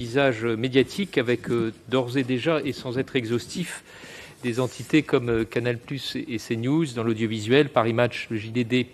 [0.00, 3.84] paysage médiatique avec euh, d'ores et déjà, et sans être exhaustif,
[4.42, 5.78] des entités comme euh, Canal+
[6.14, 8.86] et CNews dans l'audiovisuel, Paris Match, le JDD et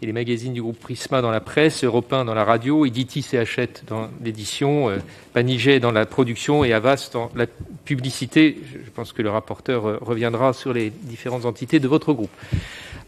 [0.00, 3.38] les magazines du groupe Prisma dans la presse, Europe 1 dans la radio, Editis et
[3.38, 4.96] Hachette dans l'édition, euh,
[5.34, 7.44] Paniget dans la production et Avas dans la
[7.84, 8.56] publicité.
[8.86, 12.32] Je pense que le rapporteur reviendra sur les différentes entités de votre groupe.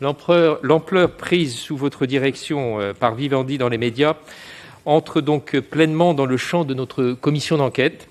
[0.03, 4.17] L'ampleur prise sous votre direction par Vivendi dans les médias
[4.87, 8.09] entre donc pleinement dans le champ de notre commission d'enquête.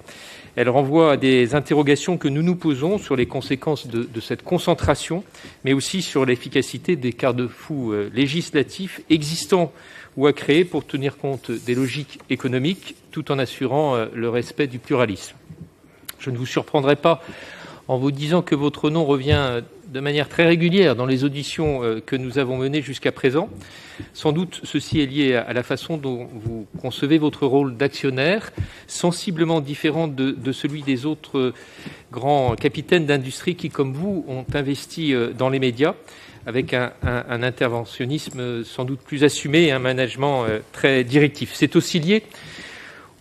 [0.56, 5.24] Elle renvoie à des interrogations que nous nous posons sur les conséquences de, cette concentration,
[5.64, 9.74] mais aussi sur l'efficacité des garde-fous euh, législatifs existants
[10.16, 14.68] ou à créer pour tenir compte des logiques économiques tout en assurant euh, le respect
[14.68, 15.36] du pluralisme.
[16.20, 17.24] Je ne vous surprendrai pas
[17.88, 19.62] en vous disant que votre nom revient
[19.94, 23.50] de manière très régulière dans les auditions euh, que nous avons menées jusqu'à présent.
[24.14, 28.52] Sans doute, ceci est lié à la façon dont vous concevez votre rôle d'actionnaire,
[28.88, 31.54] sensiblement différent de, celui des autres euh,
[32.12, 35.94] grands capitaines d'industrie qui, comme vous, ont investi euh, dans les médias
[36.46, 36.92] avec un,
[37.30, 41.52] interventionnisme sans doute plus assumé et un management très directif.
[41.54, 42.22] C'est aussi lié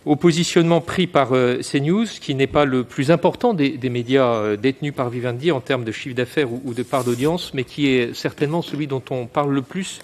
[0.05, 4.57] au positionnement pris par euh, CNews, qui n'est pas le plus important des, médias euh,
[4.57, 8.13] détenus par Vivendi en termes de chiffre d'affaires ou, de part d'audience, mais qui est
[8.13, 10.01] certainement celui dont on parle le plus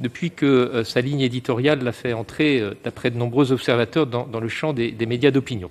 [0.00, 4.48] depuis que euh, sa ligne éditoriale l'a fait entrer, d'après de nombreux observateurs, dans, le
[4.48, 5.70] champ des, médias d'opinion.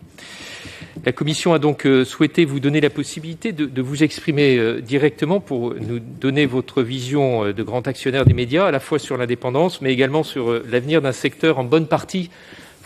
[1.05, 5.73] La Commission a donc souhaité vous donner la possibilité de, de vous exprimer directement pour
[5.75, 9.91] nous donner votre vision de grand actionnaire des médias, à la fois sur l'indépendance, mais
[9.91, 12.29] également sur l'avenir d'un secteur en bonne partie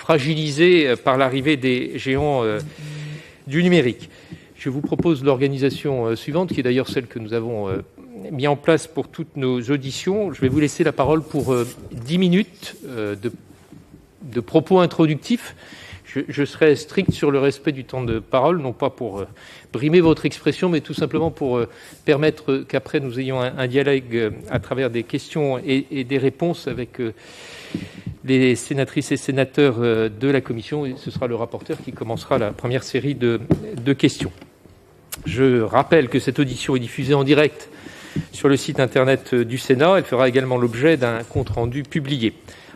[0.05, 2.59] fragilisé euh, par l'arrivée des géants euh,
[3.47, 4.11] du numérique.
[4.55, 7.83] Je vous propose l'organisation euh, suivante, qui est d'ailleurs celle que nous avons
[8.31, 10.31] mis en place pour toutes nos auditions.
[10.31, 11.55] Je vais vous laisser la parole pour
[11.91, 15.55] dix minutes de, propos introductifs.
[16.05, 19.25] Je, serai strict sur le respect du temps de parole, non pas pour
[19.73, 21.59] brimer votre expression, mais tout simplement pour
[22.05, 27.01] permettre qu'après nous ayons un, dialogue à travers des questions et, et des réponses avec
[28.25, 30.85] les sénatrices et sénateurs euh, de la commission.
[30.85, 33.39] Et ce sera le rapporteur qui commencera la première série de,
[33.93, 34.31] questions.
[35.25, 37.69] Je rappelle que cette audition est diffusée en direct
[38.31, 39.95] sur le site internet euh, du Sénat.
[39.97, 42.33] Elle fera également l'objet d'un compte-rendu publié.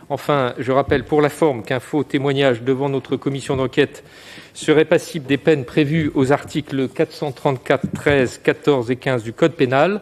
[0.08, 4.02] Enfin, je rappelle pour la forme qu'un faux témoignage devant notre commission d'enquête
[4.54, 10.00] serait passible des peines prévues aux articles 434, 13, 14 et 15 du Code pénal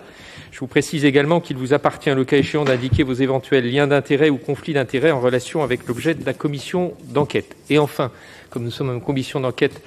[0.58, 4.28] je vous précise également qu'il vous appartient, le cas échéant, d'indiquer vos éventuels liens d'intérêt
[4.28, 7.54] ou conflits d'intérêt en relation avec l'objet de la commission d'enquête.
[7.70, 8.10] Et enfin,
[8.50, 9.80] comme nous sommes une commission d'enquête,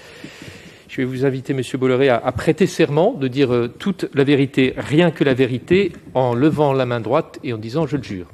[0.87, 4.73] je vais vous inviter, Monsieur Bolloré, à, prêter serment de dire euh, toute la vérité,
[4.77, 8.27] rien que la vérité, en levant la main droite et en disant je le jure.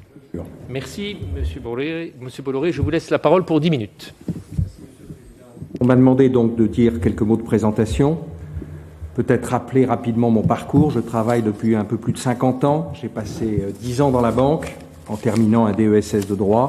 [0.68, 2.12] Merci, Monsieur Bolloré.
[2.20, 4.14] Monsieur Bolloré, je vous laisse la parole pour dix minutes.
[5.80, 8.20] On m'a demandé donc de dire quelques mots de présentation
[9.18, 10.92] peut-être rappeler rapidement mon parcours.
[10.92, 12.92] Je travaille depuis un peu plus de 50 ans.
[12.94, 14.76] J'ai passé 10 euh, ans dans la banque
[15.08, 16.68] en terminant un DESS de droit.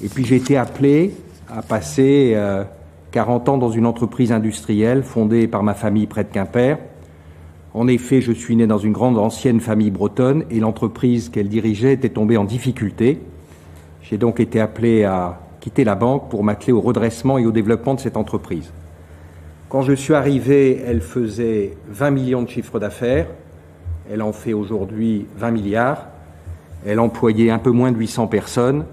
[0.00, 1.16] Et puis j'ai été appelé
[1.52, 2.38] à passer
[3.10, 6.78] 40 euh, ans dans une entreprise industrielle fondée par ma famille près de Quimper.
[7.74, 11.94] En effet, je suis né dans une grande ancienne famille bretonne et l'entreprise qu'elle dirigeait
[11.94, 13.20] était tombée en difficulté.
[14.02, 17.94] J'ai donc été appelé à quitter la banque pour m'atteler au redressement et au développement
[17.94, 18.70] de cette entreprise.
[19.68, 23.26] Quand je suis arrivé, elle faisait 20 millions de chiffres d'affaires.
[24.10, 26.06] Elle en fait aujourd'hui 20 milliards.
[26.86, 28.86] Elle employait un peu moins de 800 personnes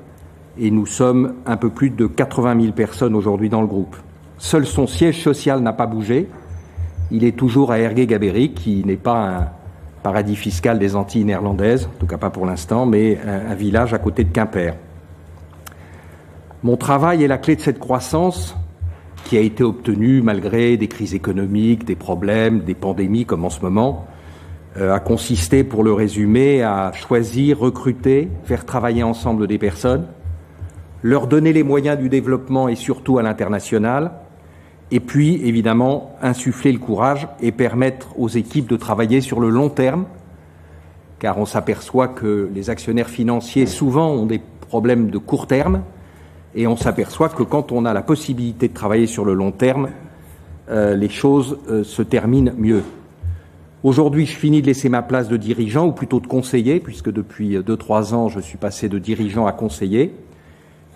[0.60, 3.96] et nous sommes un peu plus de 80 000 personnes aujourd'hui dans le groupe.
[4.38, 6.28] Seul son siège social n'a pas bougé.
[7.10, 9.48] Il est toujours à Ergué-Gabéric, qui n'est pas un
[10.04, 13.98] paradis fiscal des Antilles néerlandaises, en tout cas pas pour l'instant, mais un village à
[13.98, 14.74] côté de Quimper.
[16.64, 18.58] Mon travail est la clé de cette croissance
[19.26, 23.60] qui a été obtenu malgré des crises économiques, des problèmes, des pandémies comme en ce
[23.60, 24.06] moment,
[24.78, 30.06] euh, a consisté, pour le résumer, à choisir, recruter, faire travailler ensemble des personnes,
[31.02, 34.12] leur donner les moyens du développement et surtout à l'international,
[34.92, 39.70] et puis évidemment insuffler le courage et permettre aux équipes de travailler sur le long
[39.70, 40.06] terme,
[41.18, 45.82] car on s'aperçoit que les actionnaires financiers souvent ont des problèmes de court terme,
[46.56, 49.90] et on s'aperçoit que quand on a la possibilité de travailler sur le long terme,
[50.70, 52.84] euh, les choses euh, se terminent mieux.
[53.84, 57.62] Aujourd'hui, je finis de laisser ma place de dirigeant, ou plutôt de conseiller, puisque depuis
[57.62, 60.16] deux, trois ans, je suis passé de dirigeant à conseiller.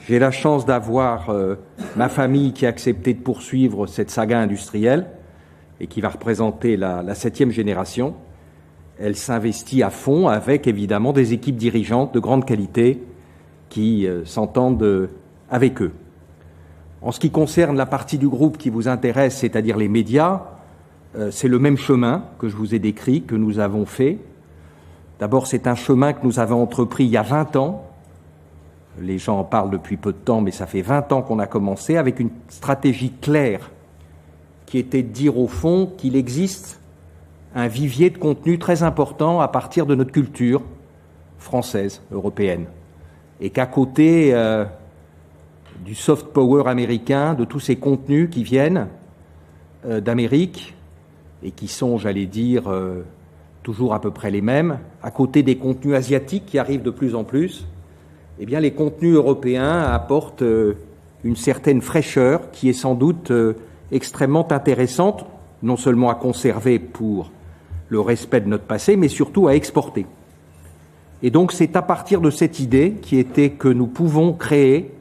[0.07, 1.55] J'ai la chance d'avoir euh,
[1.97, 5.07] ma famille qui a accepté de poursuivre cette saga industrielle
[5.81, 8.15] et qui va représenter la septième génération.
[8.99, 13.01] Elle s'investit à fond avec évidemment des équipes dirigeantes de grande qualité
[13.69, 15.09] qui s'entendent
[15.51, 15.91] avec eux.
[17.01, 20.41] En ce qui concerne la partie du groupe qui vous intéresse, c'est-à-dire les médias,
[21.17, 24.17] euh, c'est le même chemin que je vous ai décrit, que nous avons fait.
[25.19, 27.85] D'abord, c'est un chemin que nous avons entrepris il y a 20 ans.
[28.99, 31.47] Les gens en parlent depuis peu de temps, mais ça fait 20 ans qu'on a
[31.47, 33.71] commencé avec une stratégie claire
[34.65, 36.79] qui était de dire au fond qu'il existe
[37.55, 40.61] un vivier de contenu très important à partir de notre culture
[41.39, 42.65] française, européenne,
[43.41, 44.65] et qu'à côté euh,
[45.83, 48.87] du soft power américain, de tous ces contenus qui viennent
[49.85, 50.75] euh, d'Amérique
[51.43, 53.03] et qui sont, j'allais dire, euh,
[53.63, 57.15] toujours à peu près les mêmes, à côté des contenus asiatiques qui arrivent de plus
[57.15, 57.65] en plus,
[58.39, 60.43] eh bien, les contenus européens apportent
[61.23, 63.33] une certaine fraîcheur qui est sans doute
[63.91, 65.25] extrêmement intéressante,
[65.61, 67.31] non seulement à conserver pour
[67.89, 70.05] le respect de notre passé, mais surtout à exporter.
[71.21, 74.91] Et donc c'est à partir de cette idée qui était que nous pouvons créer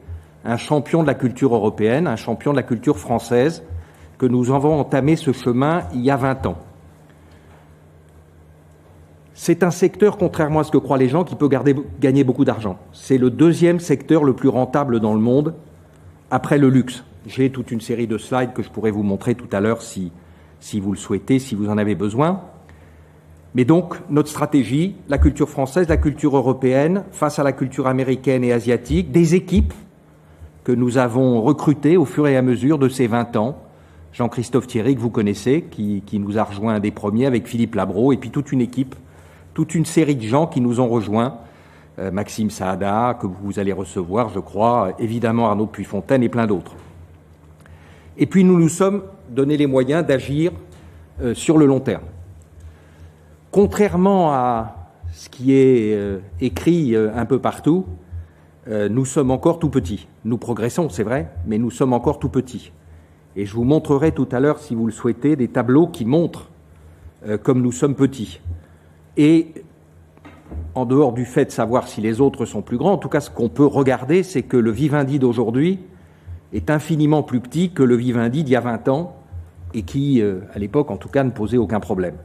[0.45, 3.63] un champion de la culture européenne, un champion de la culture française,
[4.17, 6.57] que nous avons entamé ce chemin il y a 20 ans.
[9.33, 11.49] C'est un secteur, contrairement à ce que croient les gens, qui peut
[12.01, 12.77] gagner beaucoup d'argent.
[12.91, 15.53] C'est le deuxième secteur le plus rentable dans le monde,
[16.29, 17.03] après le luxe.
[17.25, 20.11] J'ai toute une série de slides que je pourrais vous montrer tout à l'heure si
[20.81, 22.41] vous le souhaitez, si vous en avez besoin.
[23.55, 28.43] Mais donc, notre stratégie, la culture française, la culture européenne, face à la culture américaine
[28.43, 29.73] et asiatique, des équipes
[30.69, 33.57] que nous avons recrutées au fur et à mesure de ces 20 ans.
[34.13, 38.17] Jean-Christophe Thierry, que vous connaissez, qui, nous a rejoint des premiers avec Philippe Labro, et
[38.17, 38.93] puis toute une équipe,
[39.55, 41.37] toute une série de gens qui nous ont rejoints.
[41.97, 46.75] Euh, Maxime Saada, que vous allez recevoir, je crois, évidemment Arnaud Puyfontaine et plein d'autres.
[48.15, 50.51] Et puis nous nous sommes donné les moyens d'agir
[51.19, 52.05] euh, sur le long terme.
[53.49, 54.75] Contrairement à
[55.13, 57.87] ce qui est euh, écrit un peu partout,
[58.69, 60.07] nous sommes encore tout petits.
[60.25, 62.71] Nous progressons, c'est vrai, mais nous sommes encore tout petits.
[63.35, 66.49] Et je vous montrerai tout à l'heure, si vous le souhaitez, des tableaux qui montrent
[67.43, 68.39] comme nous sommes petits.
[69.17, 69.53] Et
[70.75, 73.19] en dehors du fait de savoir si les autres sont plus grands, en tout cas,
[73.19, 75.79] ce qu'on peut regarder, c'est que le Vivendi d'aujourd'hui
[76.53, 79.15] est infiniment plus petit que le Vivendi d'il y a 20 ans
[79.73, 82.15] et qui, euh, à l'époque en tout cas, ne posait aucun problème.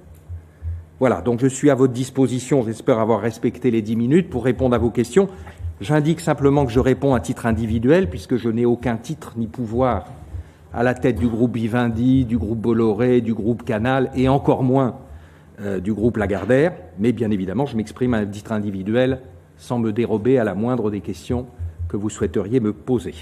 [1.00, 4.74] Voilà, donc je suis à votre disposition, j'espère avoir respecté les 10 minutes pour répondre
[4.74, 5.28] à vos questions.
[5.80, 10.06] J'indique simplement que je réponds à titre individuel, puisque je n'ai aucun titre ni pouvoir
[10.72, 14.98] à la tête du groupe Vivendi, du groupe Bolloré, du groupe Canal, et encore moins
[15.60, 16.72] euh, du groupe Lagardère.
[16.98, 19.20] Mais bien évidemment, je m'exprime à titre individuel
[19.56, 21.46] sans me dérober à la moindre des questions
[21.88, 23.14] que vous souhaiteriez me poser.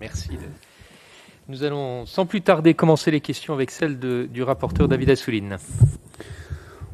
[0.00, 0.30] Merci.
[1.48, 5.58] Nous allons sans plus tarder commencer les questions avec celle du rapporteur David Assouline.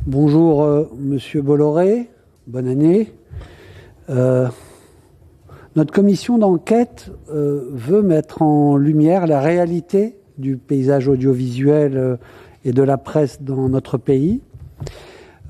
[0.09, 2.11] Bonjour euh, Monsieur Bolloré,
[2.49, 3.13] bonne année.
[4.11, 4.49] Euh,
[5.77, 12.19] notre commission d'enquête euh, veut mettre en lumière la réalité du paysage audiovisuel
[12.65, 14.41] et de la presse dans notre pays,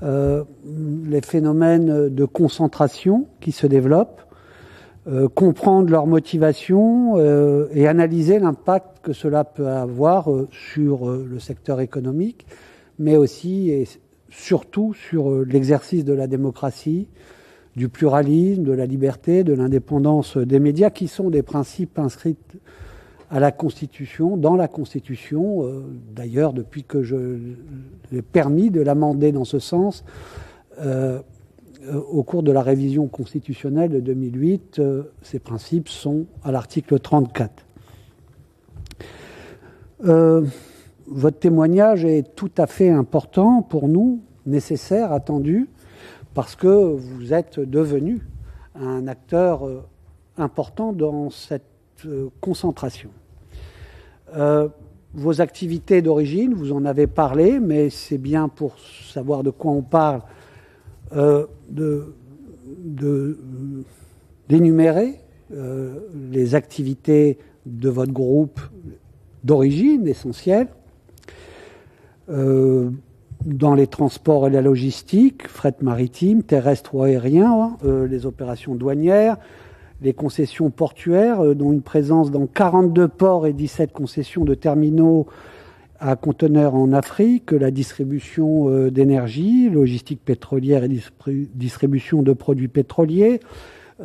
[0.03, 4.21] les phénomènes de concentration qui se développent,
[5.33, 12.45] comprendre leur motivation euh, et analyser l'impact que cela peut avoir sur le secteur économique,
[12.99, 13.71] mais aussi
[14.33, 17.07] surtout sur euh, l'exercice de la démocratie,
[17.75, 22.37] du pluralisme, de la liberté, de l'indépendance des médias, qui sont des principes inscrits
[23.31, 27.37] à la Constitution, dans la Constitution, euh, d'ailleurs depuis que je
[28.11, 30.03] l'ai permis de l'amender dans ce sens.
[30.79, 36.97] Euh, au cours de la révision constitutionnelle de 2008, euh, ces principes sont à l'article
[36.97, 37.65] 34.
[40.05, 40.45] Euh,
[41.07, 45.69] votre témoignage est tout à fait important pour nous, nécessaire, attendu,
[46.33, 48.21] parce que vous êtes devenu
[48.75, 49.83] un acteur euh,
[50.37, 51.63] important dans cette
[52.05, 53.09] euh, concentration.
[54.35, 54.67] Euh,
[55.13, 59.83] vos activités d'origine, vous en avez parlé, mais c'est bien pour savoir de quoi on
[59.83, 60.21] parle
[64.49, 65.19] d'énumérer
[65.51, 68.59] les activités de votre groupe
[69.43, 70.69] d'origine essentielle
[72.29, 72.89] euh,
[73.45, 78.75] dans les transports et la logistique, fret maritime, terrestre ou aérien, hein, euh, les opérations
[78.75, 79.37] douanières,
[80.01, 85.27] les concessions portuaires, euh, dont une présence dans 42 ports et 17 concessions de terminaux
[85.99, 90.89] à conteneurs en Afrique, la distribution euh, d'énergie, logistique pétrolière et
[91.53, 93.39] distribution de produits pétroliers,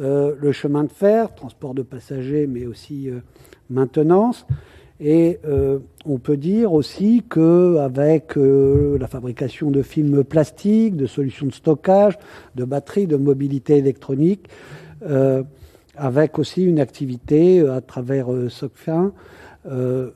[0.01, 3.11] le chemin de fer, transport de passagers, mais aussi
[3.69, 4.47] maintenance.
[5.01, 11.47] Et euh, on peut dire aussi qu'avec euh, la fabrication de films plastiques, de solutions
[11.47, 12.19] de stockage,
[12.57, 14.49] de batteries, de mobilité électronique,
[15.09, 15.45] euh,
[15.97, 19.13] avec aussi une activité à travers SOCFIN
[19.65, 20.15] de,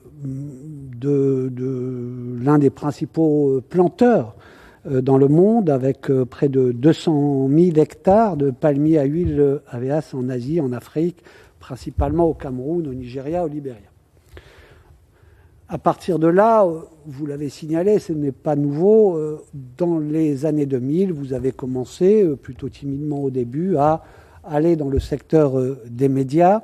[1.51, 4.35] de l'un des principaux planteurs
[4.89, 10.29] dans le monde, avec près de 200 000 hectares de palmiers à huile AVS en
[10.29, 11.17] Asie, en Afrique,
[11.59, 13.92] principalement au Cameroun, au Nigeria, au Libéria.
[15.73, 16.67] À partir de là,
[17.07, 19.19] vous l'avez signalé, ce n'est pas nouveau.
[19.75, 24.03] Dans les années 2000, vous avez commencé, plutôt timidement au début, à
[24.43, 25.53] aller dans le secteur
[25.89, 26.61] des médias.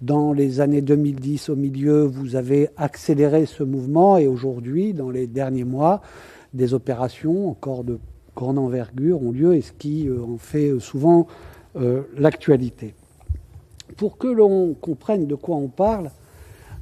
[0.00, 5.28] Dans les années 2010, au milieu, vous avez accéléré ce mouvement et aujourd'hui, dans les
[5.28, 6.00] derniers mois,
[6.52, 8.00] des opérations encore de
[8.34, 11.28] grande envergure ont lieu et ce qui en fait souvent
[12.18, 12.96] l'actualité.
[13.96, 16.10] Pour que l'on comprenne de quoi on parle,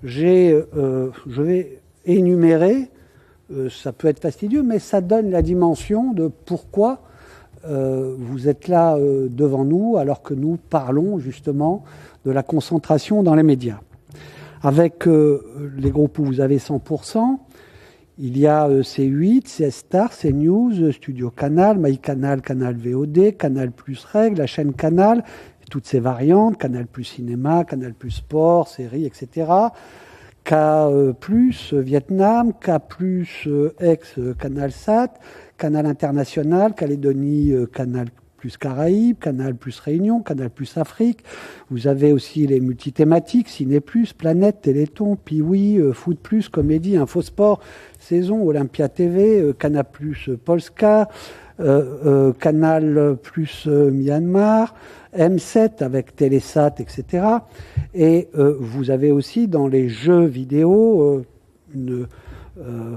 [0.04, 2.90] euh, je vais énumérer,
[3.52, 7.02] euh, ça peut être fastidieux, mais ça donne la dimension de pourquoi
[7.68, 11.84] euh, vous êtes là devant nous alors que nous parlons justement
[12.24, 13.80] de la concentration dans les médias.
[14.62, 17.38] Avec les groupes où vous avez 100%,
[18.18, 24.46] il y a C8, C-Star, CNews, Studio Canal, MyCanal, Canal VOD, Canal Plus Règle, la
[24.46, 25.24] chaîne Canal,
[25.70, 29.46] toutes ces variantes, Canal Plus Cinéma, Canal Plus Sport, séries, etc.
[30.44, 30.54] K
[31.20, 33.48] plus Vietnam, K plus
[33.78, 35.08] ex Canal Sat,
[35.56, 41.24] Canal International, Calédonie, Canal plus Caraïbes, Canal plus Réunion, Canal plus Afrique.
[41.68, 47.60] Vous avez aussi les multithématiques, Ciné plus, Planète, Téléthon, Piwi, Foot plus, Comédie, Infosport,
[47.98, 51.08] Saison, Olympia TV, Canal plus Polska,
[52.38, 54.74] Canal plus Myanmar,
[55.16, 57.24] M7 avec Télésat, etc.
[57.94, 61.24] Et euh, vous avez aussi dans les jeux vidéo euh,
[61.74, 62.06] une,
[62.58, 62.96] euh,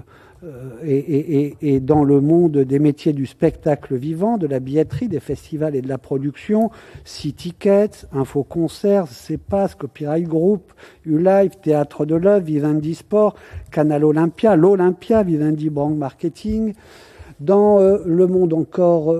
[0.86, 5.82] et, dans le monde des métiers du spectacle vivant, de la billetterie, des festivals et
[5.82, 6.70] de la production,
[7.06, 10.74] Six Tickets, Info Concerts, CEPAS, Copyright Group,
[11.06, 13.36] U-Live, Théâtre de l'œuvre, Vivendi Sport,
[13.72, 16.74] Canal Olympia, l'Olympia, Vivendi Brand Marketing.
[17.40, 19.16] Dans le monde encore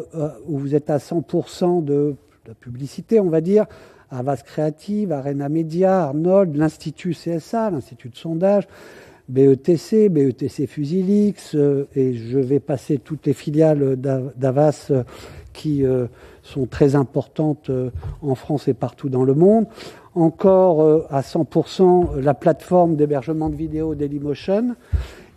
[0.48, 2.16] où vous êtes à 100% de
[2.48, 3.66] la publicité, on va dire,
[4.14, 8.68] Avas Créative, Arena Media, Arnold, l'Institut CSA, l'Institut de sondage,
[9.30, 15.04] BETC, BETC Fusilix, euh, et je vais passer toutes les filiales d'Avas euh,
[15.54, 16.08] qui euh,
[16.42, 17.72] sont très importantes
[18.22, 19.66] en France et partout dans le monde.
[20.16, 24.76] Encore à 100% la plateforme d'hébergement de vidéos Dailymotion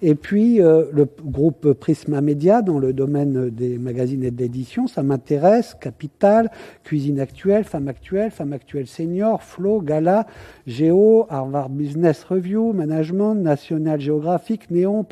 [0.02, 4.86] et puis, euh, le groupe Prisma Media, dans le domaine des magazines et de l'édition,
[4.86, 5.74] ça m'intéresse.
[5.80, 6.50] Capital,
[6.84, 10.26] Cuisine Actuelle, Femme Actuelle, Femme Actuelle Senior, Flow, Gala,
[10.66, 15.06] Géo, Harvard Business Review, Management, National Geographic, Néon,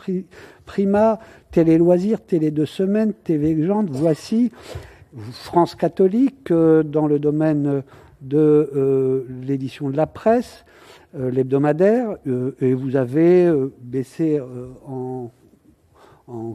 [0.66, 1.18] Prima,
[1.50, 4.52] Télé Loisirs, Télé Deux Semaines, TV Légende, Voici,
[5.32, 7.82] France Catholique, euh, dans le domaine
[8.20, 10.64] de euh, l'édition de la presse,
[11.16, 14.40] l'hebdomadaire, euh, et vous avez euh, baissé
[14.86, 15.30] en,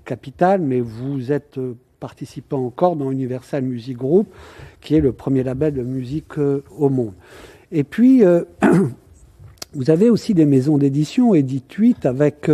[0.03, 1.59] capital, mais vous êtes
[1.99, 4.27] participant encore dans Universal Music Group,
[4.81, 7.13] qui est le premier label de musique au monde.
[7.71, 8.23] Et puis,
[9.73, 12.49] vous avez aussi des maisons d'édition, Edit 8, avec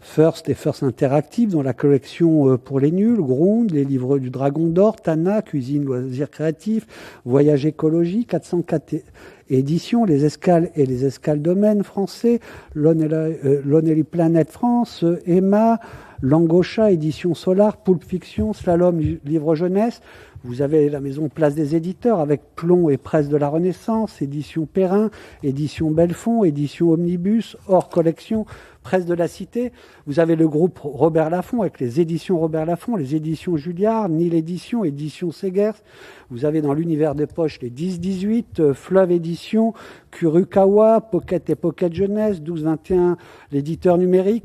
[0.00, 4.68] First et First Interactive dans la collection pour les nuls, Gronde, les livres du Dragon
[4.68, 6.86] d'Or, Tana, Cuisine, Loisirs Créatifs,
[7.24, 9.02] Voyage Écologie, 404
[9.50, 12.40] éditions, les escales et les escales domaines français,
[12.74, 15.78] Lonely euh, Planet France, Emma,
[16.22, 20.00] Langocha, édition Solar, Pulp Fiction, Slalom, livre jeunesse.
[20.44, 24.66] Vous avez la maison Place des éditeurs avec Plomb et Presse de la Renaissance, édition
[24.66, 25.10] Perrin,
[25.44, 28.44] édition Belfond, édition Omnibus, hors collection,
[28.82, 29.70] Presse de la Cité.
[30.06, 34.34] Vous avez le groupe Robert Laffont avec les éditions Robert Laffont, les éditions Julliard, Nil
[34.34, 35.80] Édition, édition Segers.
[36.28, 39.74] Vous avez dans l'univers des poches les 10-18, euh, Fleuve Édition,
[40.10, 43.14] Kurukawa, Pocket et Pocket Jeunesse, 12-21,
[43.52, 44.44] l'éditeur numérique.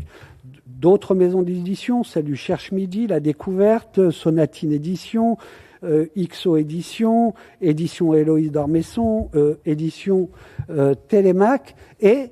[0.67, 5.37] D'autres maisons d'édition, celle du Cherche Midi, La Découverte, Sonatine Édition,
[5.83, 10.29] XO Édition, Édition Héloïse d'Ormesson, euh, Édition
[11.07, 12.31] Télémac et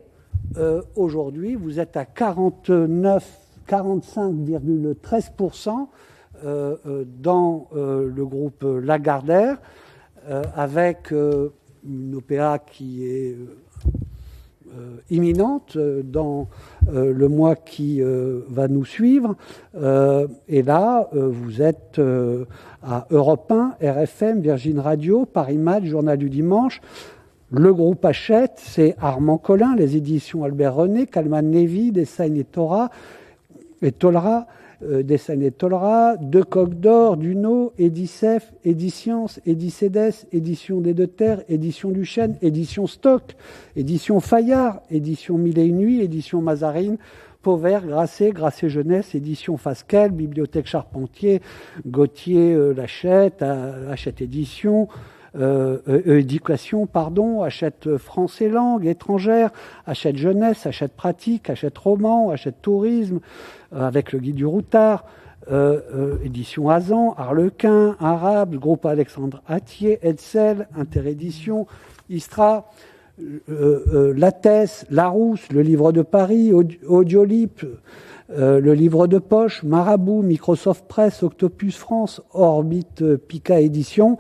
[0.57, 5.87] euh, aujourd'hui, vous êtes à 49, 45,13%
[6.43, 9.57] euh, euh, dans le groupe Lagardère,
[10.55, 13.35] avec une OPA qui est
[15.10, 16.48] imminente dans
[16.91, 19.36] le mois qui va nous suivre.
[19.75, 22.00] et là, vous êtes
[22.84, 26.82] à Europe 1, RFM, Virgin Radio, Paris Match, Journal du Dimanche.
[27.51, 32.89] Le groupe achète, c'est Armand Collin, les éditions Albert René, Calman Lévy, Dessagne et Torah,
[33.82, 34.48] et Tolra,
[34.86, 41.89] euh, et Tolra, De Coq d'Or, Duno, Edicef, Édiscience, Édicédes, Édition des Deux Terres, Édition
[41.89, 43.36] du Chêne, Édition Stock,
[43.75, 46.98] Édition Fayard, Édition Mille et une Nuits, Édition Mazarine,
[47.42, 51.42] Pauvert, Grasset, Grasset Jeunesse, Édition Fasquelle, Bibliothèque Charpentier,
[51.86, 54.88] Gauthier euh, Lachette, Hachette Édition,
[55.38, 59.51] euh, euh, éducation, pardon, achète français langue étrangère,
[59.86, 63.20] achète jeunesse, achète pratique, achète roman, achète tourisme,
[63.75, 65.06] avec le guide du routard,
[66.24, 71.68] édition Azan, Harlequin, Arabe, groupe Alexandre Atier, Edsel, Interédition,
[72.10, 72.72] Istra,
[73.50, 77.65] euh, Lattès, Larousse, le livre de Paris, Audiolip,
[78.30, 84.18] le livre de poche, Marabout, Microsoft Press, Octopus France, Orbit, Pika Édition.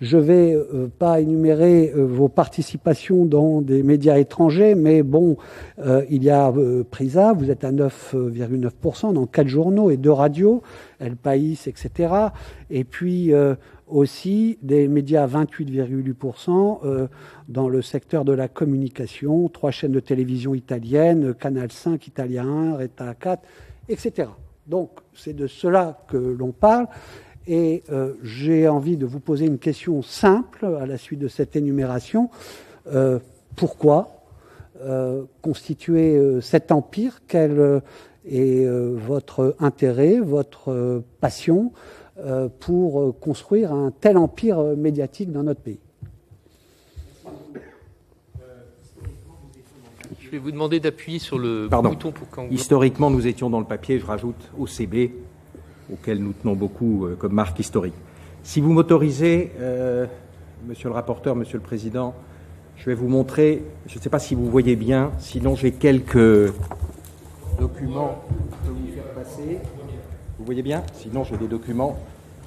[0.00, 5.38] Je vais euh, pas énumérer euh, vos participations dans des médias étrangers, mais bon,
[5.78, 6.52] euh, il y a
[6.90, 10.62] Prisa, vous êtes à 9,9% dans quatre journaux et deux radios,
[11.00, 12.12] El País, etc.
[12.70, 13.32] Et puis
[13.86, 17.08] aussi des médias à 28,8%
[17.48, 22.76] dans le secteur de la communication, trois chaînes de télévision italiennes, Canal 5 italien 1,
[22.76, 23.42] Reta 4,
[23.88, 24.28] etc.
[24.66, 26.86] Donc c'est de cela que l'on parle.
[27.46, 31.54] Et euh, j'ai envie de vous poser une question simple à la suite de cette
[31.54, 32.28] énumération.
[32.92, 33.20] Euh,
[33.54, 34.24] pourquoi
[34.82, 37.20] euh, constituer cet empire?
[37.28, 37.82] Quel
[38.28, 41.72] est votre intérêt, votre passion
[42.60, 45.78] pour construire un tel empire médiatique dans notre pays?
[50.18, 52.48] Je vais vous demander d'appuyer sur le bouton pour quand.
[52.50, 55.12] Historiquement, nous étions dans le papier, je rajoute OCB,
[55.92, 57.94] auquel nous tenons beaucoup euh, comme marque historique.
[58.42, 60.06] Si vous m'autorisez, euh,
[60.66, 62.14] monsieur le rapporteur, monsieur le président,
[62.76, 66.52] je vais vous montrer, je ne sais pas si vous voyez bien, sinon j'ai quelques
[67.58, 68.22] documents
[68.64, 69.58] que vous faire passer.
[70.38, 70.82] Vous voyez bien?
[70.94, 71.98] Sinon j'ai des documents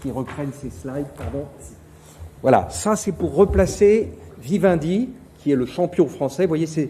[0.02, 1.46] qui reprennent ces slides, pardon.
[2.42, 6.44] Voilà, ça c'est pour replacer Vivendi, qui est le champion français.
[6.44, 6.90] Vous voyez, c'est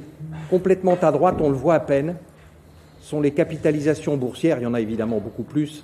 [0.50, 2.16] complètement à droite, on le voit à peine.
[3.00, 5.84] Ce sont les capitalisations boursières, il y en a évidemment beaucoup plus,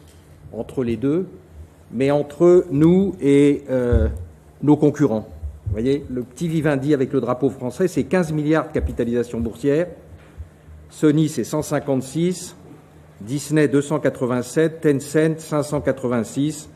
[0.58, 1.28] entre les deux,
[1.92, 4.08] mais entre nous et euh,
[4.62, 5.28] nos concurrents.
[5.66, 9.88] Vous voyez, le petit Vivendi avec le drapeau français, c'est 15 milliards de capitalisation boursière.
[10.90, 12.56] Sony, c'est 156.
[13.22, 14.82] Disney, 287.
[14.82, 16.70] Tencent, 586.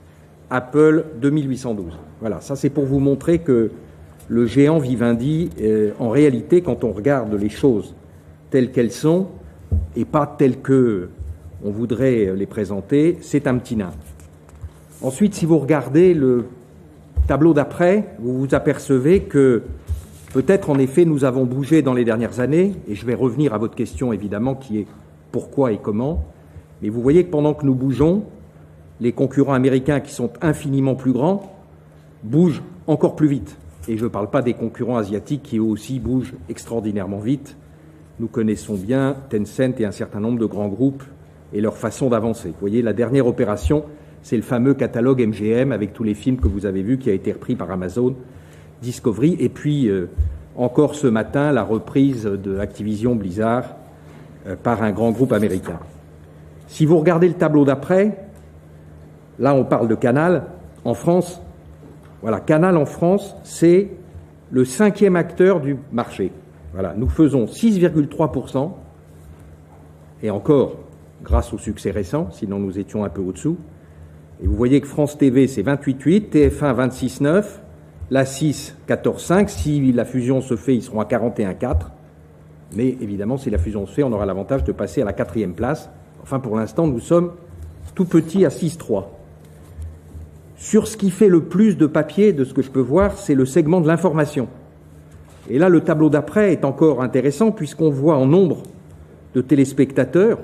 [0.49, 1.93] Apple, 2812.
[2.19, 3.71] Voilà, ça c'est pour vous montrer que
[4.27, 7.95] le géant Vivendi, euh, en réalité, quand on regarde les choses
[8.49, 9.27] telles qu'elles sont,
[9.95, 11.09] et pas telles que
[11.63, 13.91] on voudrait les présenter, c'est un petit nain.
[15.01, 16.45] Ensuite, si vous regardez le
[17.27, 19.63] tableau d'après, vous vous apercevez que
[20.33, 23.57] peut-être en effet nous avons bougé dans les dernières années, et je vais revenir à
[23.57, 24.87] votre question évidemment qui est
[25.31, 26.25] pourquoi et comment,
[26.81, 28.23] mais vous voyez que pendant que nous bougeons,
[28.99, 31.55] les concurrents américains qui sont infiniment plus grands
[32.23, 33.57] bougent encore plus vite.
[33.87, 37.55] Et je ne parle pas des concurrents asiatiques qui eux aussi bougent extraordinairement vite.
[38.19, 41.03] Nous connaissons bien Tencent et un certain nombre de grands groupes
[41.53, 42.49] et leur façon d'avancer.
[42.49, 43.85] Vous voyez, la dernière opération,
[44.21, 47.13] c'est le fameux catalogue MGM avec tous les films que vous avez vus qui a
[47.13, 48.15] été repris par Amazon
[48.81, 49.37] Discovery.
[49.39, 50.09] Et puis, euh,
[50.55, 53.75] encore ce matin, la reprise de Activision Blizzard
[54.47, 55.79] euh, par un grand groupe américain.
[56.67, 58.25] Si vous regardez le tableau d'après,
[59.39, 60.43] là on parle de Canal.
[60.85, 61.41] En France,
[62.21, 63.89] voilà, Canal en France, c'est
[64.51, 66.31] le cinquième acteur du marché.
[66.73, 68.71] Voilà, nous faisons 6,3%,
[70.21, 70.75] et encore,
[71.29, 73.57] grâce au succès récent, sinon nous étions un peu au-dessous.
[74.41, 77.45] Et vous voyez que France TV, c'est 28,8, TF1, 26,9,
[78.09, 79.47] la 6, 14,5.
[79.47, 81.75] Si la fusion se fait, ils seront à 41,4.
[82.75, 85.53] Mais évidemment, si la fusion se fait, on aura l'avantage de passer à la quatrième
[85.53, 85.89] place.
[86.23, 87.33] Enfin, pour l'instant, nous sommes
[87.95, 89.05] tout petits à 6,3.
[90.55, 93.35] Sur ce qui fait le plus de papier, de ce que je peux voir, c'est
[93.35, 94.47] le segment de l'information.
[95.49, 98.63] Et là, le tableau d'après est encore intéressant puisqu'on voit en nombre
[99.35, 100.39] de téléspectateurs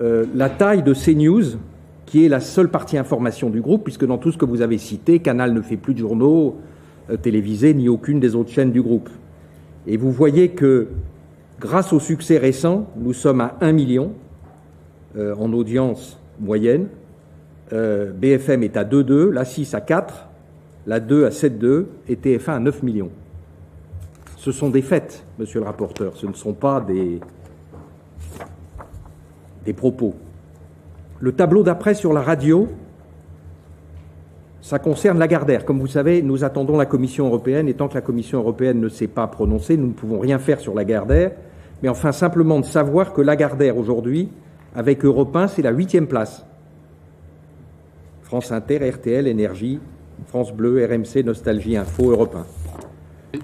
[0.00, 1.58] euh, la taille de CNews,
[2.06, 4.78] qui est la seule partie information du groupe, puisque dans tout ce que vous avez
[4.78, 6.56] cité, Canal ne fait plus de journaux
[7.10, 9.08] euh, télévisés ni aucune des autres chaînes du groupe.
[9.86, 10.88] Et vous voyez que
[11.60, 14.12] grâce au succès récent, nous sommes à 1 million
[15.16, 16.86] euh, en audience moyenne.
[17.72, 20.28] BFM est à 2,2, la 6 à 4,
[20.86, 23.10] la 2 à 7,2 et TF1 à 9 millions.
[24.36, 27.18] Ce sont des faits, monsieur le rapporteur, ce ne sont pas des,
[29.64, 30.14] des propos.
[31.20, 32.68] Le tableau d'après sur la radio,
[34.60, 35.64] ça concerne Lagardère.
[35.64, 38.88] Comme vous savez, nous attendons la Commission européenne et tant que la Commission européenne ne
[38.88, 41.32] s'est pas prononcée, nous ne pouvons rien faire sur Lagardère.
[41.82, 44.30] Mais enfin, simplement de savoir que Lagardère aujourd'hui
[44.74, 46.44] Avec Europe 1, c'est la huitième place.
[48.22, 49.78] France Inter, RTL, Énergie,
[50.26, 52.63] France Bleu, RMC, Nostalgie Info, Europe 1.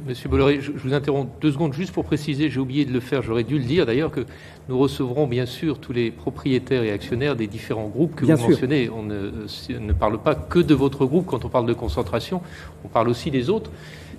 [0.07, 3.23] Monsieur Bolloré, je vous interromps deux secondes juste pour préciser, j'ai oublié de le faire,
[3.23, 4.25] j'aurais dû le dire d'ailleurs, que
[4.69, 8.91] nous recevrons bien sûr tous les propriétaires et actionnaires des différents groupes que vous mentionnez.
[8.91, 12.43] On ne, parle pas que de votre groupe quand on parle de concentration,
[12.85, 13.71] on parle aussi des autres,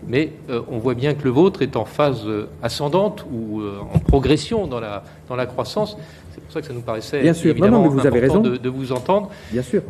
[0.07, 3.79] mais euh, on voit bien que le vôtre est en phase euh, ascendante ou euh,
[3.93, 5.97] en progression dans la, dans la croissance.
[6.33, 7.51] C'est pour ça que ça nous paraissait bien sûr.
[7.51, 8.39] évidemment vous avez raison.
[8.39, 9.29] De, vous entendre.
[9.51, 9.83] Bien sûr.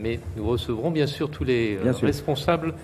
[0.00, 2.74] mais nous recevrons bien sûr tous les responsables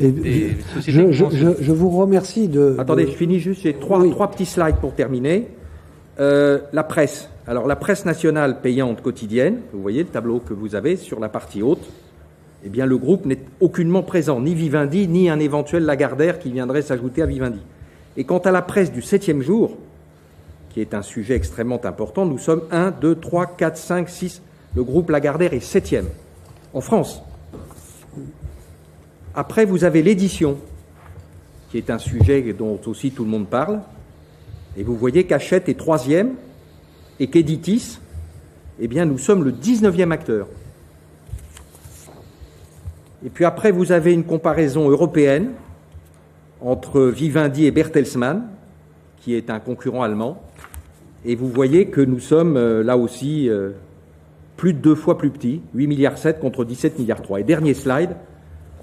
[0.00, 2.76] je, vous remercie de.
[2.78, 3.62] Attendez, je finis juste.
[3.62, 5.48] J'ai trois, trois petits slides pour terminer.
[6.20, 7.28] Euh, la presse.
[7.46, 11.28] Alors, la presse nationale payante quotidienne, vous voyez le tableau que vous avez sur la
[11.28, 11.88] partie haute.
[12.64, 16.82] Eh bien, le groupe n'est aucunement présent, ni Vivendi, ni un éventuel Lagardère qui viendrait
[16.82, 17.60] s'ajouter à Vivendi.
[18.16, 19.76] Et quant à la presse du septième jour,
[20.70, 24.42] qui est un sujet extrêmement important, nous sommes 1, 2, 3, 4, 5, 6.
[24.74, 26.06] Le groupe Lagardère est septième
[26.74, 27.22] en France.
[29.38, 30.58] Après, vous avez l'édition,
[31.70, 33.82] qui est un sujet dont aussi tout le monde parle.
[34.76, 36.32] Et vous voyez qu'Hachette est troisième
[37.20, 38.00] et qu'Editis,
[38.80, 40.48] eh bien, nous sommes le 19e acteur.
[43.24, 45.50] Et puis après, vous avez une comparaison européenne
[46.60, 48.42] entre Vivendi et Bertelsmann,
[49.20, 50.42] qui est un concurrent allemand.
[51.24, 53.70] Et vous voyez que nous sommes euh, là aussi euh,
[54.56, 57.38] plus de deux fois plus petits, 8 milliards 7 contre 17 milliards 3.
[57.38, 58.16] Et dernier slide,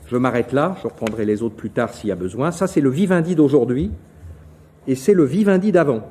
[0.07, 2.51] je m'arrête là, je reprendrai les autres plus tard s'il y a besoin.
[2.51, 3.91] Ça, c'est le Vivendi d'aujourd'hui,
[4.87, 6.07] et c'est le Vivendi d'avant,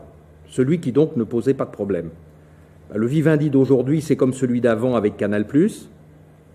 [0.49, 2.11] celui qui donc ne posait pas de problème.
[2.91, 5.47] Bah, le Vivendi d'aujourd'hui, c'est comme celui d'avant avec Canal+,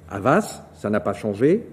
[0.10, 1.68] Avas, ça n'a pas changé.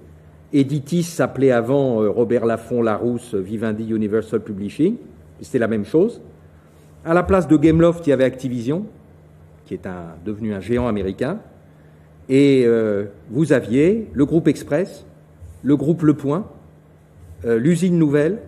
[0.53, 4.97] Editis s'appelait avant euh, Robert Laffont Larousse Vivendi Universal Publishing,
[5.41, 6.21] c'était la même chose.
[7.05, 8.87] À la place de Gameloft, il y avait Activision,
[9.65, 9.89] qui est
[10.25, 11.39] devenu un géant américain.
[12.29, 15.07] Et euh, vous aviez le groupe Express,
[15.63, 16.47] le groupe Le Point,
[17.45, 18.41] euh, l'usine Nouvelle,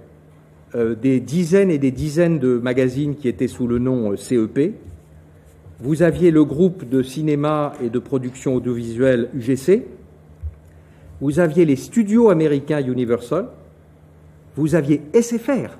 [0.74, 4.74] euh, des dizaines et des dizaines de magazines qui étaient sous le nom euh, CEP.
[5.80, 9.86] Vous aviez le groupe de cinéma et de production audiovisuelle UGC.
[11.20, 13.48] Vous aviez les studios américains Universal.
[14.56, 15.78] Vous aviez SFR,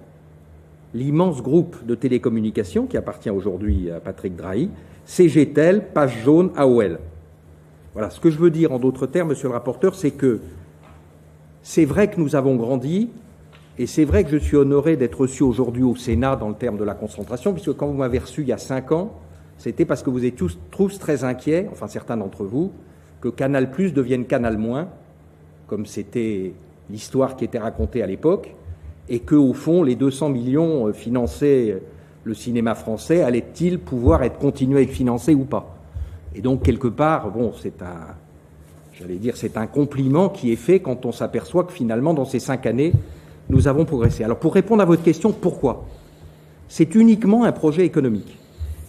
[0.95, 4.71] l'immense groupe de télécommunications qui appartient aujourd'hui à Patrick Drahi,
[5.05, 6.99] CGTEL, Page Jaune, AOL.
[7.93, 10.41] Voilà, ce que je veux dire en d'autres termes, monsieur le rapporteur, c'est que
[11.62, 13.11] c'est vrai que nous avons grandi,
[13.79, 16.77] et c'est vrai que je suis honoré d'être reçu aujourd'hui au Sénat dans le terme
[16.77, 19.12] de la concentration, puisque quand vous m'avez reçu il y a cinq ans,
[19.57, 22.73] c'était parce que vous êtes tous, très inquiets, enfin certains d'entre vous,
[23.21, 24.88] que Canal Plus devienne Canal Moins,
[25.66, 26.55] comme c'était
[26.90, 28.55] l'histoire qui était racontée à l'époque,
[29.09, 31.81] et que au fond les 200 millions euh, finançaient
[32.25, 35.77] le cinéma français allaient-ils pouvoir être continués à être financés ou pas?
[36.35, 38.14] Et donc quelque part, bon, c'est un
[38.99, 42.41] j'allais dire, c'est un compliment qui est fait quand on s'aperçoit que finalement, dans ces
[42.41, 42.93] cinq années,
[43.49, 44.25] nous avons progressé.
[44.25, 45.87] Alors, pour répondre à votre question, pourquoi?
[46.69, 48.37] C'est uniquement un projet économique.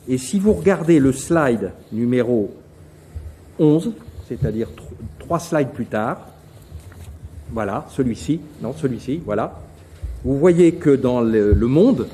[0.08, 2.52] Et si vous regardez le slide numéro
[3.60, 3.92] 11,
[4.28, 4.70] c'est-à-dire
[5.20, 6.28] trois slides plus tard,
[7.52, 9.60] voilà, celui-ci, non, celui-ci, voilà,
[10.24, 12.08] vous voyez que dans le, monde,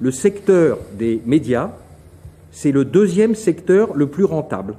[0.00, 1.70] le secteur des médias,
[2.50, 4.74] c'est le deuxième secteur le plus rentable,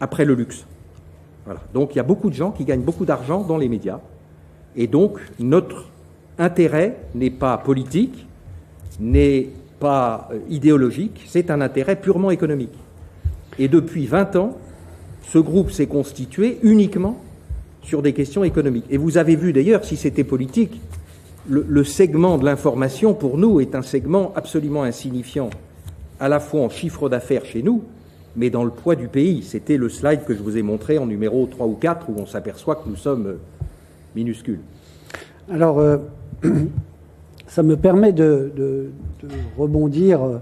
[0.00, 0.64] après le luxe.
[1.72, 4.00] Donc il y a beaucoup de gens qui gagnent beaucoup d'argent dans les médias.
[4.76, 5.86] Et donc notre
[6.38, 8.26] intérêt n'est pas politique,
[9.00, 9.48] n'est
[9.80, 12.74] pas euh, idéologique, c'est un intérêt purement économique.
[13.58, 14.56] Et depuis 20 ans,
[15.22, 17.18] ce groupe s'est constitué uniquement
[17.82, 18.86] sur des questions économiques.
[18.90, 20.80] Et vous avez vu d'ailleurs, si c'était politique,
[21.48, 25.50] le, le, segment de l'information, pour nous, est un segment absolument insignifiant,
[26.18, 27.84] à la fois en chiffre d'affaires chez nous,
[28.36, 29.42] mais dans le poids du pays.
[29.42, 32.26] C'était le slide que je vous ai montré en numéro 3 ou 4 où on
[32.26, 33.38] s'aperçoit que nous sommes euh,
[34.14, 34.60] minuscules.
[35.50, 35.96] Alors, euh,
[37.46, 38.90] ça me permet de,
[39.56, 40.40] rebondir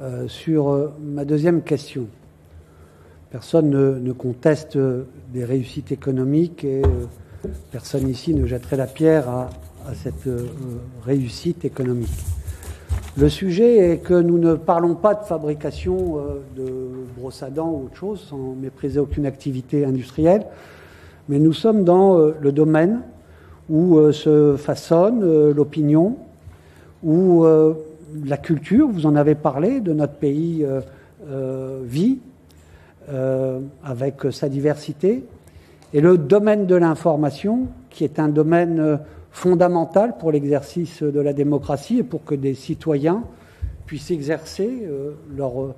[0.00, 2.06] euh, sur ma deuxième question.
[3.30, 4.76] Personne ne, conteste
[5.32, 6.82] des réussites économiques et
[7.70, 10.28] personne ici ne jetterait la pierre à cette
[11.06, 12.08] réussite économique.
[13.16, 16.72] Le sujet est que nous ne parlons pas de fabrication euh, de
[17.18, 20.46] brosses à dents ou autre chose, sans mépriser aucune activité industrielle,
[21.28, 23.00] mais nous sommes dans euh, le domaine
[23.68, 26.18] où euh, se façonne l'opinion,
[27.02, 27.44] où
[28.26, 30.66] la culture, vous en avez parlé, de notre pays
[31.84, 32.18] vit
[33.82, 35.24] avec sa diversité,
[35.94, 38.98] et le domaine de l'information, qui est un domaine
[39.30, 43.22] fondamentale pour l'exercice de la démocratie et pour que des citoyens
[43.86, 45.74] puissent exercer euh, leur,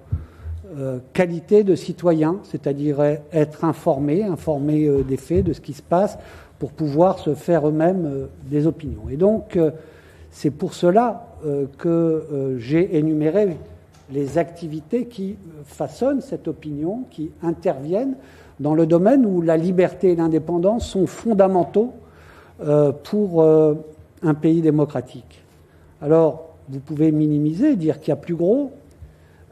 [1.12, 6.17] qualité de citoyen, c'est-à-dire être informé, informé des faits, de ce qui se passe,
[6.59, 9.11] pour pouvoir se faire eux-mêmes des opinions.
[9.11, 9.59] Et donc,
[10.31, 11.27] c'est pour cela
[11.77, 13.59] que j'ai énuméré
[14.11, 18.17] les activités qui façonnent cette opinion, qui interviennent
[18.61, 22.02] dans le domaine où la liberté et l'indépendance sont fondamentaux euh,
[23.05, 23.75] pour euh,
[24.22, 25.42] un pays démocratique.
[26.01, 28.72] Alors, vous pouvez minimiser, dire qu'il y a plus gros.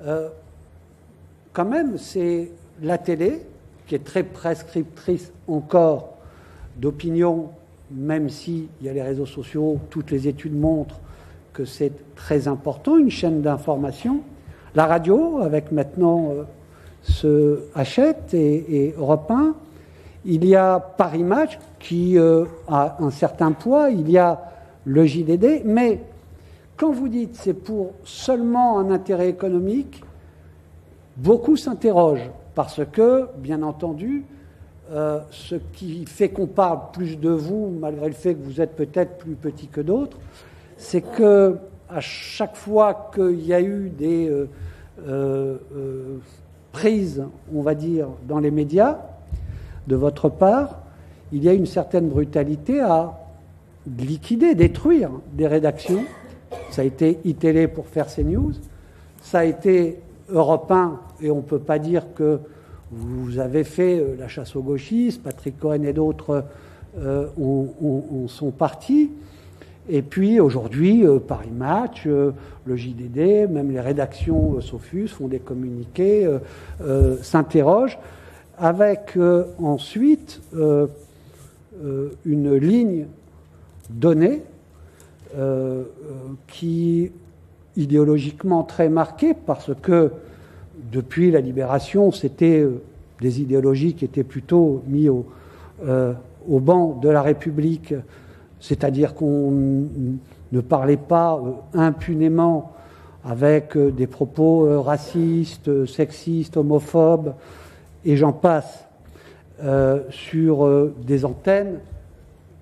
[0.05, 0.29] Euh,
[1.53, 2.51] quand même, c'est
[2.83, 3.43] la télé,
[3.87, 6.15] qui est très prescriptrice encore
[6.77, 7.51] d'opinion,
[7.91, 11.01] même s'il y a les réseaux sociaux, toutes les études montrent
[11.53, 14.21] que c'est très important, une chaîne d'information.
[14.77, 16.33] La radio, avec maintenant
[17.03, 19.55] ce Hachette et, et Europe 1.
[20.25, 24.41] Il y a Paris Match qui euh, a un certain poids, il y a
[24.85, 26.01] le JDD, mais
[26.77, 30.03] quand vous dites c'est pour seulement un intérêt économique,
[31.17, 34.25] beaucoup s'interrogent parce que, bien entendu,
[34.91, 38.77] euh, ce qui fait qu'on parle plus de vous, malgré le fait que vous êtes
[38.77, 40.19] peut-être plus petit que d'autres,
[40.77, 41.57] c'est que
[41.89, 44.31] à chaque fois qu'il y a eu des
[45.07, 45.57] euh,
[46.73, 48.99] prises, on va dire, dans les médias,
[49.87, 50.81] de votre part,
[51.33, 53.19] il y a une certaine brutalité à
[53.99, 56.05] liquider, détruire des rédactions.
[56.71, 58.53] Ça a été iTélé pour faire ces news,
[59.23, 62.41] ça a été Europe 1, et on ne peut pas dire que
[62.91, 66.45] vous avez fait euh, la chasse aux gauchistes, Patrick Cohen et d'autres
[66.99, 67.27] euh,
[68.27, 69.11] sont partis.
[69.89, 76.29] Et puis aujourd'hui, euh, Paris Match, le JDD, même les rédactions Sofus font des communiqués,
[77.23, 77.99] s'interrogent,
[78.61, 79.19] avec
[79.59, 80.41] ensuite
[82.25, 83.07] une ligne
[83.89, 84.43] donnée
[86.47, 87.11] qui
[87.77, 90.13] idéologiquement très marquée parce que
[90.93, 92.67] depuis la libération, c'était
[93.21, 95.25] des idéologies qui étaient plutôt mis au,
[96.49, 97.95] au banc de la République.
[98.61, 99.87] C'est-à-dire qu'on
[100.53, 102.73] ne parlait pas euh, impunément
[103.25, 107.35] avec euh, des propos euh, racistes, sexistes, homophobes,
[108.05, 108.87] et j'en passe,
[110.09, 111.81] sur des antennes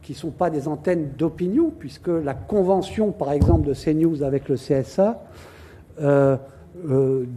[0.03, 4.49] qui ne sont pas des antennes d'opinion, puisque la convention, par exemple, de CNews avec
[4.49, 5.23] le CSA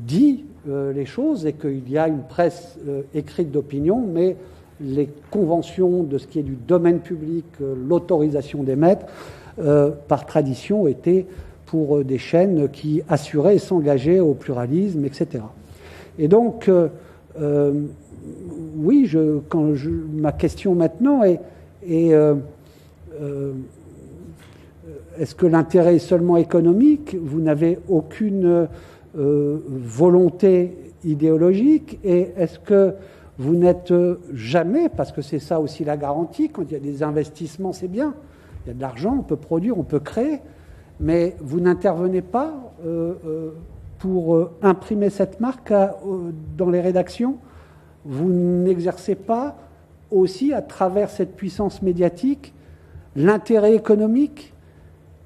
[0.08, 2.80] dit les choses et qu'il y a une presse
[3.14, 4.36] écrite d'opinion, mais
[4.84, 9.06] les conventions de ce qui est du domaine public, euh, l'autorisation d'émettre,
[9.60, 11.26] euh, par tradition, étaient
[11.66, 15.44] pour euh, des chaînes qui assuraient et s'engageaient au pluralisme, etc.
[16.20, 16.70] Et donc,
[17.40, 21.40] oui, je, quand je, ma question maintenant est,
[21.88, 22.14] est
[25.18, 27.16] est-ce que l'intérêt est seulement économique?
[27.22, 28.68] Vous n'avez aucune
[29.14, 32.00] volonté idéologique.
[32.04, 32.94] Et est-ce que
[33.38, 33.94] vous n'êtes
[34.34, 37.88] jamais, parce que c'est ça aussi la garantie, quand il y a des investissements, c'est
[37.88, 38.14] bien.
[38.66, 40.40] Il y a de l'argent, on peut produire, on peut créer,
[41.00, 42.54] mais vous n'intervenez pas
[42.86, 43.52] euh, euh,
[44.02, 45.72] pour euh, imprimer cette marque
[46.58, 47.38] dans les rédactions.
[48.04, 49.56] Vous n'exercez pas
[50.10, 52.54] aussi, à travers cette puissance médiatique,
[53.16, 54.54] l'intérêt économique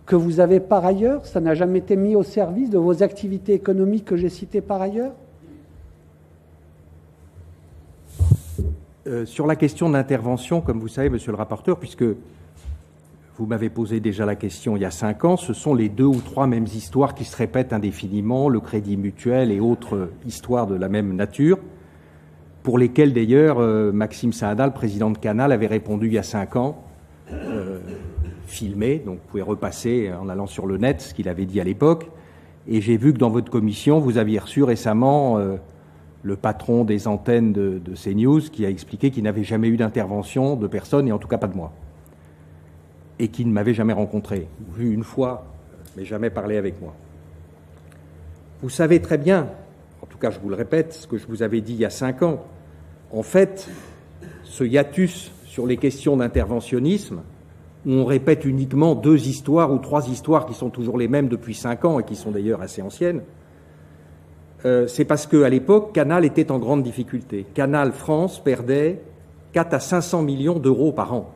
[0.06, 1.26] que vous avez par ailleurs.
[1.26, 4.82] Ça n'a jamais été mis au service de vos activités économiques que j'ai citées par
[4.82, 5.14] ailleurs.
[9.08, 12.04] Euh, sur la question d'intervention, comme vous savez, monsieur le rapporteur, puisque
[13.38, 16.06] vous m'avez posé déjà la question il y a cinq ans, ce sont les deux
[16.06, 20.76] ou trois mêmes histoires qui se répètent indéfiniment, le crédit mutuel et autres histoires de
[20.76, 21.60] la même nature,
[22.64, 26.56] pour lesquelles d'ailleurs euh, Maxime Saadal, président de Canal, avait répondu il y a cinq
[26.56, 26.84] ans,
[27.32, 27.80] euh,
[28.48, 31.66] filmé, donc vous pouvez repasser en allant sur le net ce qu'il avait dit à
[31.66, 32.10] l'époque.
[32.68, 35.40] Et j'ai vu que dans votre commission, vous aviez reçu récemment
[36.24, 40.66] le patron des antennes de, CNews, qui a expliqué qu'il n'avait jamais eu d'intervention de
[40.66, 41.72] personne, et en tout cas pas de moi,
[43.20, 45.46] et qui ne m'avait jamais rencontré, vu une fois,
[45.96, 46.94] mais jamais parlé avec moi.
[48.62, 49.50] Vous savez très bien,
[50.02, 51.86] en tout cas je vous le répète, ce que je vous avais dit il y
[51.86, 52.46] a cinq ans.
[53.12, 53.70] En fait,
[54.44, 57.22] ce hiatus sur les questions d'interventionnisme,
[57.86, 61.54] où on répète uniquement deux histoires ou trois histoires qui sont toujours les mêmes depuis
[61.54, 63.22] cinq ans et qui sont d'ailleurs assez anciennes,
[64.66, 67.46] euh, c'est parce qu'à l'époque, Canal était en grande difficulté.
[67.54, 69.02] Canal France perdait
[69.54, 71.32] 4 à 500 millions d'euros par an.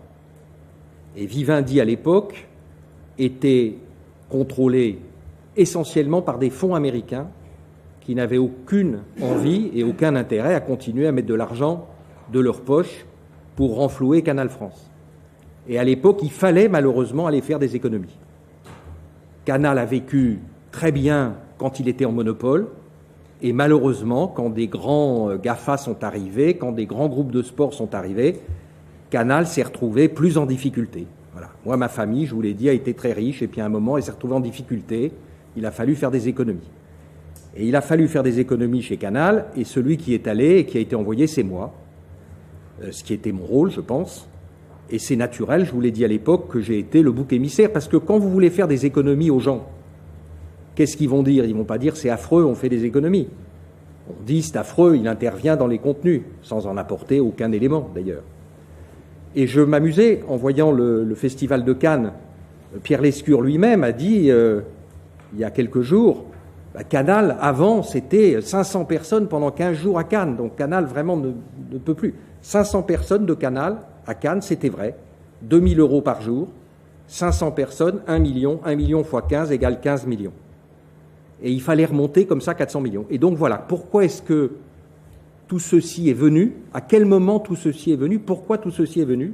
[1.19, 2.47] Et Vivendi, à l'époque,
[3.17, 3.75] était
[4.29, 4.99] contrôlé
[5.57, 7.27] essentiellement par des fonds américains
[7.99, 11.87] qui n'avaient aucune envie et aucun intérêt à continuer à mettre de l'argent
[12.31, 13.05] de leur poche
[13.57, 14.89] pour renflouer Canal France.
[15.67, 18.17] Et à l'époque, il fallait malheureusement aller faire des économies.
[19.43, 20.39] Canal a vécu
[20.71, 22.67] très bien quand il était en monopole,
[23.41, 27.95] Et malheureusement, quand des grands GAFA sont arrivés, quand des grands groupes de sport sont
[27.95, 28.41] arrivés,
[29.09, 31.07] Canal s'est retrouvé plus en difficulté.
[31.33, 31.49] Voilà.
[31.65, 33.69] Moi, ma famille, je vous l'ai dit, a été très riche, et puis à un
[33.69, 35.11] moment, elle s'est retrouvée en difficulté.
[35.55, 36.69] Il a fallu faire des économies.
[37.55, 40.65] Et il a fallu faire des économies chez Canal, et celui qui est allé et
[40.65, 41.73] qui a été envoyé, c'est moi.
[42.83, 44.27] Euh, ce qui était mon rôle, je pense.
[44.91, 47.71] Et c'est naturel, je vous l'ai dit à l'époque, que j'ai été le bouc émissaire,
[47.71, 49.67] parce que quand vous voulez faire des économies aux gens,
[50.75, 51.45] qu'est-ce qu'ils vont dire?
[51.45, 53.27] Ils vont pas dire c'est affreux, on fait des économies.
[54.09, 58.23] On dit c'est affreux, il intervient dans les contenus, sans en apporter aucun élément d'ailleurs.
[59.35, 62.13] Et je m'amusais en voyant le, festival de Cannes.
[62.83, 64.61] Pierre Lescure lui-même a dit, euh,
[65.33, 66.25] il y a quelques jours,
[66.73, 70.35] bah, Canal, avant, c'était 500 personnes pendant 15 jours à Cannes.
[70.35, 72.15] Donc Canal, vraiment, ne, peut plus.
[72.41, 74.95] 500 personnes de Canal à Cannes, c'était vrai.
[75.41, 76.47] 2000 euros par jour.
[77.07, 78.59] 500 personnes, 1 million.
[78.65, 80.33] 1 million fois 15 égale 15 millions.
[81.41, 83.05] Et il fallait remonter comme ça 400 millions.
[83.09, 84.51] Et donc voilà, pourquoi est-ce que
[85.49, 89.05] tout ceci est venu, à quel moment tout ceci est venu, pourquoi tout ceci est
[89.05, 89.33] venu,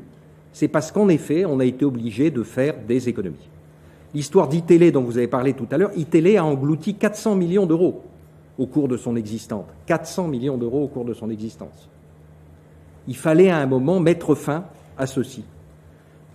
[0.54, 3.50] c'est parce qu'en effet, on a été obligé de faire des économies.
[4.14, 8.02] L'histoire d'ITélé dont vous avez parlé tout à l'heure, ITélé a englouti 400 millions d'euros
[8.58, 9.66] au cours de son existence.
[9.88, 11.90] 400 millions d'euros au cours de son existence.
[13.10, 14.64] Il fallait à un moment mettre fin
[14.98, 15.44] à ceci.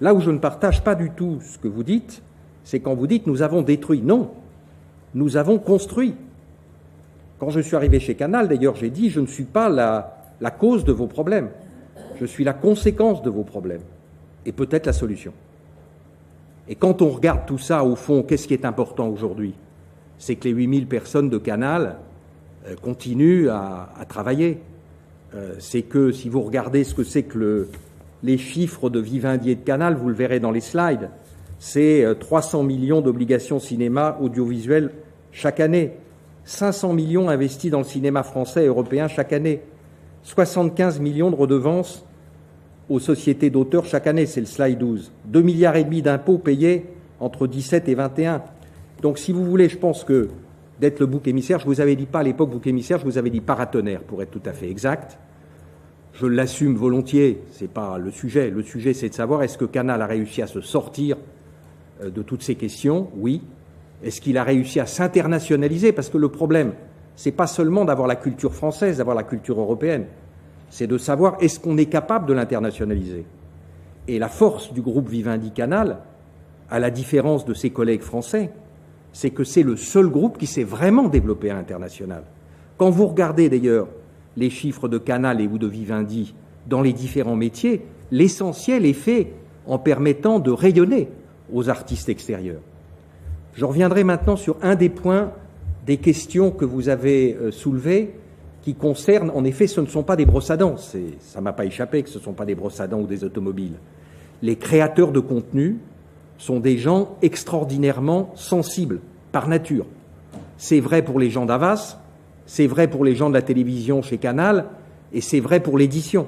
[0.03, 2.23] Là où je ne partage pas du tout ce que vous dites,
[2.65, 4.03] c'est quand vous dites nous avons détruit.
[4.03, 4.31] Non,
[5.15, 6.15] nous avons construit.
[7.41, 10.85] Quand je suis arrivé chez Canal, d'ailleurs, j'ai dit, je ne suis pas la, cause
[10.85, 11.49] de vos problèmes,
[12.21, 13.81] je suis la conséquence de vos problèmes,
[14.45, 15.33] et peut-être la solution.
[16.69, 19.55] Et quand on regarde tout ça, au fond, qu'est-ce qui est important aujourd'hui?
[20.19, 21.97] C'est que les 8000 personnes de Canal
[22.69, 24.59] euh, continuent à, travailler.
[25.35, 27.69] Euh, c'est que si vous regardez ce que c'est que
[28.23, 31.09] les chiffres de Vivendi et de Canal, vous le verrez dans les slides,
[31.59, 34.91] c'est 300 euh, millions d'obligations cinéma audiovisuel
[35.33, 35.95] chaque année.
[36.45, 39.63] 500 millions investis dans le cinéma français et européen chaque année,
[40.23, 42.05] 75 millions de redevances
[42.89, 46.87] aux sociétés d'auteurs chaque année, c'est le slide 12, 2 milliards et demi d'impôts payés
[47.21, 48.43] entre 17 et 21.
[49.01, 50.29] Donc si vous voulez, je pense que
[50.81, 53.19] d'être le bouc émissaire, je vous avais dit pas à l'époque bouc émissaire, je vous
[53.19, 55.19] avais dit paratonnerre pour être tout à fait exact.
[56.15, 58.51] Je l'assume volontiers, c'est pas le sujet.
[58.51, 61.17] Le sujet, c'est de savoir est-ce que Canal a réussi à se sortir
[62.03, 63.09] euh, de toutes ces questions?
[63.17, 63.43] Oui.
[64.03, 65.93] Est-ce qu'il a réussi à s'internationaliser?
[65.93, 66.73] Parce que le problème,
[67.17, 70.07] c'est pas seulement d'avoir la culture française, d'avoir la culture européenne,
[70.71, 73.25] c'est de savoir est-ce qu'on est capable de l'internationaliser?
[74.09, 75.99] Et la force du groupe Vivendi Canal,
[76.71, 78.51] à la différence de ses collègues français,
[79.13, 82.23] c'est que c'est le seul groupe qui s'est vraiment développé à l'international.
[82.79, 83.89] Quand vous regardez d'ailleurs
[84.37, 86.35] les chiffres de Canal et ou de Vivendi
[86.69, 89.33] dans les différents métiers, l'essentiel est fait
[89.67, 91.09] en permettant de rayonner
[91.53, 92.61] aux artistes extérieurs.
[93.55, 95.33] Je reviendrai maintenant sur un des points
[95.87, 98.15] des questions que vous avez euh, soulevées
[98.63, 100.59] qui concernent, en effet, ce ne sont pas des brosses à
[101.21, 103.75] ça m'a pas échappé que ce ne sont pas des brosses ou des automobiles.
[104.43, 105.79] Les créateurs de contenu
[106.37, 109.01] sont des gens extraordinairement sensibles
[109.33, 109.87] par nature.
[110.59, 111.99] C'est vrai pour les gens d'Avas,
[112.45, 114.67] c'est vrai pour les gens de la télévision chez Canal,
[115.13, 116.27] et c'est vrai pour l'édition.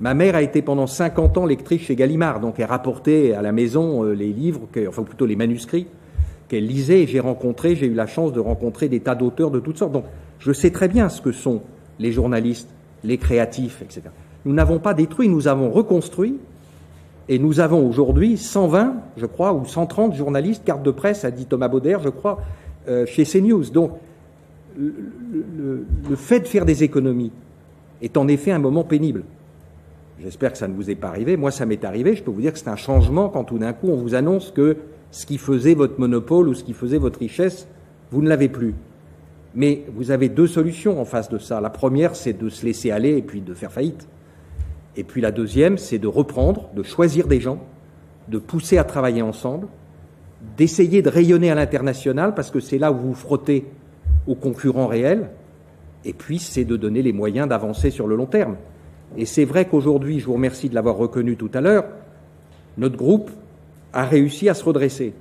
[0.00, 3.52] Ma mère a été pendant 50 ans lectrice chez Gallimard, donc elle rapportait à la
[3.52, 5.86] maison euh, les livres, enfin plutôt les manuscrits
[6.48, 9.60] qu'elle lisait et j'ai rencontré, j'ai eu la chance de rencontrer des tas d'auteurs de
[9.60, 9.92] toutes sortes.
[9.92, 10.04] Donc
[10.38, 11.62] je sais très bien ce que sont
[11.98, 12.68] les journalistes,
[13.02, 14.02] les créatifs, etc.
[14.44, 16.38] Nous n'avons pas détruit, nous avons reconstruit
[17.28, 21.46] et nous avons aujourd'hui 120, je crois, ou 130 journalistes, carte de presse, a dit
[21.46, 22.40] Thomas Bauder, je crois,
[22.88, 23.70] euh, chez CNews.
[23.70, 23.92] Donc
[24.76, 27.32] le, le fait de faire des économies
[28.02, 29.24] est en effet un moment pénible.
[30.20, 31.36] J'espère que ça ne vous est pas arrivé.
[31.36, 32.14] Moi, ça m'est arrivé.
[32.14, 34.50] Je peux vous dire que c'est un changement quand tout d'un coup on vous annonce
[34.50, 34.76] que
[35.14, 37.68] ce qui faisait votre monopole ou ce qui faisait votre richesse,
[38.10, 38.74] vous ne l'avez plus.
[39.54, 41.60] Mais vous avez deux solutions en face de ça.
[41.60, 44.08] La première, c'est de se laisser aller et puis de faire faillite.
[44.96, 47.60] Et puis la deuxième, c'est de reprendre, de choisir des gens,
[48.26, 49.68] de pousser à travailler ensemble,
[50.56, 53.66] d'essayer de rayonner à l'international parce que c'est là où vous frottez
[54.26, 55.30] aux concurrents réels.
[56.04, 58.56] Et puis, c'est de donner les moyens d'avancer sur le long terme.
[59.16, 61.84] Et c'est vrai qu'aujourd'hui, je vous remercie de l'avoir reconnu tout à l'heure,
[62.78, 63.30] notre groupe
[63.94, 65.14] a réussi à se redresser.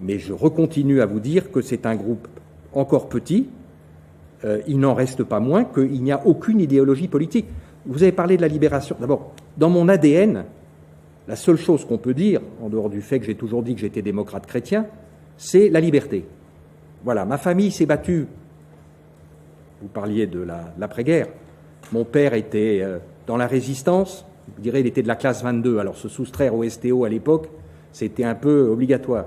[0.00, 2.28] Mais je recontinue à vous dire que c'est un groupe
[2.72, 3.48] encore petit.
[4.44, 7.46] Euh, il n'en reste pas moins qu'il n'y a aucune idéologie politique.
[7.86, 8.96] Vous avez parlé de la libération.
[9.00, 10.44] D'abord, dans mon ADN,
[11.26, 13.80] la seule chose qu'on peut dire, en dehors du fait que j'ai toujours dit que
[13.80, 14.86] j'étais démocrate chrétien,
[15.36, 16.24] c'est la liberté.
[17.04, 18.26] Voilà, ma famille s'est battue.
[19.80, 20.46] Vous parliez de
[20.78, 21.28] l'après-guerre.
[21.92, 24.26] Mon père était euh, dans la résistance.
[24.54, 25.78] Vous direz, il était de la classe 22.
[25.78, 27.48] Alors, se soustraire au STO à l'époque,
[27.92, 29.26] c'était un peu obligatoire.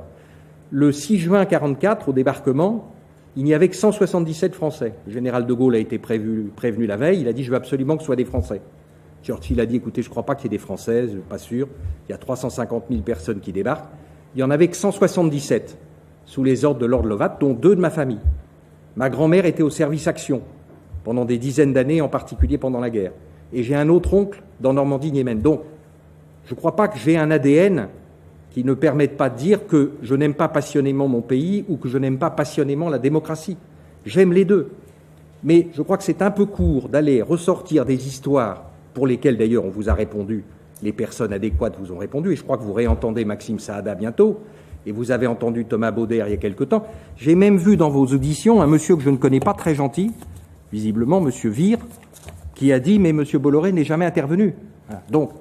[0.72, 2.92] Le 6 juin 1944, au débarquement,
[3.36, 4.94] il n'y avait que 177 Français.
[5.08, 7.96] Le général de Gaulle a été prévenu la veille, il a dit je veux absolument
[7.96, 8.62] que ce soit des Français.
[9.24, 11.68] Churchill a dit écoutez, je ne crois pas qu'il y ait des Françaises, pas sûr.
[12.08, 13.90] Il y a 350 000 personnes qui débarquent.
[14.36, 15.78] Il n'y en avait que 177
[16.26, 18.20] sous les ordres de Lord Lovat, dont deux de ma famille.
[18.96, 20.42] Ma grand-mère était au service action
[21.04, 23.12] pendant des dizaines d'années, en particulier pendant la guerre.
[23.54, 25.42] Et j'ai un autre oncle dans Normandie-Niemen.
[25.42, 25.62] Donc,
[26.46, 27.90] je ne crois pas que j'ai un ADN
[28.56, 31.90] qui ne permette pas de dire que je n'aime pas passionnément mon pays ou que
[31.90, 33.58] je n'aime pas passionnément la démocratie.
[34.06, 34.72] J'aime les deux.
[35.44, 39.66] Mais je crois que c'est un peu court d'aller ressortir des histoires pour lesquelles d'ailleurs
[39.66, 40.46] on vous a répondu,
[40.82, 44.40] les personnes adéquates vous ont répondu, et je crois que vous réentendez Maxime Saada bientôt,
[44.86, 46.88] et vous avez entendu Thomas Bauder il y a quelque temps.
[47.18, 50.14] J'ai même vu dans vos auditions un monsieur que je ne connais pas très gentil,
[50.72, 51.80] visiblement monsieur Vire,
[52.54, 54.56] qui a dit mais monsieur Bolloré n'est jamais intervenu.
[55.12, 55.32] Donc,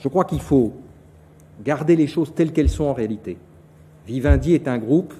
[0.00, 0.72] je crois qu'il faut
[1.64, 3.36] garder les choses telles qu'elles sont en réalité.
[4.06, 5.14] Vivendi est un groupe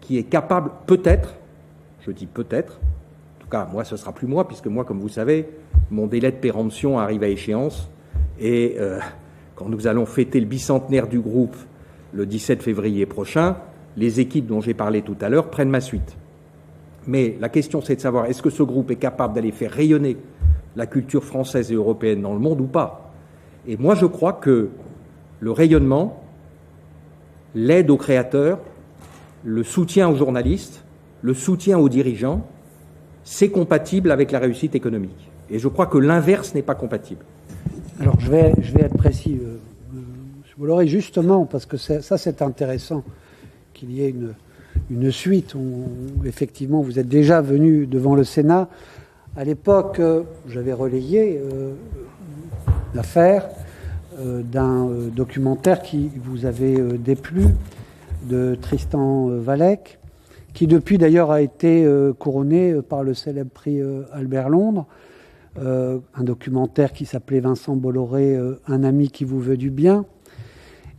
[0.00, 1.34] qui est capable, peut-être,
[2.00, 2.80] je dis peut-être,
[3.38, 5.48] en tout cas, moi, ce sera plus moi, puisque moi, comme vous savez,
[5.90, 7.88] mon délai de péremption arrive à échéance.
[8.40, 8.98] Et euh,
[9.54, 11.56] quand nous allons fêter le bicentenaire du groupe
[12.12, 13.56] le 17 février prochain,
[13.96, 16.16] les équipes dont j'ai parlé tout à l'heure prennent ma suite.
[17.06, 20.16] Mais la question, c'est de savoir est-ce que ce groupe est capable d'aller faire rayonner
[20.76, 23.12] la culture française et européenne dans le monde ou pas?
[23.66, 24.68] Et moi, je crois que
[25.40, 26.22] le rayonnement,
[27.54, 28.60] l'aide aux créateurs,
[29.44, 30.82] le soutien aux journalistes,
[31.22, 32.46] le soutien aux dirigeants,
[33.24, 35.30] c'est compatible avec la réussite économique.
[35.50, 37.24] Et je crois que l'inverse n'est pas compatible.
[38.00, 39.56] Alors je vais, être précis, euh,
[40.58, 43.04] vous l'aurez justement, parce que ça c'est intéressant
[43.74, 44.14] qu'il y ait
[44.90, 45.54] une, suite.
[46.24, 48.68] effectivement, vous êtes déjà venu devant le Sénat.
[49.36, 51.74] À l'époque, euh, j'avais relayé euh,
[52.94, 53.48] l'affaire.
[54.18, 57.44] Euh, d'un euh, documentaire qui vous avait euh, déplu
[58.28, 60.00] de Tristan Valek,
[60.54, 61.86] qui depuis d'ailleurs a été
[62.18, 63.80] couronné par le célèbre prix
[64.12, 64.86] Albert Londres.
[65.56, 70.04] un documentaire qui s'appelait Vincent Bolloré, Un ami qui vous veut du bien,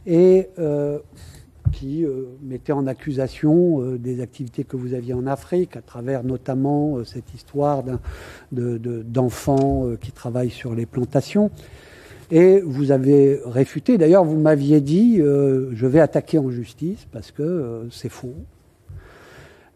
[0.07, 0.47] et
[1.73, 2.05] qui
[2.41, 7.83] mettait en accusation des activités que vous aviez en Afrique, à travers notamment cette histoire
[8.53, 11.51] d'enfants qui travaillent sur les plantations.
[12.31, 17.31] Et vous avez réfuté, d'ailleurs vous m'aviez dit, euh, je vais attaquer en justice parce
[17.31, 18.35] que euh, c'est faux.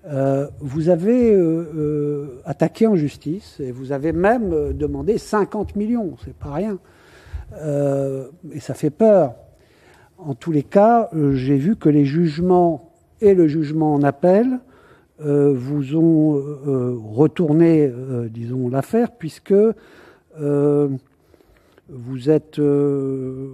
[0.06, 1.36] Euh, vous avez
[2.46, 6.78] attaqué en justice et vous avez même demandé 50 millions, c'est pas rien.
[8.52, 9.34] et ça fait peur.
[10.20, 12.92] En tous les cas, j'ai vu que les jugements
[13.22, 14.60] et le jugement en appel
[15.20, 16.44] vous ont
[17.14, 17.92] retourné,
[18.30, 19.54] disons, l'affaire, puisque
[21.90, 23.50] vous êtes, euh,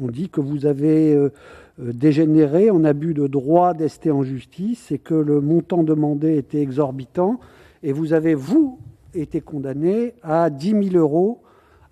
[0.00, 1.30] on dit que vous avez euh,
[1.78, 7.38] dégénéré en abus de droit d'ester en justice et que le montant demandé était exorbitant
[7.82, 8.78] et vous avez, vous,
[9.14, 11.42] été condamné à 10 000 euros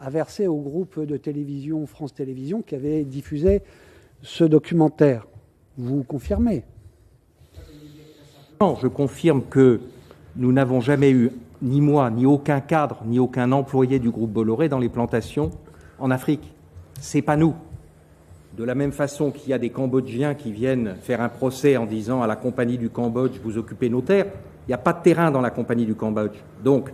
[0.01, 3.63] à verser au groupe de télévision France Télévisions qui avait diffusé
[4.23, 5.27] ce documentaire.
[5.79, 6.65] Vous confirmez?
[8.61, 9.81] Non, je confirme que
[10.37, 11.31] nous n'avons jamais eu
[11.63, 15.51] ni moi, ni aucun cadre, ni aucun employé du groupe Bolloré dans les plantations
[15.99, 16.53] en Afrique.
[17.01, 17.55] C'est pas nous.
[18.57, 21.87] De la même façon qu'il y a des Cambodgiens qui viennent faire un procès en
[21.87, 24.27] disant à la compagnie du Cambodge, vous occupez nos terres,
[24.67, 26.37] il n'y a pas de terrain dans la compagnie du Cambodge.
[26.63, 26.93] Donc,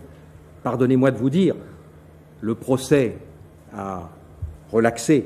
[0.63, 1.55] pardonnez-moi de vous dire,
[2.41, 3.17] le procès
[3.77, 4.09] a
[4.71, 5.25] relaxé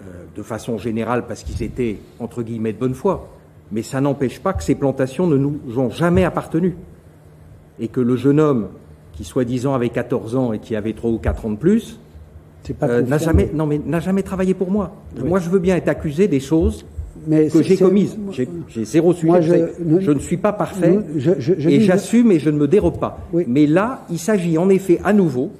[0.00, 3.28] euh, de façon générale parce qu'ils étaient, entre guillemets, de bonne foi.
[3.72, 6.76] Mais ça n'empêche pas que ces plantations ne nous ont jamais appartenu
[7.80, 8.68] et que le jeune homme
[9.12, 11.98] qui soi-disant avait 14 ans et qui avait 3 ou 4 ans de plus,
[12.82, 14.92] euh, n'a jamais, non, mais n'a jamais travaillé pour moi.
[15.24, 16.84] Moi, je veux bien être accusé des choses
[17.28, 18.18] que j'ai commises.
[18.32, 19.42] J'ai zéro sujet.
[19.42, 20.98] je, je, ne suis pas parfait
[21.58, 23.18] et j'assume et je ne me dérobe pas.
[23.46, 25.50] Mais là, il s'agit en effet à nouveau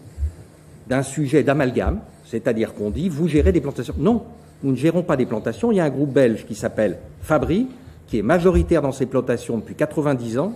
[0.89, 3.95] d'un sujet d'amalgame, c'est-à-dire qu'on dit vous gérez des plantations.
[3.99, 4.23] Non,
[4.63, 5.73] nous ne gérons pas des plantations.
[5.73, 7.67] Il y a un groupe belge qui s'appelle Fabri,
[8.07, 10.53] qui est majoritaire dans ces plantations depuis 90 ans,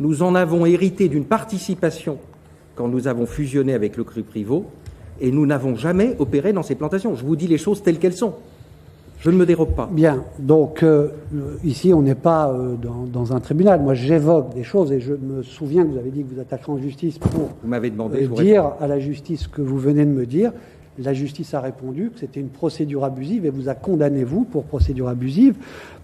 [0.00, 2.18] nous en avons hérité d'une participation
[2.74, 4.66] quand nous avons fusionné avec le cru Privot,
[5.20, 7.14] et nous n'avons jamais opéré dans ces plantations.
[7.16, 8.34] Je vous dis les choses telles qu'elles sont.
[9.18, 9.88] Je ne me dérobe pas.
[9.90, 10.24] Bien.
[10.38, 11.08] Donc, euh,
[11.64, 13.80] ici, on n'est pas euh, dans, un tribunal.
[13.80, 16.72] Moi, j'évoque des choses et je me souviens que vous avez dit que vous attaquerez
[16.72, 20.04] en justice pour vous m'avez demandé, de dire à la justice ce que vous venez
[20.04, 20.52] de me dire.
[20.98, 24.64] La justice a répondu que c'était une procédure abusive et vous a condamné, vous, pour
[24.64, 25.56] procédure abusive,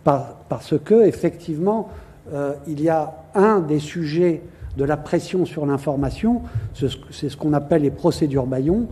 [0.05, 1.91] parce que, effectivement,
[2.33, 4.43] euh, il y a un des sujets
[4.77, 6.43] de la pression sur l'information,
[6.75, 8.87] c'est ce qu'on appelle les procédures Bayon.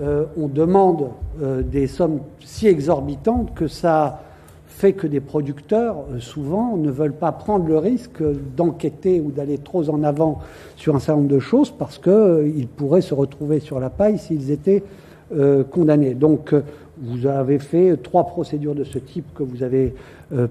[0.00, 1.10] Euh, on demande
[1.42, 4.22] euh, des sommes si exorbitantes que ça
[4.66, 8.22] fait que des producteurs, souvent, ne veulent pas prendre le risque
[8.56, 10.38] d'enquêter ou d'aller trop en avant
[10.76, 14.50] sur un certain nombre de choses parce qu'ils pourraient se retrouver sur la paille s'ils
[14.50, 14.82] étaient
[15.70, 16.14] condamnés.
[16.14, 16.54] Donc,
[17.00, 19.94] vous avez fait trois procédures de ce type que vous avez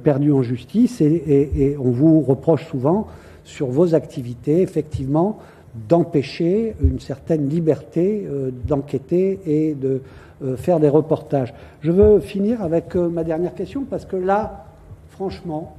[0.03, 3.07] perdues en justice et, on vous reproche souvent
[3.43, 5.39] sur vos activités, effectivement,
[5.87, 8.27] d'empêcher une certaine liberté
[8.67, 10.01] d'enquêter et de
[10.41, 11.53] euh, faire des reportages.
[11.81, 14.67] Je veux finir avec euh, ma dernière question parce que là,
[15.09, 15.75] franchement,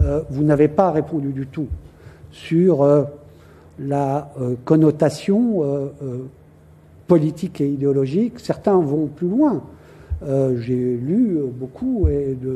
[0.00, 1.66] euh, vous n'avez pas répondu du tout
[2.30, 2.86] sur
[3.78, 4.32] la
[4.64, 5.90] connotation
[7.06, 8.40] politique et idéologique.
[8.40, 9.62] Certains vont plus loin.
[10.58, 12.06] J'ai lu beaucoup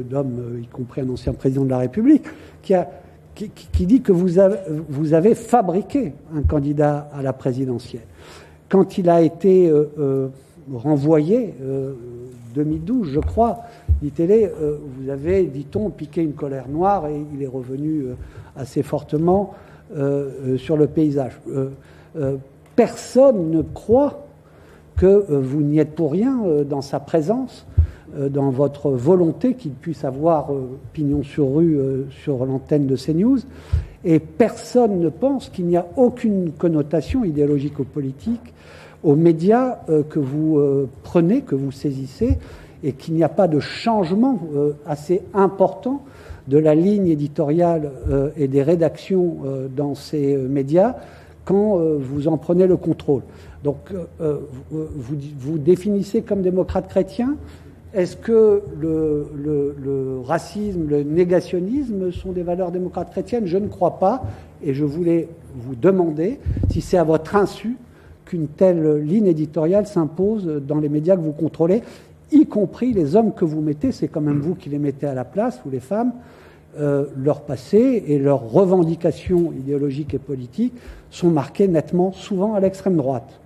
[0.08, 2.24] d'hommes, y compris un ancien président de la République,
[2.62, 8.06] qui, dit que vous avez, fabriqué un candidat à la présidentielle.
[8.68, 9.72] Quand il a été
[10.74, 11.54] renvoyé,
[12.54, 13.58] 2012, euh, je crois,
[14.02, 18.14] dit-elle, euh, vous avez, dit-on, piqué une colère noire et il est revenu euh,
[18.56, 19.54] assez fortement
[20.56, 21.38] sur le paysage.
[22.74, 24.25] personne ne croit
[24.96, 26.38] que vous n'y êtes pour rien
[26.68, 27.66] dans sa présence,
[28.18, 30.50] dans votre volonté qu'il puisse avoir
[30.94, 31.78] pignon sur rue
[32.10, 33.40] sur l'antenne de CNews.
[34.04, 38.54] Et personne ne pense qu'il n'y a aucune connotation idéologique ou politique
[39.02, 42.38] aux médias euh, que vous euh, prenez, que vous saisissez,
[42.82, 46.02] et qu'il n'y a pas de changement euh, assez important
[46.46, 47.90] de la ligne éditoriale
[48.36, 49.38] et des rédactions
[49.76, 50.94] dans ces médias
[51.46, 53.22] quand vous en prenez le contrôle.
[53.64, 53.78] Donc,
[54.20, 57.36] vous, vous définissez comme démocrate chrétien.
[57.94, 63.46] Est-ce que le, le, racisme, le négationnisme sont des valeurs démocrates chrétiennes?
[63.46, 64.24] Je ne crois pas.
[64.62, 66.38] Et je voulais vous demander
[66.68, 67.76] si c'est à votre insu
[68.26, 71.82] qu'une telle ligne éditoriale s'impose dans les médias que vous contrôlez,
[72.32, 75.14] y compris les hommes que vous mettez, c'est quand même vous qui les mettez à
[75.14, 76.12] la place, ou les femmes,
[76.78, 80.74] euh, leur passé et leurs revendications idéologiques et politiques
[81.10, 83.40] sont marquées nettement, souvent à l'extrême droite.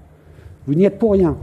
[0.66, 1.36] Vous n'y êtes pour rien.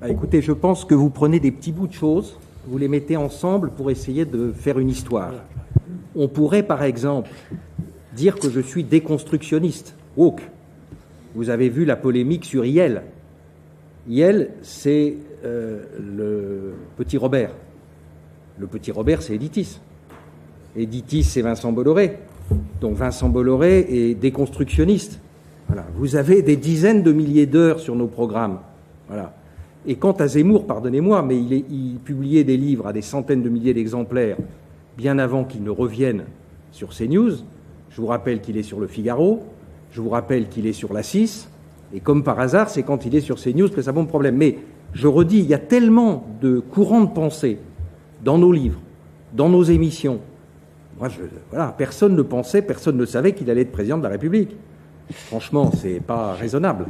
[0.00, 3.16] Bah, écoutez, je pense que vous prenez des petits bouts de choses, vous les mettez
[3.16, 5.32] ensemble pour essayer de faire une histoire.
[6.16, 7.30] On pourrait, par exemple,
[8.14, 10.42] dire que je suis déconstructionniste, woke.
[11.34, 13.02] Vous avez vu la polémique sur Yel.
[14.08, 17.50] Yel, c'est euh, le petit Robert.
[18.58, 19.80] Le petit Robert, c'est Editis.
[20.76, 22.18] Editis, c'est Vincent Bolloré.
[22.80, 25.20] Donc Vincent Bolloré est déconstructionniste.
[25.68, 25.84] Voilà.
[25.96, 28.58] Vous avez des dizaines de milliers d'heures sur nos programmes.
[29.08, 29.34] Voilà.
[29.86, 33.74] Et quant à Zemmour, pardonnez-moi, mais il, publiait des livres à des centaines de milliers
[33.74, 34.36] d'exemplaires
[34.96, 36.24] bien avant qu'il ne revienne
[36.72, 37.32] sur CNews.
[37.90, 39.42] Je vous rappelle qu'il est sur le Figaro,
[39.92, 41.48] je vous rappelle qu'il est sur la 6,
[41.92, 44.36] et comme par hasard, c'est quand il est sur CNews que ça pose problème.
[44.36, 44.58] Mais
[44.92, 47.58] je redis, il y a tellement de courants de pensée
[48.24, 48.80] dans nos livres,
[49.34, 50.20] dans nos émissions.
[50.98, 51.20] Moi, je,
[51.50, 54.56] voilà, personne ne pensait, personne ne savait qu'il allait être président de la République.
[55.12, 56.86] Franchement, c'est pas raisonnable.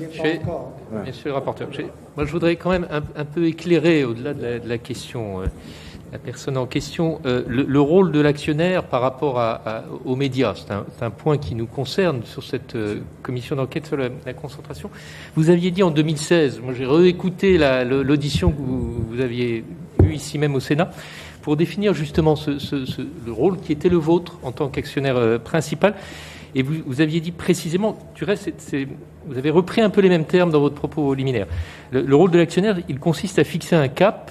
[0.00, 1.68] Monsieur le rapporteur,
[2.16, 5.42] moi je voudrais quand même un, peu éclairer au-delà de, la question.
[5.42, 5.46] Euh,
[6.12, 9.60] la personne en question, euh, le, rôle de l'actionnaire par rapport
[10.06, 10.54] aux médias.
[10.54, 14.90] C'est un, point qui nous concerne sur cette euh, commission d'enquête sur la, concentration.
[15.34, 19.64] Vous aviez dit en 2016, moi j'ai réécouté l'audition que vous, aviez
[20.02, 20.90] eue ici même au Sénat,
[21.48, 25.94] pour définir justement le rôle qui était le vôtre en tant qu'actionnaire euh, principal.
[26.54, 28.52] Et vous, aviez dit précisément, tu restes,
[29.26, 31.46] vous avez repris un peu les mêmes termes dans votre propos liminaire.
[31.90, 34.30] le rôle de l'actionnaire, il consiste à fixer un cap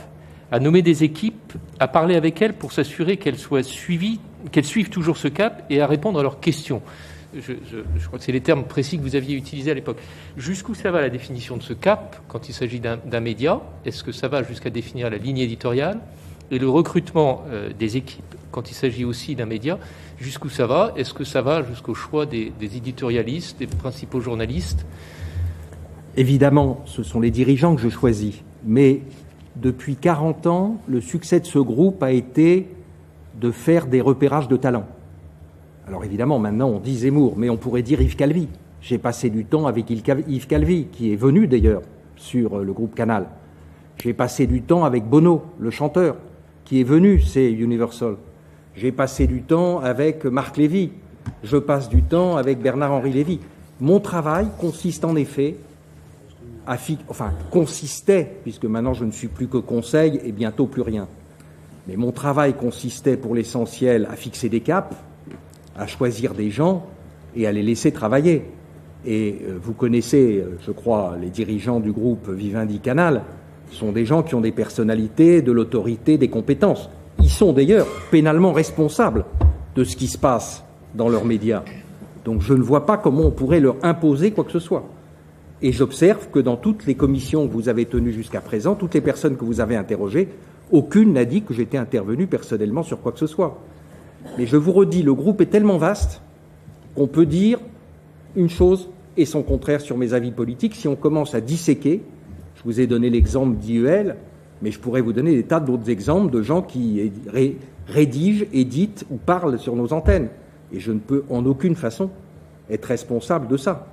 [0.51, 4.19] à nommer des équipes, à parler avec elles pour s'assurer qu'elles soient suivies,
[4.51, 6.83] qu'elles suivent toujours ce cap et à répondre à leurs questions.
[7.33, 7.53] Je,
[8.05, 9.97] crois que c'est les termes précis que vous aviez utilisés à l'époque.
[10.37, 13.59] Jusqu'où ça va la définition de ce cap quand il s'agit d'un média?
[13.85, 15.99] Est-ce que ça va jusqu'à définir la ligne éditoriale?
[16.51, 19.77] Et le recrutement euh, des équipes quand il s'agit aussi d'un média,
[20.19, 20.91] jusqu'où ça va?
[20.95, 24.83] Est-ce que ça va jusqu'au choix des, éditorialistes, des principaux journalistes?
[26.15, 29.01] Évidemment, ce sont les dirigeants que je choisis, mais
[29.55, 32.67] depuis 40 ans, le succès de ce groupe a été
[33.39, 34.87] de faire des repérages de talents.
[35.87, 38.47] Alors évidemment, maintenant on dit Zemmour, mais on pourrait dire Yves Calvi.
[38.81, 41.83] J'ai passé du temps avec Yves Calvi, qui est venu d'ailleurs
[42.15, 43.27] sur le groupe Canal.
[44.01, 46.15] J'ai passé du temps avec Bono, le chanteur,
[46.67, 48.17] qui est venu, c'est Universal.
[48.75, 50.91] J'ai passé du temps avec Marc Lévy.
[51.41, 53.39] Je passe du temps avec Bernard-Henri Lévy.
[53.79, 55.55] Mon travail consiste en effet
[57.07, 61.07] enfin, consistait, puisque maintenant je ne suis plus que conseil et bientôt plus rien.
[61.87, 64.93] Mais mon travail consistait pour l'essentiel à fixer des caps,
[65.77, 66.85] à choisir des gens
[67.35, 68.43] et à les laisser travailler.
[69.05, 73.23] Et euh, vous connaissez, euh, je crois, les dirigeants du groupe Vivendi Canal,
[73.75, 76.89] sont des gens qui ont des personnalités, de l'autorité, des compétences.
[77.19, 79.25] qui sont d'ailleurs pénalement responsables
[79.75, 80.63] de ce qui se passe
[80.93, 81.63] dans leurs médias.
[82.25, 84.85] Donc je ne vois pas comment on pourrait leur imposer quoi que ce soit.
[85.61, 89.01] Et j'observe que dans toutes les commissions que vous avez tenues jusqu'à présent, toutes les
[89.01, 90.29] personnes que vous avez interrogées,
[90.71, 93.59] aucune n'a dit que j'étais intervenu personnellement sur quoi que ce soit.
[94.37, 96.21] Mais je vous redis, le groupe est tellement vaste
[96.95, 97.59] qu'on peut dire
[98.35, 100.75] une chose et son contraire sur mes avis politiques.
[100.75, 102.03] Si on commence à disséquer,
[102.67, 104.17] vous ai donné l'exemple d'IEL,
[104.61, 107.13] mais je pourrais vous donner des tas d'autres exemples de gens qui
[107.87, 110.27] rédigent, éditent ou parlent sur nos antennes.
[110.73, 112.09] Et je ne peux en aucune façon
[112.69, 113.87] être responsable de ça.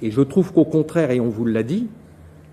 [0.00, 1.88] Et je trouve qu'au contraire, et on vous l'a dit,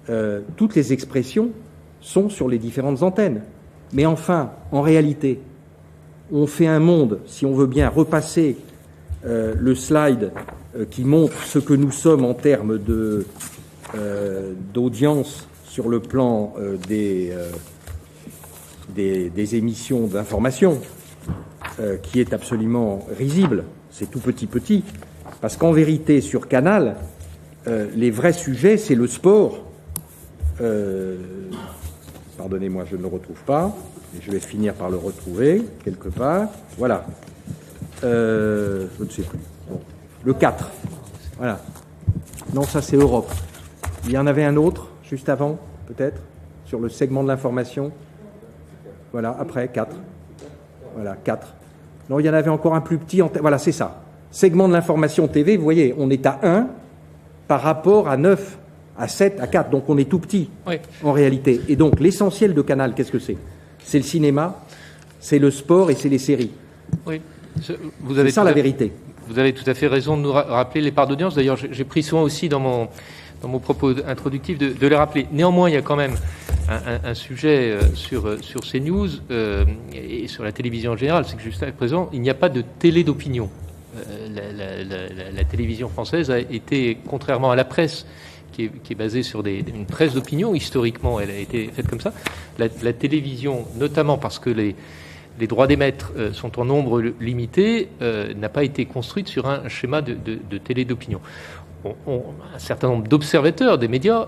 [0.10, 1.52] euh, toutes les expressions
[2.00, 3.44] sont sur les différentes antennes.
[3.94, 5.42] Mais enfin, en réalité,
[6.32, 8.58] on fait un monde, si on veut bien repasser
[9.28, 10.32] euh, le slide
[10.76, 12.80] euh, qui montre ce que nous sommes en termes
[14.74, 16.54] d'audience sur le plan
[16.90, 17.34] des,
[18.90, 20.82] des, des, émissions d'information,
[22.04, 23.64] qui est absolument risible.
[23.90, 24.84] C'est tout petit petit.
[25.40, 26.98] Parce qu'en vérité, sur Canal,
[27.68, 29.66] euh, les vrais sujets, c'est le sport.
[30.62, 31.18] Euh,
[32.38, 33.76] pardonnez-moi, je ne le retrouve pas.
[34.20, 36.50] je vais finir par le retrouver quelque part.
[36.78, 37.06] Voilà.
[38.04, 39.40] Euh, je ne sais plus.
[40.24, 40.70] Le 4.
[41.38, 41.60] Voilà.
[42.54, 43.32] Non, ça c'est Europe.
[44.06, 46.22] Il y en avait un autre, juste avant, peut-être,
[46.66, 47.92] sur le segment de l'information.
[49.12, 49.94] Voilà, après, 4.
[50.96, 51.54] Voilà, 4.
[52.10, 53.22] Non, il y en avait encore un plus petit.
[53.22, 54.02] En voilà, c'est ça.
[54.32, 56.68] Segment de l'information TV, vous voyez, on est à 1
[57.50, 58.58] par rapport à 9,
[58.98, 59.70] à 7, à 4.
[59.70, 60.50] Donc on est tout petit
[61.04, 61.60] en réalité.
[61.68, 63.38] Et donc l'essentiel de Canal, qu'est-ce que c'est?
[63.80, 64.62] C'est le cinéma,
[65.20, 66.52] c'est le sport et c'est les séries.
[67.06, 67.22] Oui.
[68.00, 68.94] Vous avez c'est ça la vérité.
[69.28, 71.36] Vous avez tout à fait raison de nous rappeler les parts d'audience.
[71.36, 72.88] D'ailleurs, j'ai pris soin aussi dans mon,
[73.42, 75.28] dans mon propos introductif de, les rappeler.
[75.32, 76.16] Néanmoins, il y a quand même
[76.70, 81.26] un, sujet euh, sur, euh, sur ces news euh, et sur la télévision en général,
[81.28, 83.50] c'est que jusqu'à présent, il n'y a pas de télé d'opinion.
[83.98, 88.06] Euh, la, télévision française a été, contrairement à la presse,
[88.54, 92.14] qui est, basée sur une presse d'opinion, historiquement, elle a été faite comme ça.
[92.58, 94.76] La, télévision, notamment parce que les,
[95.48, 100.02] droits d'émettre euh, sont en nombre limité, euh, n'a pas été construite sur un schéma
[100.02, 100.16] de,
[100.58, 101.20] télé d'opinion.
[101.86, 104.28] Un certain nombre d'observateurs des médias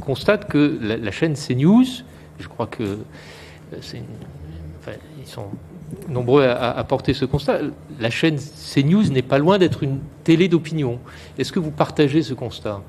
[0.00, 1.84] constatent que la, chaîne CNews,
[2.38, 2.98] je crois que
[3.80, 4.02] c'est
[5.20, 5.46] ils sont
[6.08, 7.60] nombreux à, porter ce constat.
[8.00, 10.98] La chaîne CNews n'est pas loin d'être une télé d'opinion.
[11.38, 12.80] Est-ce que vous partagez ce constat?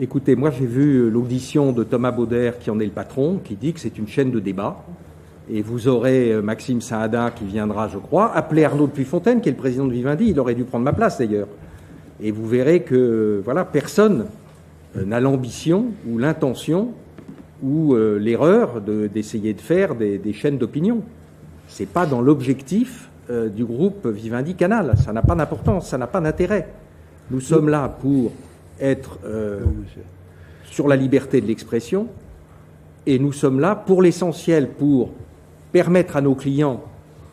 [0.00, 3.72] Écoutez, moi j'ai vu l'audition de Thomas Bauder, qui en est le patron, qui dit
[3.72, 4.84] que c'est une chaîne de débat.
[5.50, 9.48] Et vous aurez euh, Maxime Saada qui viendra, je crois, appeler Arnaud de Puyfontaine, qui
[9.48, 10.26] est le président de Vivendi.
[10.28, 11.48] Il aurait dû prendre ma place d'ailleurs.
[12.22, 14.26] Et vous verrez que voilà, personne
[14.96, 16.92] euh, n'a l'ambition ou l'intention
[17.62, 21.02] ou euh, l'erreur d'essayer de, faire des chaînes d'opinion
[21.80, 24.94] n'est pas dans l'objectif euh, du groupe Vivendi Canal.
[25.04, 26.68] Ça n'a pas d'importance, ça n'a pas d'intérêt.
[27.30, 28.30] Nous sommes là pour
[28.80, 29.18] être
[30.64, 32.08] sur la liberté de l'expression
[33.06, 35.10] et nous sommes là pour l'essentiel pour
[35.70, 36.82] permettre à nos clients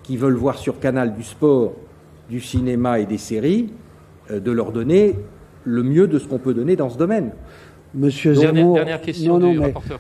[0.04, 1.74] qui veulent voir sur Canal du sport,
[2.30, 3.70] du cinéma et des séries
[4.30, 5.16] de leur donner
[5.64, 7.32] le mieux de ce qu'on peut donner dans ce domaine.
[7.94, 10.00] Monsieur Zemmour, dernière, question du rapporteur.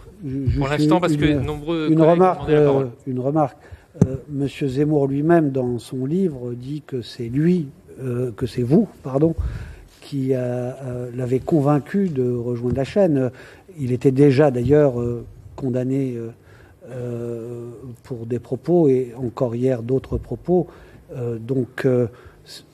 [0.57, 2.51] Pour l'instant, parce que nombreux une remarque,
[3.07, 3.57] une remarque.
[4.05, 7.67] Euh, Monsieur Zemmour lui-même, dans son livre, dit que c'est lui,
[8.01, 9.35] euh, que c'est vous, pardon,
[10.01, 10.31] qui
[11.15, 13.31] l'avait convaincu de rejoindre la chaîne.
[13.79, 15.25] Il était déjà d'ailleurs euh,
[15.55, 16.17] condamné
[18.03, 20.67] pour des propos et encore hier d'autres propos.
[21.39, 21.85] donc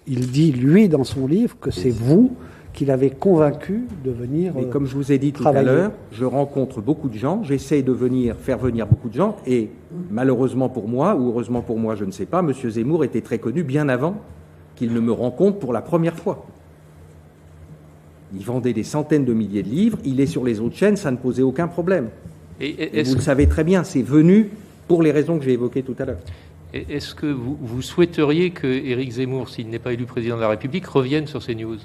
[0.08, 2.36] il dit, lui, dans son livre, que c'est vous
[2.76, 4.54] qu'il avait convaincu de venir.
[4.56, 7.82] Mais comme je vous ai dit tout à l'heure, je rencontre beaucoup de gens, j'essaie
[7.82, 9.70] de venir faire venir beaucoup de gens, et
[10.12, 12.52] malheureusement pour moi, ou heureusement pour moi, je ne sais pas, M.
[12.54, 14.18] Zemmour était très connu bien avant
[14.76, 16.46] qu'il ne me rencontre pour la première fois.
[18.36, 21.12] Il vendait des centaines de milliers de livres, il est sur les autres chaînes, ça
[21.12, 22.10] ne posait aucun problème.
[22.60, 24.50] Et, vous le savez très bien, c'est venu
[24.88, 26.20] pour les raisons que j'ai évoquées tout à l'heure.
[26.76, 30.50] Est-ce que vous, vous, souhaiteriez que Éric Zemmour, s'il n'est pas élu président de la
[30.50, 31.78] République, revienne sur ces news?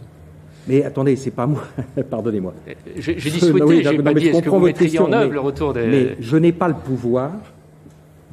[0.66, 1.62] Mais attendez, c'est pas moi.
[2.10, 2.54] Pardonnez-moi.
[2.96, 5.86] J'ai dit souhaiter, j'ai pas dit est-ce que vous mettriez en œuvre le retour des...
[5.86, 7.32] Mais je n'ai pas le pouvoir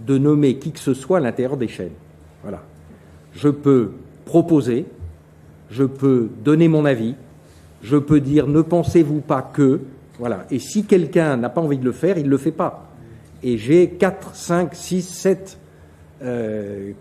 [0.05, 1.91] de nommer qui que ce soit à l'intérieur des chaînes.
[2.41, 2.63] Voilà.
[3.33, 3.91] Je peux
[4.25, 4.85] proposer,
[5.69, 7.15] je peux donner mon avis,
[7.83, 9.81] je peux dire ne pensez-vous pas que,
[10.17, 10.47] voilà.
[10.49, 12.89] Et si quelqu'un n'a pas envie de le faire, il ne le fait pas.
[13.43, 15.57] Et j'ai 4, 5, 6, 7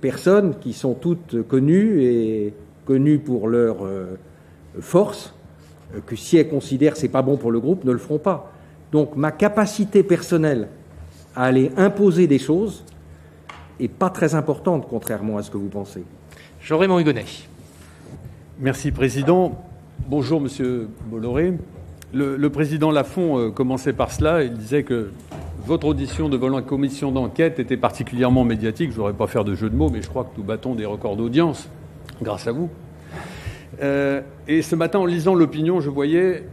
[0.00, 2.54] personnes qui sont toutes connues et
[2.86, 4.16] connues pour leur euh,
[4.80, 5.34] force
[5.94, 7.98] euh, que si elles considèrent que ce n'est pas bon pour le groupe, ne le
[7.98, 8.52] feront pas.
[8.92, 10.68] Donc ma capacité personnelle
[11.34, 12.82] à aller imposer des choses,
[13.78, 16.02] et pas très importante, contrairement à ce que vous pensez.
[16.62, 17.26] Jean-Raymond Hugonnet.
[18.58, 19.62] Merci, Président.
[20.08, 21.52] Bonjour, Monsieur Bolloré.
[22.14, 24.44] Le, président Lafont euh, commençait par cela.
[24.44, 25.10] Il disait que
[25.66, 28.90] votre audition devant la commission d'enquête était particulièrement médiatique.
[28.90, 30.74] Je ne voudrais pas faire de jeu de mots, mais je crois que nous battons
[30.74, 31.68] des records d'audience
[32.22, 32.70] grâce à vous.
[33.82, 36.44] Euh, et ce matin, en lisant l'opinion, je voyais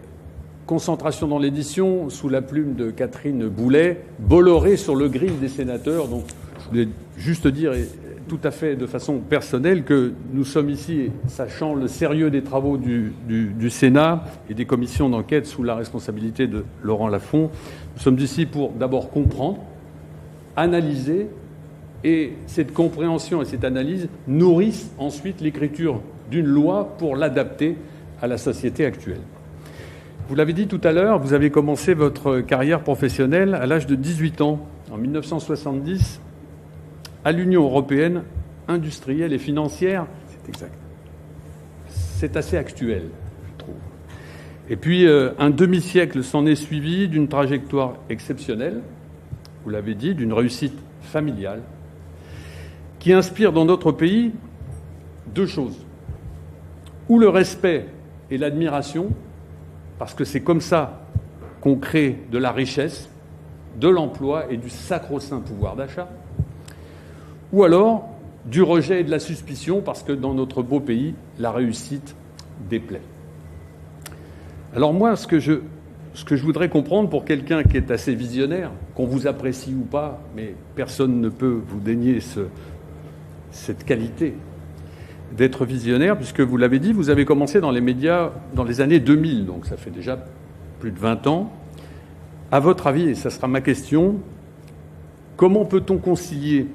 [0.66, 6.08] concentration dans l'édition sous la plume de Catherine Boulet, Bolloré sur le grill des sénateurs.
[6.08, 6.24] Donc,
[6.60, 6.88] je voulais
[7.18, 7.74] juste dire
[8.28, 12.78] tout à fait de façon personnelle que nous sommes ici, sachant le sérieux des travaux
[12.78, 13.14] du,
[13.70, 17.50] Sénat et des commissions d'enquête sous la responsabilité de Laurent Lafont,
[17.96, 19.60] nous sommes ici pour d'abord comprendre,
[20.56, 21.28] analyser,
[22.04, 27.78] et cette compréhension et cette analyse nourrissent ensuite l'écriture d'une loi pour l'adapter
[28.22, 29.22] à la société actuelle.
[30.28, 33.96] Vous l'avez dit tout à l'heure, vous avez commencé votre carrière professionnelle à l'âge de
[33.96, 34.60] 18 ans,
[34.92, 36.20] en 1970,
[37.26, 38.24] à l'Union européenne
[38.68, 40.08] industrielle et financière.
[40.28, 40.78] C'est exact.
[41.88, 43.10] C'est assez actuel,
[43.46, 43.76] je trouve.
[44.70, 48.82] Et puis, euh, un demi-siècle s'en est suivi d'une trajectoire exceptionnelle,
[49.64, 51.62] vous l'avez dit, d'une réussite familiale,
[53.00, 54.32] qui inspire dans notre pays
[55.34, 55.86] deux choses.
[57.10, 57.88] Ou le respect
[58.32, 59.10] et l'admiration
[60.04, 61.02] parce que c'est comme ça
[61.62, 63.10] qu'on crée de la richesse,
[63.80, 66.10] de l'emploi et du sacro-saint pouvoir d'achat,
[67.54, 68.10] ou alors
[68.46, 72.16] du rejet et de la suspicion, parce que dans notre beau pays, la réussite
[72.70, 73.02] déplaît.
[74.76, 75.54] Alors moi, ce que je,
[76.14, 79.86] ce que je voudrais comprendre pour quelqu'un qui est assez visionnaire, qu'on vous apprécie ou
[79.86, 82.42] pas, mais personne ne peut vous dénier ce,
[83.52, 84.34] cette qualité,
[85.38, 89.00] d'être visionnaire, puisque vous l'avez dit, vous avez commencé dans les médias dans les années
[89.00, 90.18] 2000, donc ça fait déjà
[90.80, 91.52] plus de 20 ans.
[92.52, 94.18] À votre avis, et ça sera ma question,
[95.38, 96.68] comment peut-on concilier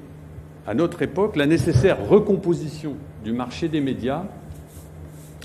[0.67, 4.23] à notre époque la nécessaire recomposition du marché des médias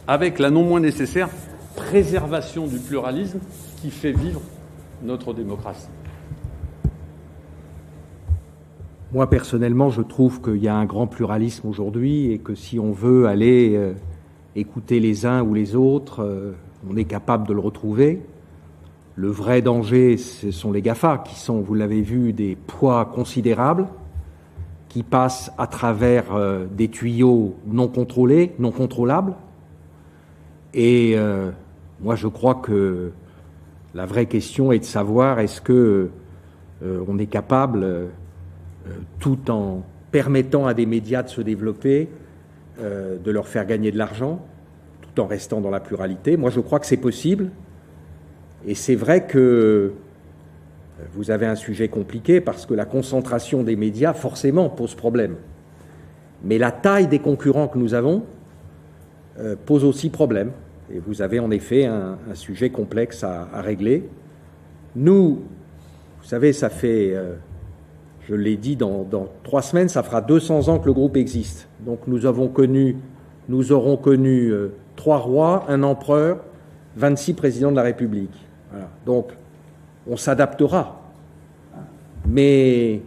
[0.07, 1.29] avec la non moins nécessaire
[1.77, 3.41] préservation du pluralisme
[3.81, 4.41] qui fait vivre
[5.03, 5.89] notre démocratie
[9.15, 12.91] Moi, personnellement, je trouve qu'il y a un grand pluralisme aujourd'hui et que si on
[12.91, 13.93] veut aller euh,
[14.57, 16.53] écouter les uns ou les autres, euh,
[16.91, 18.21] on est capable de le retrouver.
[19.15, 23.87] Le vrai danger, ce sont les GAFA, qui sont, vous l'avez vu, des poids considérables,
[24.95, 29.35] qui passent à travers euh, des tuyaux non contrôlés, non contrôlables.
[30.73, 31.17] Et
[32.01, 33.13] moi, je crois que
[33.95, 36.11] la vraie question est de savoir est-ce que
[36.83, 38.11] on est capable
[38.87, 42.11] euh, tout en permettant à des médias de se développer,
[42.81, 44.45] euh, de leur faire gagner de l'argent,
[45.01, 46.37] tout en restant dans la pluralité.
[46.37, 47.51] Moi, je crois que c'est possible.
[48.67, 49.95] Et c'est vrai que euh,
[51.13, 55.37] vous avez un sujet compliqué parce que la concentration des médias, forcément, pose problème.
[56.43, 58.25] Mais la taille des concurrents que nous avons
[59.67, 60.53] pose aussi problème.
[60.93, 64.09] Et vous avez en effet un, sujet complexe à, régler.
[64.95, 65.43] Nous,
[66.21, 67.17] vous savez, ça fait
[68.29, 69.07] je l'ai dit, dans,
[69.43, 71.69] trois semaines, ça fera 200 ans que le groupe existe.
[71.81, 72.97] Donc nous avons connu,
[73.49, 76.41] nous aurons connu euh, trois rois, un empereur,
[76.97, 78.35] 26 présidents de la République.
[79.07, 79.29] Donc
[80.09, 81.03] on s'adaptera.
[82.27, 83.01] Mais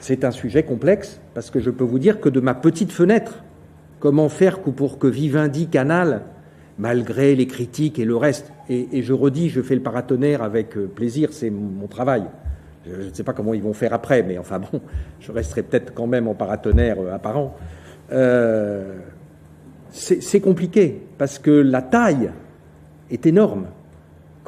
[0.00, 3.44] c'est un sujet complexe parce que je peux vous dire que de ma petite fenêtre,
[4.00, 6.22] comment faire pour que Vivendi, Canal,
[6.78, 10.86] malgré les critiques et le reste, et, je redis, je fais le paratonnerre avec euh,
[10.86, 12.24] plaisir, c'est mon travail.
[12.86, 14.80] Je ne sais pas comment ils vont faire après, mais enfin bon,
[15.20, 17.56] je resterai peut-être quand même en paratonnerre euh, apparent.
[18.12, 18.94] Euh,
[19.90, 22.30] c'est compliqué parce que la taille
[23.10, 23.66] est énorme.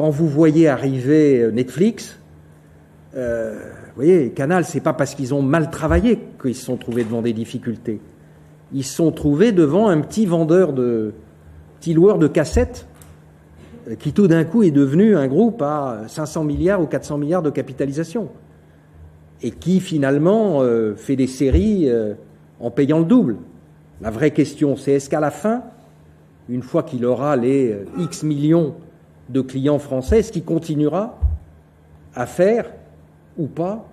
[0.01, 2.18] Quand vous voyez arriver euh, Netflix,
[3.12, 3.20] vous
[3.94, 7.34] voyez, Canal, c'est pas parce qu'ils ont mal travaillé qu'ils se sont trouvés devant des
[7.34, 8.01] difficultés.
[8.72, 11.12] Ils se sont trouvés devant un petit vendeur de,
[11.78, 12.86] petit loueur de cassettes
[13.90, 17.42] euh, qui tout d'un coup est devenu un groupe à 500 milliards ou 400 milliards
[17.42, 18.30] de capitalisation,
[19.42, 22.14] et qui finalement euh, fait des séries euh,
[22.59, 23.36] en payant le double.
[24.01, 25.62] La vraie question, c'est est-ce qu'à la fin,
[26.48, 28.76] une fois qu'il aura les X millions
[29.31, 31.18] de clients français, est-ce qu'il continuera
[32.14, 32.70] à faire
[33.39, 33.87] ou pas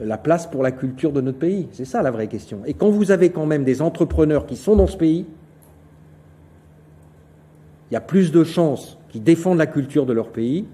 [0.00, 2.60] la place pour la culture de notre pays C'est ça la vraie question.
[2.66, 5.26] Et quand vous avez quand même des entrepreneurs qui sont dans ce pays,
[7.90, 10.66] il y a plus de chances qui défendent la culture de leur pays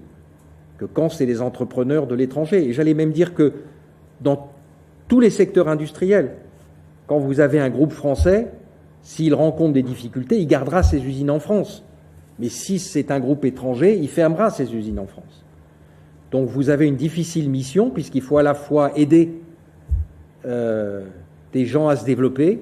[0.77, 2.69] que quand c'est des entrepreneurs de l'étranger.
[2.69, 3.53] Et j'allais même dire que
[4.21, 4.51] dans
[5.07, 6.35] tous les secteurs industriels,
[7.07, 8.51] quand vous avez un groupe français,
[9.01, 11.83] s'il rencontre des difficultés, il gardera ses usines en France.
[12.39, 15.43] Mais si c'est un groupe étranger, il fermera ses usines en France.
[16.31, 19.31] Donc vous avez une difficile mission puisqu'il faut à la fois aider
[20.43, 22.61] des gens à se développer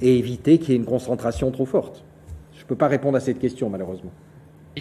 [0.00, 2.04] et éviter qu'il y ait une concentration trop forte
[2.56, 4.10] Je ne peux pas répondre à cette question, malheureusement.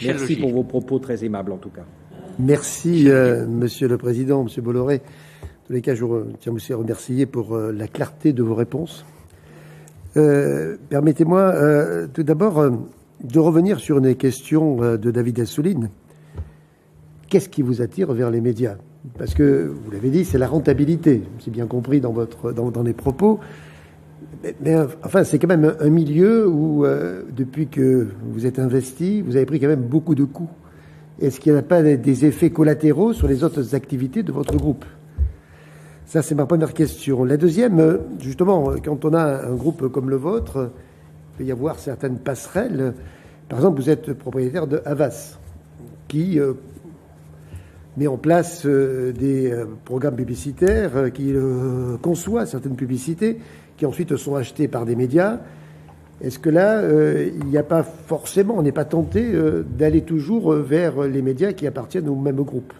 [0.01, 1.84] Merci pour vos propos très aimables, en tout cas.
[2.39, 3.07] Merci,
[3.47, 5.01] Monsieur le Président, Monsieur Bolloré.
[5.43, 6.05] En tous les cas, je
[6.39, 9.05] tiens aussi à remercier pour la clarté de vos réponses.
[10.13, 12.72] Permettez-moi tout d'abord
[13.24, 15.89] de revenir sur une question de David Assouline.
[17.30, 18.76] Qu'est-ce qui vous attire vers les médias?
[19.17, 22.84] Parce que, vous l'avez dit, c'est la rentabilité, c'est bien compris dans, votre, dans, dans
[22.84, 23.39] les propos.
[24.63, 26.86] Mais, enfin, c'est quand même un milieu où,
[27.36, 30.49] depuis que vous êtes investi, vous avez pris quand même beaucoup de coups.
[31.19, 34.86] Est-ce qu'il n'y a pas des effets collatéraux sur les autres activités de votre groupe?
[36.05, 37.24] Ça, c'est ma première question.
[37.24, 40.72] La deuxième, justement, quand on a un groupe comme le vôtre,
[41.34, 42.93] il peut y avoir certaines passerelles.
[43.49, 45.38] Par exemple, vous êtes propriétaire de Havas,
[46.07, 46.39] qui
[47.97, 49.53] met en place des
[49.86, 51.34] programmes publicitaires, qui
[52.01, 53.39] conçoit certaines publicités,
[53.77, 55.39] qui ensuite sont achetées par des médias.
[56.21, 59.34] Est-ce que là, il n'y a pas forcément, on n'est pas tenté
[59.77, 62.73] d'aller toujours vers les médias qui appartiennent au même groupe?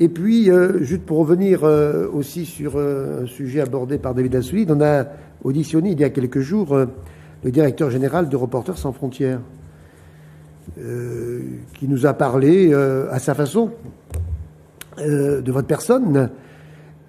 [0.00, 0.50] Et puis,
[0.80, 1.62] juste pour revenir
[2.12, 5.06] aussi sur un sujet abordé par David Assouline, on a
[5.42, 6.76] auditionné il y a quelques jours
[7.44, 9.40] le directeur général de Reporters sans frontières,
[10.76, 13.70] qui nous a parlé à sa façon
[14.98, 16.30] de votre personne.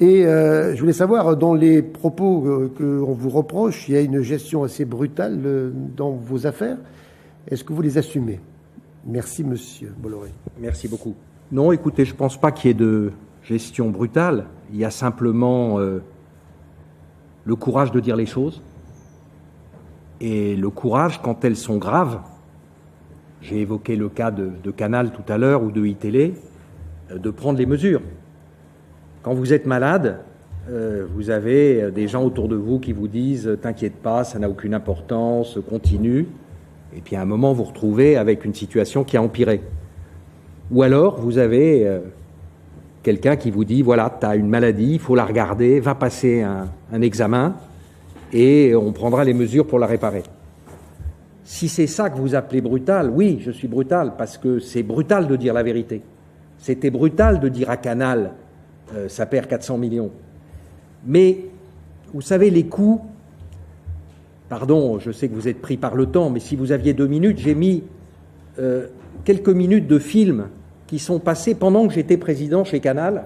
[0.02, 4.64] Et je voulais savoir, dans les propos qu'on vous reproche, il y a une gestion
[4.64, 6.78] assez brutale dans vos affaires.
[7.48, 8.42] Est-ce que vous les assumez?
[9.06, 10.32] Merci, Monsieur Bolloré.
[10.60, 11.16] Merci beaucoup.
[11.52, 13.12] Non, écoutez, je ne pense pas qu'il y ait de
[13.44, 14.48] gestion brutale.
[14.74, 18.62] Il y a simplement le courage de dire les choses
[20.22, 22.20] et le courage quand elles sont graves.
[23.42, 26.34] J'ai évoqué le cas de, Canal tout à l'heure ou de iTélé,
[27.14, 28.02] de prendre les mesures.
[29.22, 30.20] Quand vous êtes malade,
[31.14, 34.74] vous avez des gens autour de vous qui vous disent T'inquiète pas, ça n'a aucune
[34.74, 36.28] importance, continue.
[36.96, 39.62] Et puis à un moment, vous retrouvez avec une situation qui a empiré.
[40.72, 42.00] Ou alors, vous avez
[43.04, 46.42] quelqu'un qui vous dit Voilà, tu as une maladie, il faut la regarder, va passer
[46.42, 47.54] un examen
[48.34, 50.24] et on prendra les mesures pour la réparer.
[51.44, 55.28] Si c'est ça que vous appelez brutal, oui, je suis brutal, parce que c'est brutal
[55.28, 56.02] de dire la vérité.
[56.58, 58.34] C'était brutal de dire à Canal
[59.08, 60.12] ça perd 400 millions.
[61.06, 61.38] Mais
[62.14, 63.02] vous savez, les coûts,
[64.50, 67.08] pardon, je sais que vous êtes pris par le temps, mais si vous aviez deux
[67.08, 67.84] minutes, j'ai mis
[68.60, 68.88] euh,
[69.24, 70.48] quelques minutes de films
[70.88, 73.26] qui sont passés pendant que j'étais président chez Canal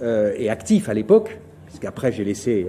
[0.00, 2.66] euh, et actif à l'époque, puisqu'après j'ai laissé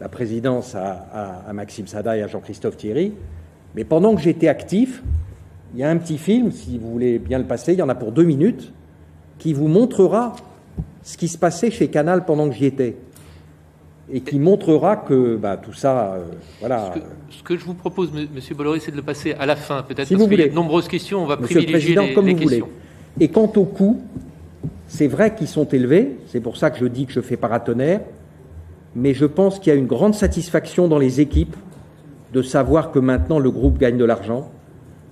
[0.00, 3.12] la présidence à, à, à Maxime Sada et à Jean-Christophe Thierry.
[3.74, 5.02] Mais pendant que j'étais actif,
[5.74, 7.88] il y a un petit film, si vous voulez bien le passer, il y en
[7.88, 8.72] a pour deux minutes,
[9.38, 10.34] qui vous montrera
[11.02, 12.96] ce qui se passait chez Canal pendant que j'y étais
[14.10, 16.24] et qui montrera que bah, tout ça, euh,
[16.60, 16.92] voilà.
[16.94, 19.54] Ce que, ce que, je vous propose, Monsieur Bolloré, c'est de le passer à la
[19.54, 21.22] fin, peut-être si parce qu'il y a de nombreuses questions.
[21.22, 22.66] On va Monsieur privilégier le Président, les, comme les vous questions.
[22.66, 23.24] voulez.
[23.24, 24.00] Et quant aux coûts,
[24.86, 26.16] c'est vrai qu'ils sont élevés.
[26.28, 28.00] C'est pour ça que je dis que je fais paratonnerre.
[28.98, 31.54] Mais je pense qu'il y a une grande satisfaction dans les équipes
[32.32, 34.50] de savoir que maintenant le groupe gagne de l'argent,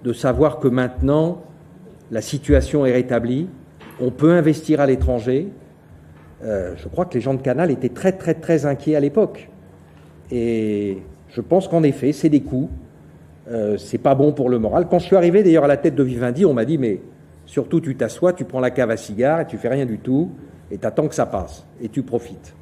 [0.02, 1.44] de savoir que maintenant
[2.10, 3.46] la situation est rétablie,
[4.00, 5.52] on peut investir à l'étranger,
[6.42, 9.50] euh, je crois que les gens de Canal étaient très très très inquiets à l'époque.
[10.32, 12.68] Et je pense qu'en effet, c'est des coûts.
[13.48, 14.88] Euh, c'est pas bon pour le moral.
[14.90, 17.00] Quand je suis arrivé d'ailleurs à la tête de Vivendi, on m'a dit mais
[17.44, 20.32] surtout tu t'assois, tu prends la cave à cigares et tu fais rien du tout
[20.72, 22.52] et t'attends que ça passe et tu profites.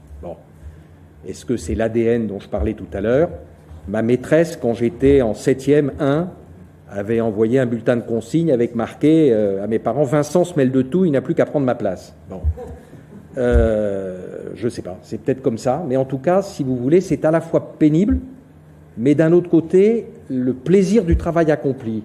[1.26, 3.30] Est-ce que c'est l'ADN dont je parlais tout à l'heure?
[3.88, 6.28] Ma maîtresse, quand j'étais en 7e 1,
[6.90, 10.70] avait envoyé un bulletin de consigne avec marqué euh, à mes parents Vincent se mêle
[10.70, 12.14] de tout, il n'a plus qu'à prendre ma place.
[12.28, 12.40] Bon.
[13.36, 16.76] Euh, je ne sais pas, c'est peut-être comme ça, mais en tout cas, si vous
[16.76, 18.20] voulez, c'est à la fois pénible,
[18.96, 22.04] mais d'un autre côté, le plaisir du travail accompli,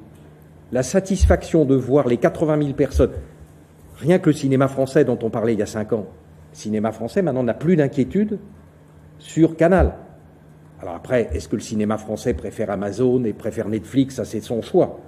[0.71, 3.11] la satisfaction de voir les 80 000 personnes,
[3.99, 6.07] rien que le cinéma français dont on parlait il y a cinq ans,
[6.51, 8.39] le cinéma français maintenant n'a plus d'inquiétude
[9.19, 9.93] sur Canal.
[10.81, 14.15] Alors après, est-ce que le cinéma français préfère Amazon et préfère Netflix?
[14.15, 14.99] Ça, c'est son choix.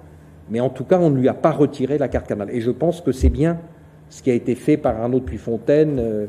[0.50, 2.50] Mais en tout cas, on ne lui a pas retiré la carte Canal.
[2.50, 3.58] Et je pense que c'est bien
[4.10, 6.26] ce qui a été fait par Arnaud Puyfontaine euh,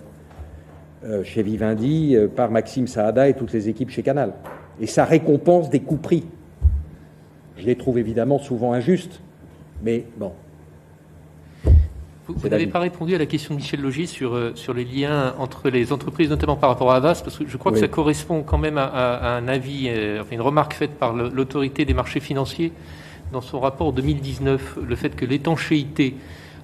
[1.04, 4.34] euh, chez Vivendi, euh, par Maxime Saada et toutes les équipes chez Canal.
[4.80, 6.26] Et ça récompense des coups pris.
[7.58, 9.22] Je les trouve évidemment souvent injustes,
[9.84, 10.32] mais bon.
[12.26, 14.86] Vous, vous n'avez pas répondu à la question de Michel Logier sur, euh, sur les
[14.86, 17.80] liens entre les entreprises, notamment par rapport à Avas, parce que je crois oui.
[17.80, 21.84] que ça correspond quand même à, un avis, euh, enfin une remarque faite par l'autorité
[21.84, 22.72] des marchés financiers
[23.34, 26.16] dans son rapport 2019, le fait que l'étanchéité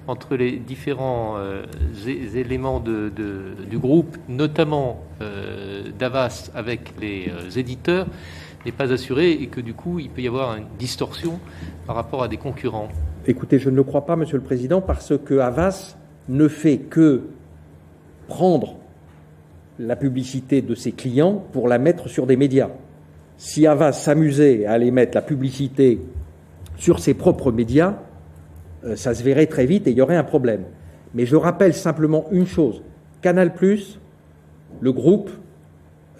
[0.06, 1.66] entre les différents euh,
[2.06, 5.04] éléments du groupe, notamment
[5.98, 8.06] d'Avas avec les éditeurs,
[8.64, 11.38] n'est pas assuré et que du coup, il peut y avoir une distorsion
[11.86, 12.88] par rapport à des concurrents.
[13.26, 15.96] Écoutez, je ne le crois pas, Monsieur le Président, parce que Avas
[16.28, 17.22] ne fait que
[18.28, 18.76] prendre
[19.78, 22.70] la publicité de ses clients pour la mettre sur des médias.
[23.36, 26.00] Si Avas s'amusait à aller mettre la publicité
[26.76, 27.98] sur ses propres médias,
[28.84, 30.64] euh, ça se verrait très vite et il y aurait un problème.
[31.14, 32.82] Mais je rappelle simplement une chose.
[33.20, 33.52] Canal+,
[34.80, 35.30] le groupe,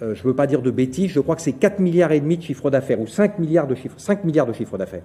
[0.03, 2.19] euh, je ne veux pas dire de bêtises, je crois que c'est 4 milliards et
[2.19, 5.03] demi de chiffre d'affaires ou 5 milliards de chiffre, 5 milliards de chiffre d'affaires.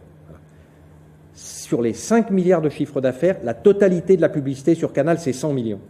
[1.66, 5.32] Sur les 5 milliards de chiffre d'affaires, la totalité de la publicité sur Canal, c'est
[5.32, 5.80] 100 millions.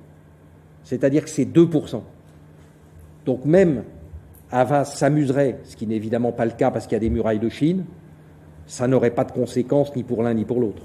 [0.84, 2.00] C'est-à-dire que c'est 2%.
[3.26, 3.82] Donc même
[4.50, 7.40] Avas s'amuserait, ce qui n'est évidemment pas le cas parce qu'il y a des murailles
[7.40, 7.84] de Chine,
[8.66, 10.82] ça n'aurait pas de conséquences ni pour l'un ni pour l'autre.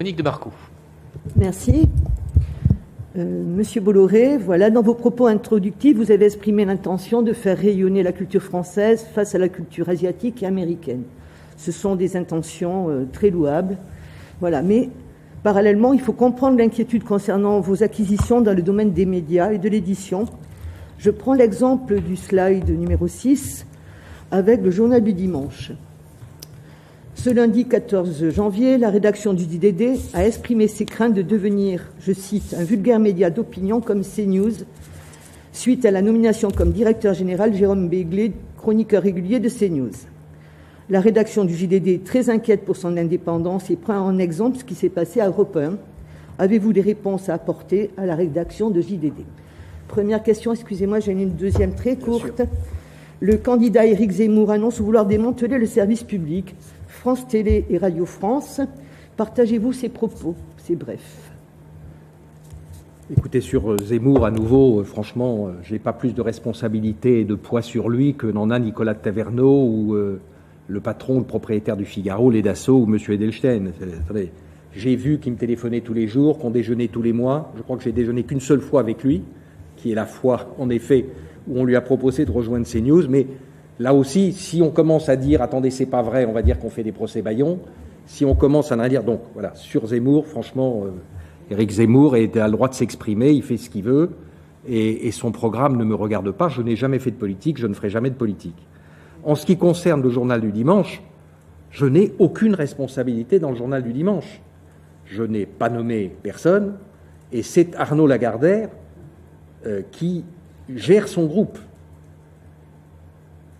[0.00, 0.50] Monique de Marco.
[1.36, 1.88] Merci.
[3.16, 8.02] Euh, Monsieur Bolloré, voilà, dans vos propos introductifs, vous avez exprimé l'intention de faire rayonner
[8.02, 11.04] la culture française face à la culture asiatique et américaine.
[11.58, 13.76] Ce sont des intentions euh, très louables.
[14.40, 14.88] Voilà, mais
[15.42, 19.68] parallèlement, il faut comprendre l'inquiétude concernant vos acquisitions dans le domaine des médias et de
[19.68, 20.24] l'édition.
[20.98, 23.66] Je prends l'exemple du slide numéro 6
[24.30, 25.72] avec le journal du dimanche.
[27.14, 32.12] Ce lundi 14 janvier, la rédaction du DDD a exprimé ses craintes de devenir, je
[32.12, 34.52] cite, un vulgaire média d'opinion comme CNews,
[35.50, 39.90] suite à la nomination comme directeur général Jérôme Béglé, chroniqueur régulier de CNews.
[40.90, 44.64] La rédaction du JDD est très inquiète pour son indépendance et prend en exemple ce
[44.64, 45.76] qui s'est passé à Europe 1.
[46.38, 49.26] Avez-vous des réponses à apporter à la rédaction de JDD
[49.86, 52.40] Première question, excusez-moi, j'ai une deuxième très courte.
[53.20, 56.54] Le candidat Éric Zemmour annonce vouloir démanteler le service public.
[56.86, 58.62] France Télé et Radio France.
[59.18, 60.36] Partagez-vous ces propos?
[60.56, 61.32] C'est bref.
[63.10, 67.20] Écoutez, sur euh, Zemmour, à nouveau, euh, franchement, euh, je n'ai pas plus de responsabilité
[67.20, 69.96] et de poids sur lui que n'en a Nicolas Taverneau ou
[70.68, 72.98] le patron, le propriétaire du Figaro, les Dassault ou M.
[73.08, 73.72] Edelstein.
[74.72, 77.52] j'ai vu qu'il me téléphonait tous les jours, qu'on déjeunait tous les mois.
[77.56, 79.22] Je crois que j'ai déjeuné qu'une seule fois avec lui,
[79.76, 81.06] qui est la fois, en effet,
[81.48, 83.08] où on lui a proposé de rejoindre CNews.
[83.08, 83.26] Mais
[83.80, 86.70] Là aussi, si on commence à dire attendez, c'est pas vrai, on va dire qu'on
[86.70, 87.60] fait des procès baillons.
[88.06, 90.90] Si on commence à dire donc voilà sur Zemmour, franchement, euh,
[91.52, 94.10] Éric Zemmour a le droit de s'exprimer, il fait ce qu'il veut,
[94.68, 96.48] et, son programme ne me regarde pas.
[96.48, 98.66] Je n'ai jamais fait de politique, je ne ferai jamais de politique.
[99.28, 101.02] En ce qui concerne le journal du dimanche,
[101.70, 104.40] je n'ai aucune responsabilité dans le journal du dimanche.
[105.04, 106.76] Je n'ai pas nommé personne,
[107.30, 108.70] et c'est Arnaud Lagardère
[109.66, 110.24] euh, qui
[110.74, 111.58] gère son groupe.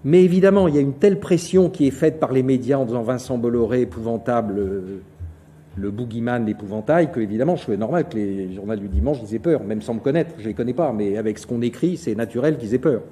[0.05, 2.87] Mais évidemment, il y a une telle pression qui est faite par les médias en
[2.87, 5.03] disant Vincent Bolloré épouvantable, euh,
[5.77, 9.39] le boogeyman, l'épouvantail, que évidemment, je trouvais normal que les journaux du dimanche ils aient
[9.39, 11.99] peur, même sans me connaître, je ne les connais pas, mais avec ce qu'on écrit,
[11.99, 13.03] c'est naturel qu'ils aient peur.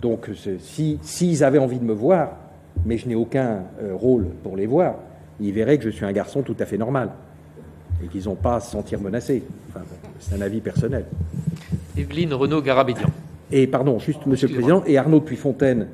[0.00, 0.30] Donc,
[0.60, 2.36] s'ils si, avaient envie de me voir,
[2.84, 4.96] mais je n'ai aucun euh, rôle pour les voir,
[5.40, 7.10] ils verraient que je suis un garçon tout à fait normal
[8.02, 9.42] et qu'ils n'ont pas à se sentir menacés.
[10.18, 11.04] c'est un avis personnel.
[11.96, 13.08] Evelyne Renaud-Garabédian.
[13.52, 15.88] Et pardon, juste Monsieur le Président, et Arnaud Puyfontaine,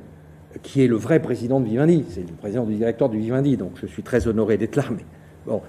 [0.62, 3.72] qui est le vrai président de Vivendi, c'est le président du directeur du Vivendi, donc
[3.80, 5.04] je suis très honoré d'être là, mais
[5.46, 5.62] bon,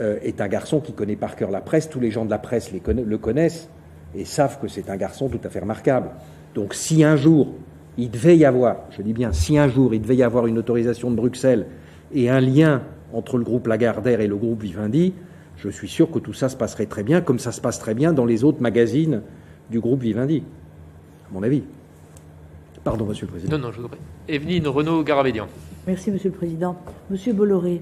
[0.00, 2.38] euh, est un garçon qui connaît par cœur la presse, tous les gens de la
[2.38, 3.68] presse le connaissent
[4.14, 6.10] et savent que c'est un garçon tout à fait remarquable.
[6.54, 7.48] Donc si un jour
[7.98, 10.58] il devait y avoir, je dis bien si un jour il devait y avoir une
[10.58, 11.66] autorisation de Bruxelles
[12.12, 12.82] et un lien
[13.12, 15.14] entre le groupe Lagardère et le groupe Vivendi,
[15.56, 17.94] je suis sûr que tout ça se passerait très bien, comme ça se passe très
[17.94, 19.22] bien dans les autres magazines
[19.70, 20.42] du groupe Vivendi
[21.34, 21.62] mon avis.
[22.82, 23.58] Pardon, Monsieur le Président.
[23.58, 23.98] Non, non, je vous prie.
[24.28, 25.46] Evelyne Renaud-Garabédian.
[25.86, 26.76] Merci, Monsieur le Président.
[27.10, 27.80] Monsieur Bolloré,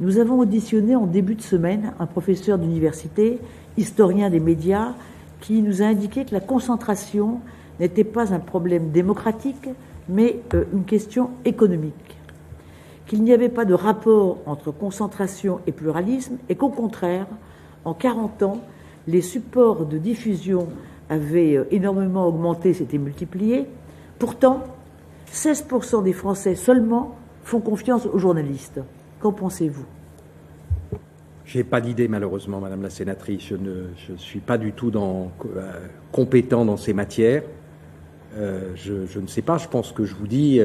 [0.00, 3.38] nous avons auditionné en début de semaine un professeur d'université,
[3.76, 4.94] historien des médias,
[5.40, 7.40] qui nous a indiqué que la concentration
[7.80, 9.68] n'était pas un problème démocratique,
[10.08, 11.94] mais euh, une question économique.
[13.06, 17.26] Qu'il n'y avait pas de rapport entre concentration et pluralisme, et qu'au contraire,
[17.84, 18.60] en 40 ans,
[19.06, 20.68] les supports de diffusion
[21.10, 23.66] avait euh, énormément augmenté, s'était multiplié.
[24.18, 24.64] Pourtant,
[25.32, 28.80] 16% des Français seulement font confiance aux journalistes.
[29.20, 29.84] Qu'en pensez-vous?
[31.44, 33.42] Je n'ai pas d'idée, malheureusement, Madame la sénatrice.
[33.48, 35.70] Je ne suis pas du tout euh,
[36.10, 37.42] compétent dans ces matières.
[38.36, 39.58] Euh, je, ne sais pas.
[39.58, 40.60] Je pense que je vous dis,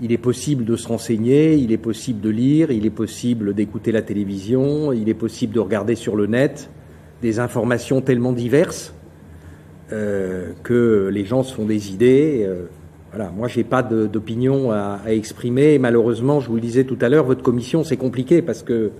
[0.00, 3.92] il est possible de se renseigner, il est possible de lire, il est possible d'écouter
[3.92, 6.70] la télévision, il est possible de regarder sur le net
[7.22, 8.94] des informations tellement diverses
[9.92, 12.44] euh, que les gens se font des idées.
[12.46, 12.66] Euh,
[13.10, 15.78] Voilà, moi, je n'ai pas d'opinion à, exprimer.
[15.78, 18.90] malheureusement, je vous le disais tout à l'heure, votre commission, c'est compliqué parce que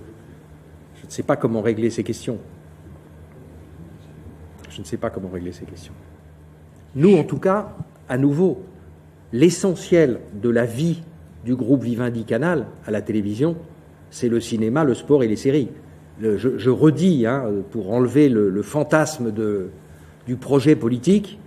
[0.99, 2.39] je ne sais pas comment régler ces questions.
[4.69, 5.93] Je ne sais pas comment régler ces questions.
[6.97, 7.75] Nous, en tout cas,
[8.09, 8.63] à nouveau,
[9.31, 11.03] l'essentiel de la vie
[11.45, 13.55] du groupe Vivendi Canal à la télévision,
[14.09, 15.69] c'est le cinéma, le sport et les séries.
[16.19, 19.31] je, redis, hein, pour enlever le, fantasme
[20.25, 21.37] du projet politique,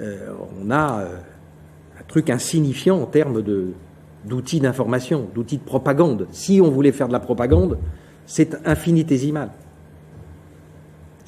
[0.00, 0.30] euh,
[0.64, 1.18] on a euh,
[2.08, 3.42] truc insignifiant en termes
[4.24, 6.26] d'outils d'information, d'outils de propagande.
[6.30, 7.76] Si on voulait faire de la propagande,
[8.24, 9.50] c'est infinitésimal.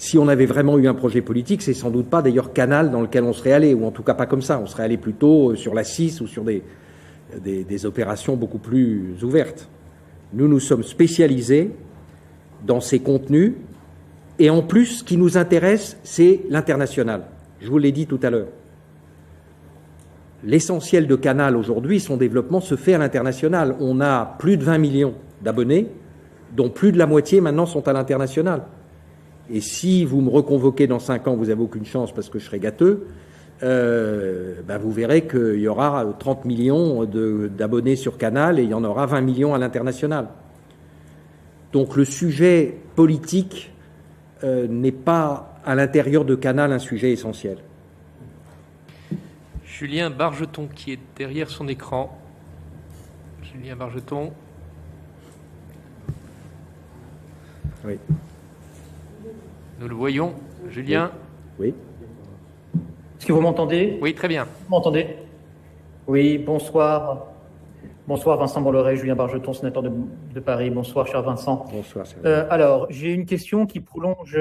[0.00, 3.02] Si on avait vraiment eu un projet politique, c'est sans doute pas d'ailleurs canal dans
[3.02, 4.58] lequel on serait allé, ou en tout cas pas comme ça.
[4.58, 6.62] On serait allé plutôt euh, sur la 6 ou sur des,
[7.44, 9.68] des, opérations beaucoup plus ouvertes.
[10.32, 11.72] Nous nous sommes spécialisés
[12.66, 13.52] dans ces contenus,
[14.38, 17.24] et en plus, ce qui nous intéresse, c'est l'international.
[17.60, 18.48] Je vous l'ai dit tout à l'heure
[20.42, 23.76] l'essentiel de Canal aujourd'hui, son développement se fait à l'international.
[23.80, 25.88] On a plus de 20 millions d'abonnés,
[26.56, 28.62] dont plus de la moitié maintenant sont à l'international.
[29.52, 32.44] Et si vous me reconvoquez dans 5 ans, vous n'avez aucune chance parce que je
[32.44, 33.08] serai gâteux,
[33.62, 38.74] euh, ben vous verrez qu'il y aura 30 millions d'abonnés sur Canal et il y
[38.74, 40.28] en aura 20 millions à l'international.
[41.72, 43.72] Donc le sujet politique
[44.44, 47.58] euh, n'est pas à l'intérieur de Canal un sujet essentiel.
[49.64, 52.18] Julien Bargeton qui est derrière son écran.
[53.42, 54.32] Julien Bargeton.
[57.84, 57.98] Oui.
[59.80, 60.34] Nous le voyons.
[60.68, 61.10] Julien
[61.58, 61.74] Oui.
[63.18, 63.98] Est-ce que vous m'entendez?
[64.02, 64.44] Oui, très bien.
[64.44, 65.16] Vous m'entendez?
[66.06, 67.28] Oui, bonsoir.
[68.06, 70.68] Bonsoir Vincent Bolloré, Julien Bargeton, sénateur de, Paris.
[70.68, 71.66] Bonsoir cher Vincent.
[71.72, 72.04] Bonsoir.
[72.26, 74.38] Euh, alors, j'ai une question qui prolonge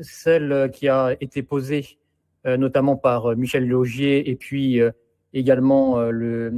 [0.00, 1.98] celle qui a été posée
[2.46, 4.90] euh, notamment par euh, Michel Logier et puis euh,
[5.34, 6.50] également le,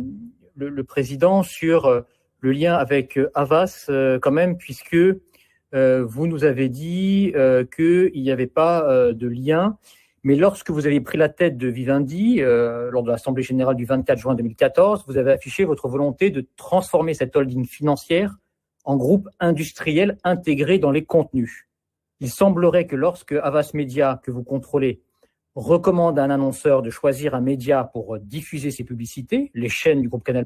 [0.55, 2.05] le, président sur
[2.39, 3.91] le lien avec Havas
[4.23, 4.97] quand même, puisque
[5.73, 7.33] vous nous avez dit
[7.75, 9.79] qu'il n'y avait pas de lien.
[10.23, 14.19] Mais lorsque vous avez pris la tête de Vivendi, lors de l'Assemblée générale du 24
[14.19, 18.37] juin 2014, vous avez affiché votre volonté de transformer cette holding financière
[18.85, 21.69] en groupe industriel intégré dans les contenus.
[22.21, 25.01] Il semblerait que lorsque Havas Media, que vous contrôlez,
[25.55, 30.09] recommande à un annonceur de choisir un média pour diffuser ses publicités, les chaînes du
[30.09, 30.45] groupe Canal+,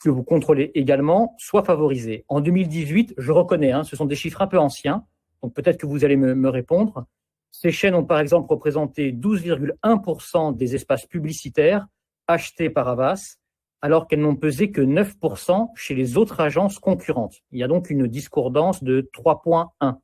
[0.00, 2.24] que vous contrôlez également, soit favorisées.
[2.28, 5.04] En 2018, je reconnais, hein, ce sont des chiffres un peu anciens,
[5.42, 7.06] donc peut-être que vous allez me, me répondre.
[7.50, 11.86] Ces chaînes ont par exemple représenté 12,1% des espaces publicitaires
[12.26, 13.38] achetés par Avas,
[13.80, 17.40] alors qu'elles n'ont pesé que 9% chez les autres agences concurrentes.
[17.52, 19.96] Il y a donc une discordance de 3,1.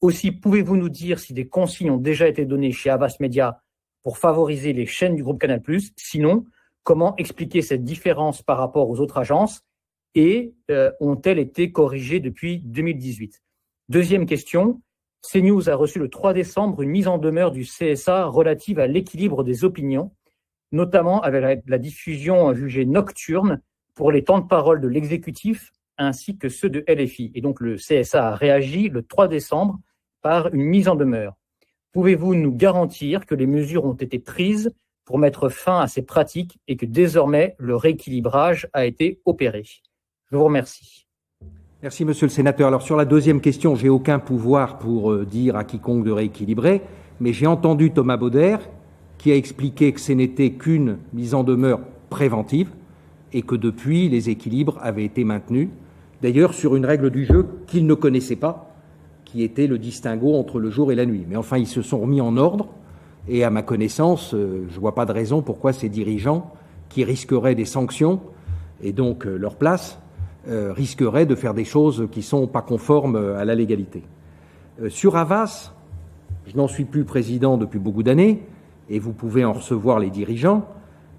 [0.00, 3.62] Aussi, pouvez-vous nous dire si des consignes ont déjà été données chez Avas Media
[4.02, 5.62] pour favoriser les chaînes du groupe Canal+?
[5.96, 6.44] Sinon,
[6.84, 9.62] comment expliquer cette différence par rapport aux autres agences
[10.14, 13.42] et euh, ont-elles été corrigées depuis 2018
[13.88, 14.80] Deuxième question,
[15.22, 19.42] CNews a reçu le 3 décembre une mise en demeure du CSA relative à l'équilibre
[19.42, 20.12] des opinions,
[20.70, 23.60] notamment avec la diffusion jugée nocturne
[23.94, 27.30] pour les temps de parole de l'exécutif ainsi que ceux de LFI.
[27.34, 29.78] Et donc le CSA a réagi le 3 décembre
[30.22, 31.34] par une mise en demeure.
[31.92, 34.74] Pouvez-vous nous garantir que les mesures ont été prises
[35.04, 39.64] pour mettre fin à ces pratiques et que désormais le rééquilibrage a été opéré
[40.30, 41.06] Je vous remercie.
[41.82, 42.68] Merci, monsieur le sénateur.
[42.68, 46.80] Alors, sur la deuxième question, j'ai aucun pouvoir pour euh, dire à quiconque de rééquilibrer,
[47.20, 48.56] mais j'ai entendu Thomas Bauder
[49.18, 52.70] qui a expliqué que ce n'était qu'une mise en demeure préventive
[53.34, 55.68] et que depuis, les équilibres avaient été maintenus.
[56.22, 58.74] D'ailleurs, sur une règle du jeu qu'il ne connaissait pas,
[59.24, 61.26] qui était le distinguo entre le jour et la nuit.
[61.28, 62.68] Mais enfin, ils se sont remis en ordre,
[63.28, 66.52] et à ma connaissance, euh, je ne vois pas de raison pourquoi ces dirigeants,
[66.88, 68.20] qui risqueraient des sanctions,
[68.82, 69.98] et donc euh, leur place,
[70.48, 74.02] euh, risqueraient de faire des choses qui ne sont pas conformes à la légalité.
[74.88, 75.72] sur Havas,
[76.46, 78.42] je n'en suis plus président depuis beaucoup d'années,
[78.90, 80.66] et vous pouvez en recevoir les dirigeants,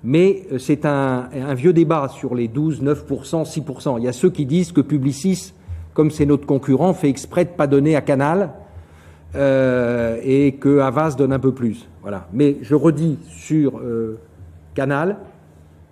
[0.04, 3.96] mais c'est un, un, vieux débat sur les 12, 9%, 6%.
[3.98, 5.54] Il y a ceux qui disent que Publicis
[5.96, 8.52] comme c'est notre concurrent, fait exprès de ne pas donner à Canal
[9.36, 11.88] euh, et que Havas donne un peu plus.
[12.02, 12.28] Voilà.
[12.34, 14.20] Mais je redis sur euh,
[14.74, 15.18] Canal,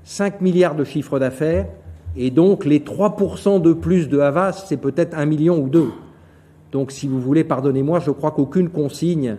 [0.03, 1.67] 5 milliards de chiffre d'affaires,
[2.15, 5.89] et donc les 3% de plus de Havas, c'est peut-être un million ou deux.
[6.71, 9.37] Donc si vous voulez, pardonnez-moi, je crois qu'aucune consigne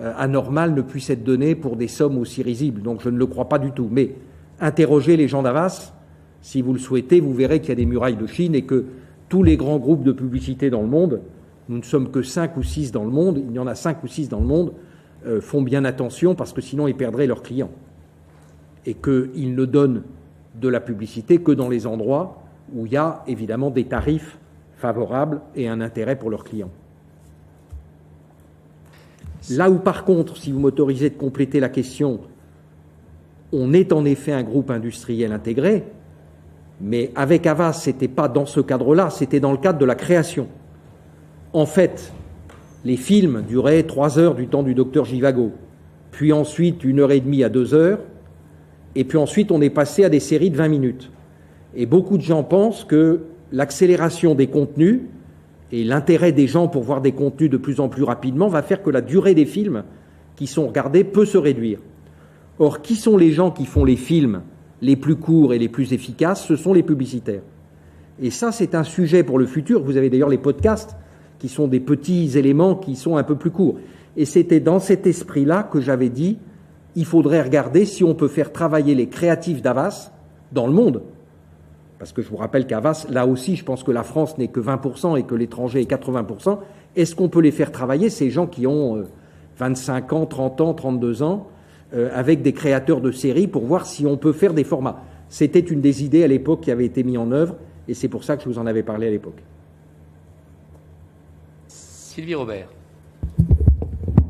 [0.00, 2.82] euh, anormale ne puisse être donnée pour des sommes aussi risibles.
[2.82, 3.88] Donc je ne le crois pas du tout.
[3.90, 4.14] Mais
[4.60, 5.92] interrogez les gens d'Havas,
[6.42, 8.84] si vous le souhaitez, vous verrez qu'il y a des murailles de Chine et que
[9.28, 11.20] tous les grands groupes de publicité dans le monde,
[11.68, 14.02] nous ne sommes que cinq ou six dans le monde, il y en a cinq
[14.04, 14.72] ou six dans le monde,
[15.26, 17.70] euh, font bien attention parce que sinon ils perdraient leurs clients.
[18.86, 20.02] et qu'ils ne donnent
[20.60, 22.42] de la publicité que dans les endroits
[22.74, 24.38] où il y a évidemment des tarifs
[24.76, 26.70] favorables et un intérêt pour leurs clients.
[29.50, 32.20] Là où par contre, si vous m'autorisez de compléter la question,
[33.52, 35.84] on est en effet un groupe industriel intégré,
[36.80, 39.94] mais avec Avas, ce n'était pas dans ce cadre-là, c'était dans le cadre de la
[39.94, 40.48] création.
[41.54, 42.12] En fait,
[42.84, 45.52] les films duraient trois heures du temps du docteur Givago,
[46.10, 48.00] puis ensuite une heure et demie à deux heures,
[48.96, 51.12] et puis ensuite on est passé à des séries de 20 minutes.
[51.76, 53.20] Et beaucoup de gens pensent que
[53.52, 55.02] l'accélération des contenus
[55.70, 58.82] et l'intérêt des gens pour voir des contenus de plus en plus rapidement va faire
[58.82, 59.84] que la durée des films
[60.34, 61.78] qui sont regardés peut se réduire.
[62.58, 64.42] Or, qui sont les gens qui font les films
[64.82, 66.44] les plus courts et les plus efficaces?
[66.44, 67.42] Ce sont les publicitaires.
[68.20, 69.84] Et ça, c'est un sujet pour le futur.
[69.84, 70.96] Vous avez d'ailleurs les podcasts
[71.44, 73.76] qui sont des petits éléments qui sont un peu plus courts.
[74.16, 76.38] Et c'était dans cet esprit-là que j'avais dit
[76.96, 80.10] il faudrait regarder si on peut faire travailler les créatifs d'Avas
[80.52, 81.02] dans le monde.
[81.98, 84.58] Parce que je vous rappelle qu'Avas, là aussi, je pense que la France n'est que
[84.58, 86.60] 20% et que l'étranger est 80%.
[86.96, 89.04] Est-ce qu'on peut les faire travailler, ces gens qui ont
[89.58, 91.48] 25 euh, ans, 30 ans, 32 ans,
[91.92, 95.02] euh, avec des créateurs de séries pour voir si on peut faire des formats?
[95.28, 97.56] C'était une des idées à l'époque qui avait été mise en œuvre
[97.86, 99.42] et c'est pour ça que je vous en avais parlé à l'époque.
[102.14, 102.68] Sylvie Robert.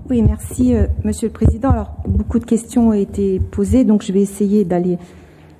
[0.09, 1.69] Oui, merci, euh, Monsieur le Président.
[1.69, 4.97] Alors, beaucoup de questions ont été posées, donc je vais essayer d'aller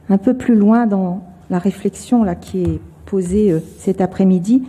[0.09, 4.63] un peu plus loin dans la réflexion là, qui est posée euh, cet après-midi.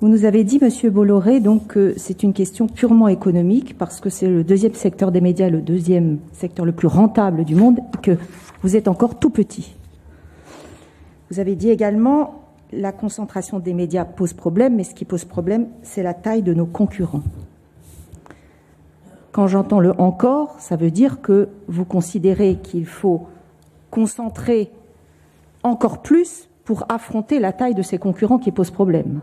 [0.00, 4.10] Vous nous avez dit, Monsieur Bolloré, donc que c'est une question purement économique parce que
[4.10, 7.98] c'est le deuxième secteur des médias, le deuxième secteur le plus rentable du monde, et
[8.02, 8.18] que
[8.62, 9.76] vous êtes encore tout petit.
[11.30, 15.68] Vous avez dit également la concentration des médias pose problème, mais ce qui pose problème,
[15.82, 17.22] c'est la taille de nos concurrents.
[19.32, 23.26] Quand j'entends le encore, ça veut dire que vous considérez qu'il faut
[23.90, 24.70] concentrer
[25.62, 29.20] encore plus pour affronter la taille de ces concurrents qui posent problème.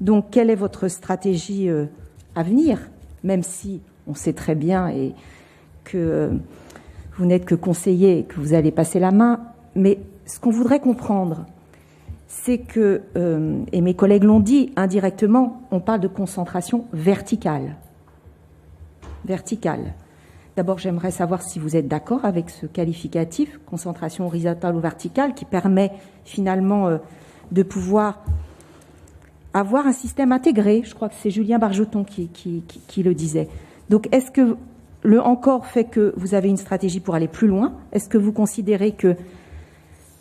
[0.00, 1.86] Donc, quelle est votre stratégie euh,
[2.34, 2.78] à venir,
[3.22, 5.14] même si on sait très bien et
[5.84, 6.30] que euh,
[7.16, 9.40] vous n'êtes que conseiller et que vous allez passer la main,
[9.74, 11.46] mais ce qu'on voudrait comprendre,
[12.32, 17.76] c'est que, euh, et mes collègues l'ont dit indirectement, on parle de concentration verticale
[19.24, 19.94] verticale.
[20.56, 25.44] D'abord, j'aimerais savoir si vous êtes d'accord avec ce qualificatif, concentration horizontale ou verticale, qui
[25.44, 25.92] permet
[26.24, 26.98] finalement euh,
[27.52, 28.22] de pouvoir
[29.54, 30.82] avoir un système intégré.
[30.84, 33.48] Je crois que c'est Julien Bargeton qui, qui, le disait.
[33.88, 34.56] Donc, est-ce que
[35.02, 37.74] le encore fait que vous avez une stratégie pour aller plus loin?
[37.92, 39.16] Est-ce que vous considérez que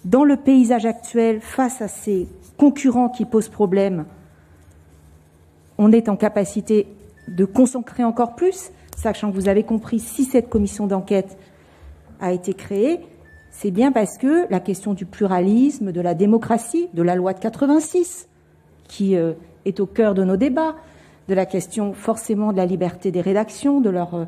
[0.05, 2.27] dans le paysage actuel, face à ces
[2.57, 4.05] concurrents qui posent problème,
[5.77, 6.87] on est en capacité
[7.27, 11.37] de concentrer encore plus sachant que vous avez compris, si cette commission d'enquête
[12.19, 12.99] a été créée,
[13.49, 17.39] c'est bien parce que la question du pluralisme, de la démocratie, de la loi de
[17.39, 18.27] 86,
[18.87, 19.33] qui euh,
[19.65, 20.75] est au cœur de nos débats,
[21.29, 24.25] de la question forcément de la liberté des rédactions, de leur, euh,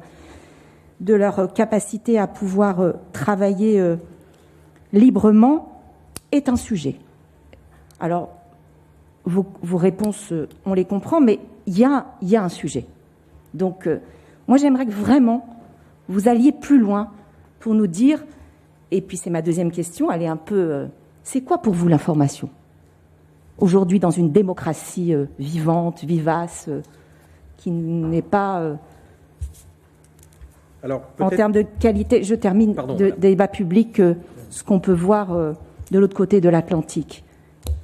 [1.02, 3.80] leur capacité à pouvoir euh, travailler
[4.94, 5.84] librement,
[6.32, 6.96] est un sujet.
[8.00, 8.30] Alors,
[9.26, 9.46] vos,
[9.78, 10.34] réponses,
[10.66, 12.86] on les comprend, mais il y a, y a un sujet.
[13.54, 13.88] Donc,
[14.48, 15.46] moi, j'aimerais que vraiment
[16.08, 17.10] vous alliez plus loin
[17.60, 18.24] pour nous dire,
[18.92, 20.86] et puis c'est ma deuxième question, elle est un peu, euh,
[21.24, 22.50] c'est quoi pour vous l'information?
[23.58, 26.82] Aujourd'hui, dans une démocratie euh, vivante, vivace, euh,
[27.58, 28.78] qui n'est pas...
[30.84, 34.02] Alors, en termes de qualité, je termine, de, débat public,
[34.52, 35.36] ce qu'on peut voir
[35.90, 37.24] de l'autre côté de l'Atlantique.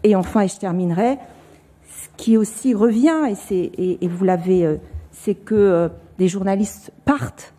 [0.03, 1.17] Et enfin, et je terminerai,
[1.89, 4.77] ce qui aussi revient, et, vous l'avez,
[5.11, 5.89] c'est que
[6.19, 7.53] des journalistes partent.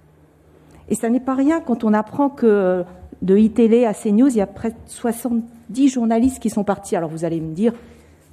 [0.88, 2.84] Et ça n'est pas rien quand on apprend que
[3.22, 6.96] de iTélé à CNews, il y a près de 70 journalistes qui sont partis.
[6.96, 7.72] Alors vous allez me dire,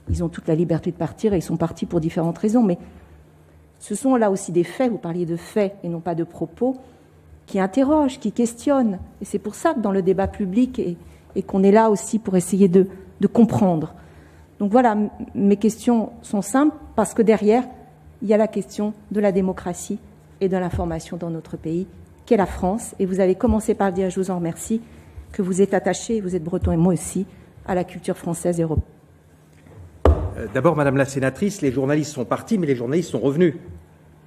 [0.10, 2.78] ils ont toute la liberté de partir et ils sont partis pour différentes raisons, mais
[3.80, 6.78] ce sont là aussi des faits, vous parliez de faits et non pas de propos,
[7.46, 9.00] qui interrogent, qui questionnent.
[9.22, 10.98] Et c'est pour ça que dans le débat public, et,
[11.44, 12.88] qu'on est là aussi pour essayer de
[13.28, 13.94] comprendre.
[14.60, 14.98] Donc voilà,
[15.34, 17.64] mes questions sont simples, parce que derrière,
[18.22, 20.00] il y a la question de la démocratie
[20.42, 21.88] et de l'information dans notre pays,
[22.26, 22.96] qu'est la France.
[23.00, 24.82] Et vous avez commencé par dire, je vous en remercie,
[25.32, 27.26] que vous êtes attaché, vous êtes breton et moi aussi,
[27.66, 28.88] à la culture française et européenne.
[30.38, 33.56] Euh, d'abord, Madame la sénatrice, les journalistes sont partis, mais les journalistes sont revenus.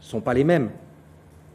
[0.00, 0.70] Ce ne sont pas les mêmes.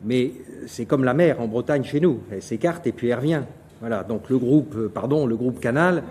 [0.03, 0.31] Mais
[0.67, 2.21] c'est comme la mer en Bretagne chez nous.
[2.31, 3.41] Elle s'écarte et puis elle revient.
[3.79, 4.03] Voilà.
[4.03, 6.03] Donc le groupe, euh, pardon, le groupe Canal.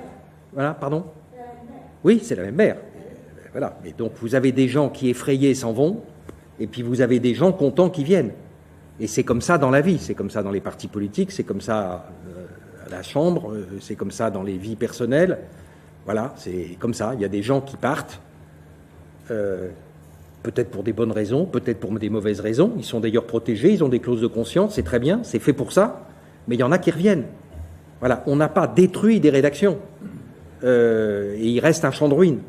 [0.52, 1.05] Voilà, pardon?
[2.05, 2.77] Oui, c'est la même mer.
[3.52, 3.78] Voilà.
[3.85, 6.01] Mais donc vous avez des gens qui effrayés s'en vont,
[6.59, 8.32] et puis vous avez des gens contents qui viennent.
[9.01, 11.44] Et c'est comme ça dans la vie, c'est comme ça dans les partis politiques, c'est
[11.44, 12.06] comme ça
[12.86, 15.39] à la Chambre, c'est comme ça dans les vies personnelles.
[16.05, 17.12] Voilà, c'est comme ça.
[17.14, 18.20] Il y a des gens qui partent,
[20.43, 22.73] peut-être pour des bonnes raisons, peut-être pour des mauvaises raisons.
[22.77, 25.52] Ils sont d'ailleurs protégés, ils ont des clauses de conscience, c'est très bien, c'est fait
[25.52, 26.06] pour ça.
[26.48, 27.24] Mais il y en a qui reviennent.
[28.01, 29.78] Voilà, on n'a pas détruit des rédactions.
[30.64, 32.40] et il reste un champ de ruines.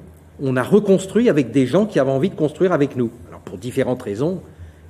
[0.41, 3.11] On a reconstruit avec des gens qui avaient envie de construire avec nous.
[3.29, 4.41] Alors pour différentes raisons,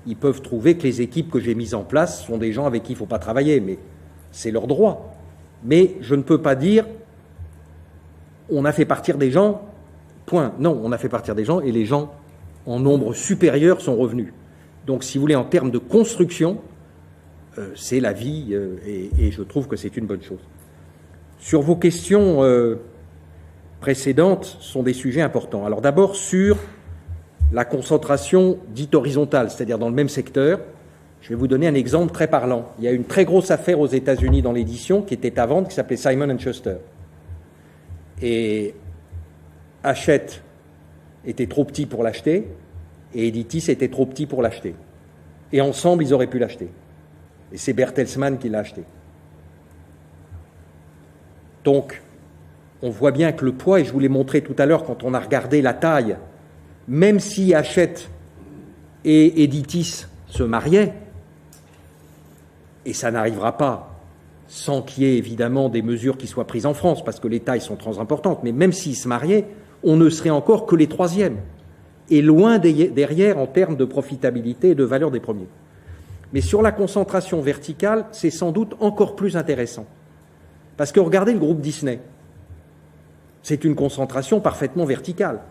[0.07, 2.83] ils peuvent trouver que les équipes que j'ai mises en place sont des gens avec
[2.83, 3.77] qui il ne faut pas travailler, mais
[4.31, 5.15] c'est leur droit.
[5.63, 6.85] Mais je ne peux pas dire
[8.49, 9.61] on a fait partir des gens,
[10.25, 10.53] point.
[10.59, 12.13] Non, on a fait partir des gens et les gens
[12.65, 14.33] en nombre supérieur sont revenus.
[14.85, 16.59] Donc, si vous voulez, en termes de construction,
[17.57, 20.39] euh, c'est la vie euh, et, je trouve que c'est une bonne chose.
[21.39, 22.75] Sur vos questions euh,
[23.79, 25.65] précédentes, sont des sujets importants.
[25.65, 26.57] Alors, d'abord, sur
[27.51, 30.59] la concentration dite horizontale, c'est-à-dire dans le même secteur,
[31.21, 32.69] je vais vous donner un exemple très parlant.
[32.79, 35.67] Il y a une très grosse affaire aux États-Unis dans l'édition qui était à vendre,
[35.67, 36.75] qui s'appelait Simon Schuster.
[38.21, 38.73] Et
[39.83, 40.41] Hachette
[41.25, 42.47] était trop petit pour l'acheter,
[43.13, 44.75] et Editis était trop petit pour l'acheter.
[45.51, 46.69] Et ensemble, ils auraient pu l'acheter.
[47.51, 48.83] Et c'est Bertelsmann qui l'a acheté.
[51.63, 52.01] Donc,
[52.81, 55.03] on voit bien que le poids, et je vous l'ai montré tout à l'heure quand
[55.03, 56.17] on a regardé la taille,
[56.87, 58.09] même si Hachette
[59.05, 60.93] et Editis se mariaient,
[62.85, 63.89] et ça n'arrivera pas
[64.47, 67.39] sans qu'il y ait évidemment des mesures qui soient prises en France, parce que les
[67.39, 69.45] tailles sont très importantes, mais même s'ils se mariaient,
[69.83, 71.37] on ne serait encore que les troisièmes,
[72.09, 75.47] et loin derrière en termes de profitabilité et de valeur des premiers.
[76.33, 79.85] Mais sur la concentration verticale, c'est sans doute encore plus intéressant.
[80.77, 81.99] Parce que regardez le groupe Disney.
[83.43, 85.41] C'est une concentration parfaitement verticale.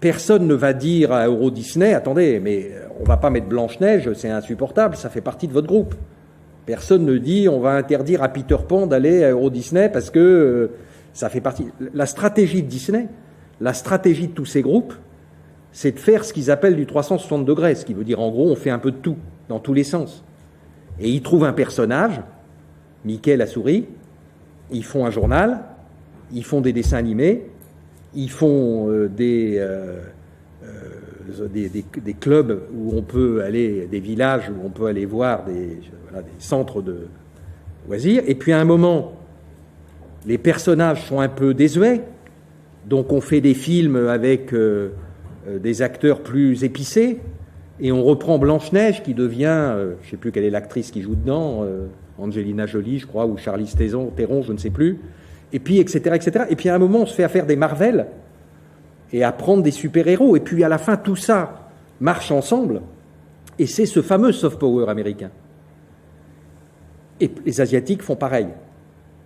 [0.00, 4.12] Personne ne va dire à Euro Disney, attendez, mais on ne va pas mettre Blanche-Neige,
[4.14, 5.94] c'est insupportable, ça fait partie de votre groupe.
[6.66, 10.18] Personne ne dit on va interdire à Peter Pan d'aller à Euro Disney parce que
[10.18, 10.70] euh,
[11.12, 11.66] ça fait partie.
[11.92, 13.08] La stratégie de Disney,
[13.62, 14.92] la stratégie de tous ces groupes,
[15.70, 18.50] c'est de faire ce qu'ils appellent du 360 degrés, ce qui veut dire en gros
[18.50, 19.16] on fait un peu de tout,
[19.48, 20.24] dans tous les sens.
[21.00, 22.20] Et ils trouvent un personnage,
[23.04, 23.86] Mickey la souris,
[24.72, 25.60] ils font un journal,
[26.32, 27.46] ils font des dessins animés,
[28.14, 30.00] ils font euh, des, euh,
[31.48, 35.78] des, clubs où on peut aller, des villages où on peut aller voir des
[36.38, 37.06] centres de
[37.86, 38.24] loisirs.
[38.26, 39.12] Et puis à un moment,
[40.26, 42.02] les personnages sont un peu désuets,
[42.86, 44.90] donc on fait des films avec euh,
[45.48, 47.20] euh, des acteurs plus épicés,
[47.80, 51.02] et on reprend Blanche-Neige qui devient, euh, je ne sais plus quelle est l'actrice qui
[51.02, 51.64] joue dedans,
[52.18, 54.98] Angelina Jolie, je crois, ou Charlize Theron, je ne sais plus,
[55.52, 56.44] et puis etc., etc.
[56.50, 58.06] Et puis à un moment, on se fait à faire des Marvel
[59.12, 62.82] et à prendre des super-héros, et puis à la fin, tout ça marche ensemble,
[63.58, 65.30] et c'est ce fameux soft power américain.
[67.20, 68.48] Et les Asiatiques font pareil.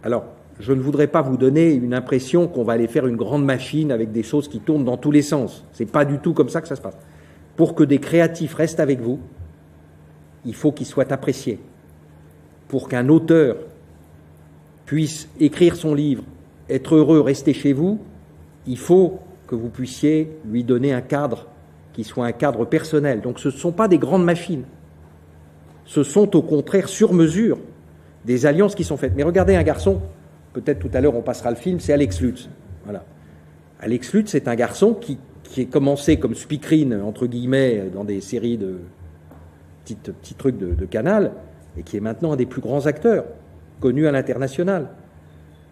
[0.03, 0.25] Alors,
[0.59, 3.93] je ne voudrais pas vous donner une impression qu'on va aller faire une grande machine
[3.93, 5.65] avec des choses qui tournent dans tous les sens.
[5.73, 6.97] Ce n'est pas du tout comme ça que ça se passe.
[7.57, 9.21] Pour que des créatifs restent avec vous,
[10.45, 11.59] il faut qu'ils soient appréciés.
[12.69, 13.57] Pour qu'un auteur
[14.87, 16.25] puisse écrire son livre,
[16.71, 18.01] être heureux, rester chez vous,
[18.67, 21.47] il faut que vous puissiez lui donner un cadre
[21.93, 23.21] qui soit un cadre personnel.
[23.21, 24.65] Donc ce ne sont pas des grandes machines.
[25.85, 27.59] Ce sont au contraire sur mesure
[28.25, 29.15] des alliances qui sont faites.
[29.17, 30.01] Mais regardez un garçon,
[30.57, 32.49] peut-être tout à l'heure on passera le film, c'est Alex Lutz.
[32.85, 33.05] Voilà.
[33.81, 38.21] Alex Lutz, c'est un garçon qui, qui est commencé comme speakerine, entre guillemets, dans des
[38.23, 38.79] séries de
[39.85, 41.33] petits, trucs de, canal,
[41.77, 43.27] et qui est maintenant un des plus grands acteurs,
[43.81, 44.89] connu à l'international.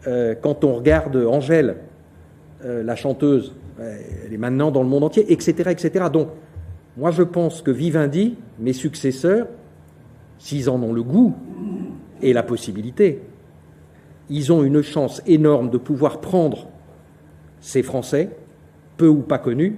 [0.06, 1.76] Euh, quand on regarde Angèle,
[2.64, 6.06] euh, la chanteuse, elle est maintenant dans le monde entier, etc., etc.
[6.12, 6.28] Donc,
[6.96, 9.48] moi je pense que Vivendi, mes successeurs,
[10.38, 11.34] s'ils en ont le goût,
[12.22, 13.20] et la possibilité.
[14.30, 16.68] Ils ont une chance énorme de pouvoir prendre
[17.60, 18.30] ces Français,
[18.96, 19.76] peu ou pas connus,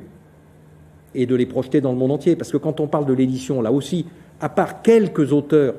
[1.15, 2.37] et de les projeter dans le monde entier.
[2.37, 4.07] Parce que quand on parle de l'édition, là aussi,
[4.41, 5.75] à part quelques auteurs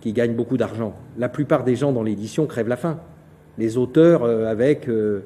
[0.00, 2.98] qui gagnent beaucoup d'argent, la plupart des gens dans l'édition crèvent la faim.
[3.58, 5.24] Les auteurs, euh, avec euh,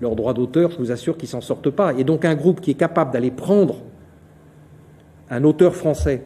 [0.00, 1.92] leurs droits d'auteur, je vous assure qu'ils s'en sortent pas.
[1.94, 3.76] Et donc un groupe qui est capable d'aller prendre
[5.30, 6.22] un auteur français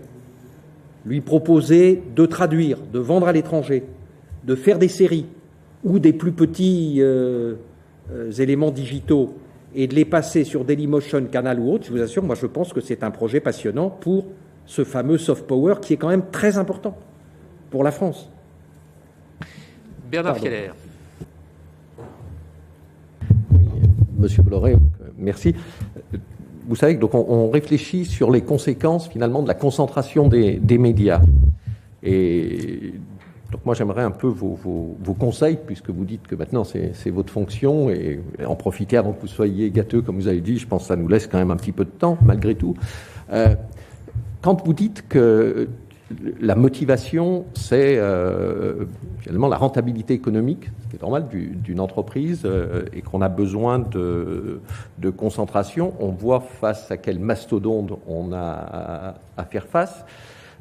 [1.04, 3.84] lui proposer de traduire, de vendre à l'étranger,
[4.44, 5.26] de faire des séries
[5.84, 7.54] ou des plus petits euh,
[8.12, 9.34] euh, éléments digitaux
[9.74, 12.72] et de les passer sur Dailymotion, Canal ou autre, je vous assure, moi je pense
[12.72, 14.26] que c'est un projet passionnant pour
[14.66, 16.96] ce fameux soft power qui est quand même très important
[17.70, 18.28] pour la France.
[20.10, 20.72] Bernard Keller.
[23.52, 23.66] Oui,
[24.18, 24.76] Monsieur Bolloré,
[25.16, 25.54] merci
[26.66, 31.20] vous savez, donc on, réfléchit sur les conséquences finalement de la concentration des, médias.
[32.02, 32.94] Et
[33.52, 37.32] donc moi j'aimerais un peu vos, vos, conseils, puisque vous dites que maintenant c'est votre
[37.32, 40.82] fonction, et en profiter avant que vous soyez gâteux, comme vous avez dit, je pense
[40.82, 42.74] que ça nous laisse quand même un petit peu de temps, malgré tout.
[43.30, 43.54] Euh,
[44.40, 45.68] quand vous dites que
[46.40, 48.86] la motivation, c'est euh,
[49.20, 53.78] finalement la rentabilité économique, ce qui est normal d'une entreprise, euh, et qu'on a besoin
[53.78, 54.60] de,
[54.98, 55.94] de, concentration.
[56.00, 60.04] On voit face à quel mastodonte on a à, faire face.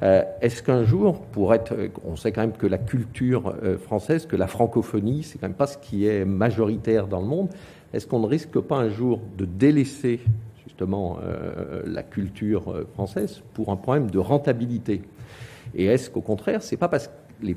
[0.04, 1.76] Euh, est-ce qu'un jour, pour être,
[2.06, 5.68] on sait quand même que la culture française, que la francophonie, c'est quand même pas
[5.68, 7.50] ce qui est majoritaire dans le monde.
[7.94, 10.22] Est-ce qu'on ne risque pas un jour de délaisser
[10.66, 11.20] justement
[11.86, 15.02] la culture française pour un problème de rentabilité?
[15.76, 17.14] Et est-ce qu'au contraire, c'est pas parce que
[17.44, 17.56] les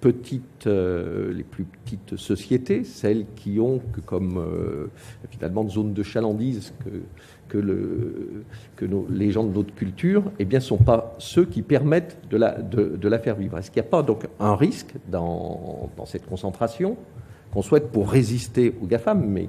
[0.00, 4.86] petites, euh, les plus petites sociétés, celles qui ont que comme euh,
[5.30, 6.90] finalement de zone de chalandise que,
[7.48, 8.44] que, le,
[8.76, 13.36] que les gens de notre culture, eh sont pas ceux qui permettent de la, faire
[13.36, 13.58] vivre.
[13.58, 16.96] Est-ce qu'il n'y a pas donc un risque dans, cette concentration
[17.52, 19.48] qu'on souhaite pour résister aux GAFAM, mais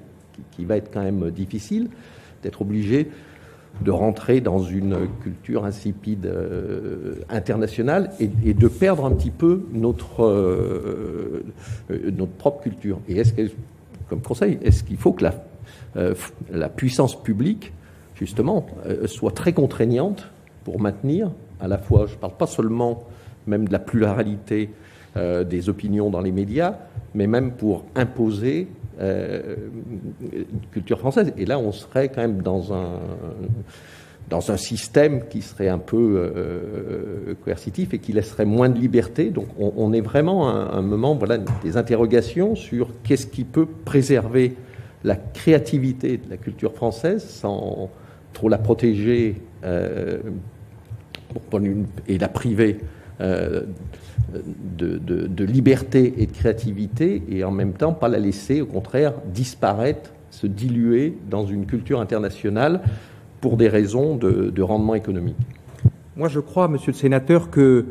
[0.51, 1.89] qui, va être quand même difficile,
[2.43, 3.09] d'être obligé
[3.81, 10.23] de rentrer dans une culture insipide euh, internationale et, de perdre un petit peu notre,
[10.23, 11.43] euh,
[11.91, 12.99] euh, notre propre culture?
[13.07, 13.51] Et est-ce que,
[14.09, 15.25] comme conseil, est-ce qu'il faut que
[16.51, 17.71] la puissance publique,
[18.17, 18.65] justement,
[19.05, 20.29] soit très contraignante
[20.63, 23.03] pour maintenir à la fois, je ne parle pas seulement
[23.45, 24.69] même de la pluralité
[25.15, 26.75] des opinions dans les médias,
[27.15, 28.67] mais même pour imposer
[28.99, 29.55] euh,
[30.71, 31.31] culture française.
[31.37, 32.99] Et là, on serait quand même dans un,
[34.27, 39.29] dans un système qui serait un peu euh, coercitif et qui laisserait moins de liberté.
[39.29, 44.55] Donc on, est vraiment à un, moment voilà, des interrogations sur qu'est-ce qui peut préserver
[45.03, 47.91] la créativité de la culture française sans
[48.37, 50.19] trop la protéger euh,
[52.07, 52.77] et la priver
[53.19, 53.63] euh,
[54.77, 59.13] de, de, liberté et de créativité et en même temps pas la laisser au contraire
[59.33, 62.81] disparaître, se diluer dans une culture internationale
[63.41, 65.37] pour des raisons de, rendement économique.
[66.15, 67.85] Moi je crois, monsieur le sénateur, que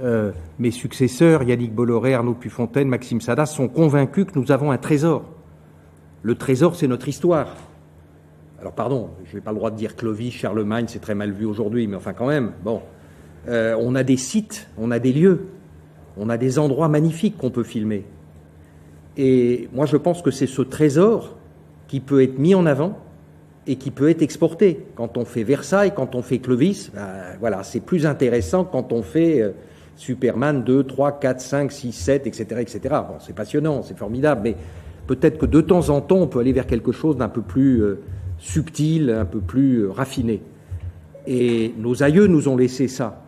[0.00, 0.30] euh,
[0.60, 5.24] mes successeurs, Yannick Bolloré, Arnaud Puffontaine, Maxime Sadas, sont convaincus que nous avons un trésor.
[6.22, 7.56] Le trésor, c'est notre histoire.
[8.62, 11.44] Alors pardon, je n'ai pas le droit de dire Clovis, Charlemagne, c'est très mal vu
[11.44, 12.80] aujourd'hui, mais enfin quand même, bon,
[13.48, 15.48] euh, on a des sites, on a des lieux,
[16.16, 18.04] on a des endroits magnifiques qu'on peut filmer.
[19.16, 21.36] Et moi, je pense que c'est ce trésor
[21.88, 23.00] qui peut être mis en avant
[23.66, 24.86] et qui peut être exporté.
[24.94, 27.08] Quand on fait Versailles, quand on fait Clovis, ben,
[27.40, 29.50] voilà, c'est plus intéressant quand on fait euh,
[29.96, 32.60] Superman 2, 3, 4, 5, 6, 7, etc.
[32.60, 32.94] etc.
[33.18, 34.56] C'est passionnant, c'est formidable, mais
[35.08, 37.82] peut-être que de temps en temps, on peut aller vers quelque chose d'un peu plus
[37.82, 37.98] euh,
[38.42, 40.42] subtil, un peu plus raffiné.
[41.28, 43.24] Et nos aïeux nous ont laissé ça.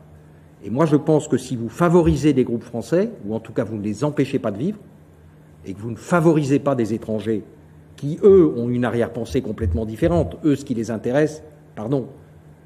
[0.65, 3.63] Et moi, je pense que si vous favorisez des groupes français, ou en tout cas
[3.63, 4.79] vous ne les empêchez pas de vivre,
[5.65, 7.45] et que vous ne favorisez pas des étrangers
[7.97, 11.45] qui, eux, ont une arrière-pensée complètement différente, eux, ce qui les intéresse,
[11.77, 12.09] pardon,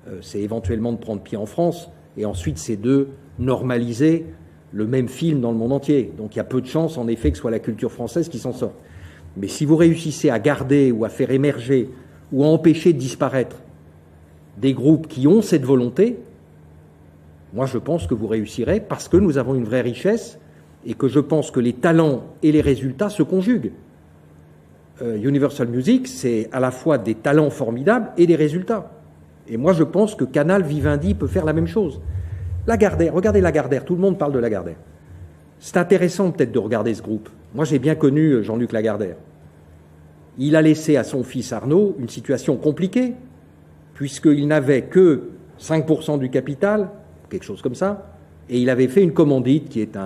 [0.09, 3.09] euh, c'est éventuellement de prendre pied en France, et ensuite c'est de
[3.39, 4.25] normaliser
[4.73, 6.13] le même film dans le monde entier.
[6.17, 8.31] Donc il y a peu de chances, en effet, que ce soit la culture française
[8.31, 8.75] qui s'en sorte.
[9.37, 11.91] Mais si vous réussissez à garder ou à faire émerger
[12.33, 13.57] ou à empêcher de disparaître
[14.59, 16.19] des groupes qui ont cette volonté,
[17.55, 20.39] moi, je pense que vous réussirez parce que nous avons une vraie richesse
[20.85, 23.73] et que je pense que les talents et les résultats se conjuguent.
[25.01, 28.91] Euh, Universal Music, c'est à la fois des talents formidables et des résultats.
[29.49, 32.01] Et moi, je pense que Canal Vivendi peut faire la même chose.
[32.67, 34.77] Lagardère, regardez Lagardère, tout le monde parle de Lagardère.
[35.59, 37.31] C'est intéressant peut-être de regarder ce groupe.
[37.55, 39.17] Moi, j'ai bien connu euh, Jean-Luc Lagardère.
[40.39, 43.15] Il a laissé à son fils Arnaud une situation compliquée,
[43.95, 46.91] puisqu'il n'avait que 5% du capital,
[47.29, 48.15] quelque chose comme ça.
[48.49, 49.97] Et il avait fait une commandite qui est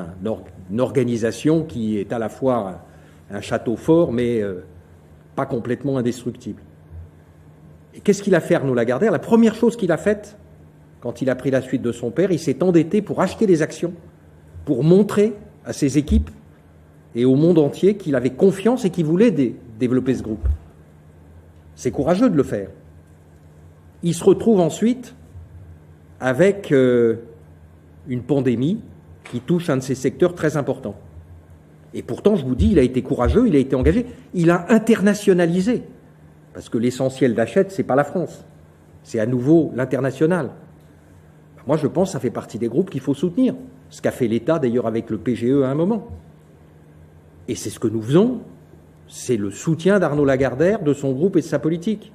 [0.70, 2.80] une organisation qui est à la fois
[3.30, 4.64] un, château fort, mais euh,
[5.36, 6.62] pas complètement indestructible.
[7.94, 9.12] Et qu'est-ce qu'il a fait Arnaud Lagardère?
[9.12, 10.38] La première chose qu'il a faite,
[11.00, 13.60] quand il a pris la suite de son père, il s'est endetté pour acheter des
[13.60, 13.92] actions,
[14.64, 15.34] pour montrer
[15.64, 16.30] à ses équipes
[17.14, 19.30] et au monde entier qu'il avait confiance et qu'il voulait
[19.82, 20.48] développer ce groupe.
[21.74, 22.68] C'est courageux de le faire.
[24.04, 25.16] Il se retrouve ensuite
[26.20, 27.16] avec euh,
[28.06, 28.78] une pandémie
[29.24, 30.94] qui touche un de ces secteurs très importants.
[31.94, 34.66] Et pourtant, je vous dis, il a été courageux, il a été engagé, il a
[34.72, 35.82] internationalisé.
[36.54, 38.44] Parce que l'essentiel d'Achète, c'est pas la France,
[39.02, 40.50] c'est à nouveau l'international.
[41.66, 43.54] Moi, je pense que ça fait partie des groupes qu'il faut soutenir.
[43.90, 46.06] Ce qu'a fait l'État, d'ailleurs, avec le PGE à un moment.
[47.48, 48.42] Et c'est ce que nous faisons,
[49.12, 52.12] c'est le soutien d'Arnaud Lagardère, de son groupe et de sa politique.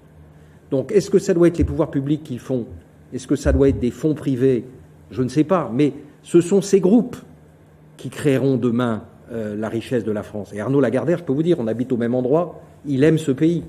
[0.72, 2.65] Donc, est-ce que ça doit être les pouvoirs publics qui le font?
[3.14, 4.65] Est-ce que ça doit être des fonds privés?
[5.11, 5.72] Je ne sais pas.
[5.72, 5.94] Mais
[6.24, 7.15] Ce sont ces groupes
[7.98, 10.52] qui créeront demain euh, la richesse de la France.
[10.53, 13.32] Et Arnaud Lagardère, je peux vous dire, on habite au même endroit, il aime ce
[13.32, 13.64] pays.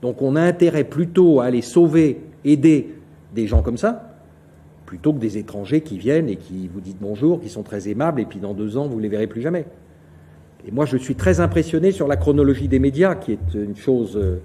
[0.00, 2.94] Donc on a intérêt plutôt à aller sauver, aider
[3.34, 4.16] des gens comme ça,
[4.86, 8.22] plutôt que des étrangers qui viennent et qui vous disent bonjour, qui sont très aimables,
[8.22, 9.66] et puis dans deux ans, vous ne les verrez plus jamais.
[10.66, 14.16] Et moi, je suis très impressionné sur la chronologie des médias, qui est une chose,
[14.16, 14.40] euh,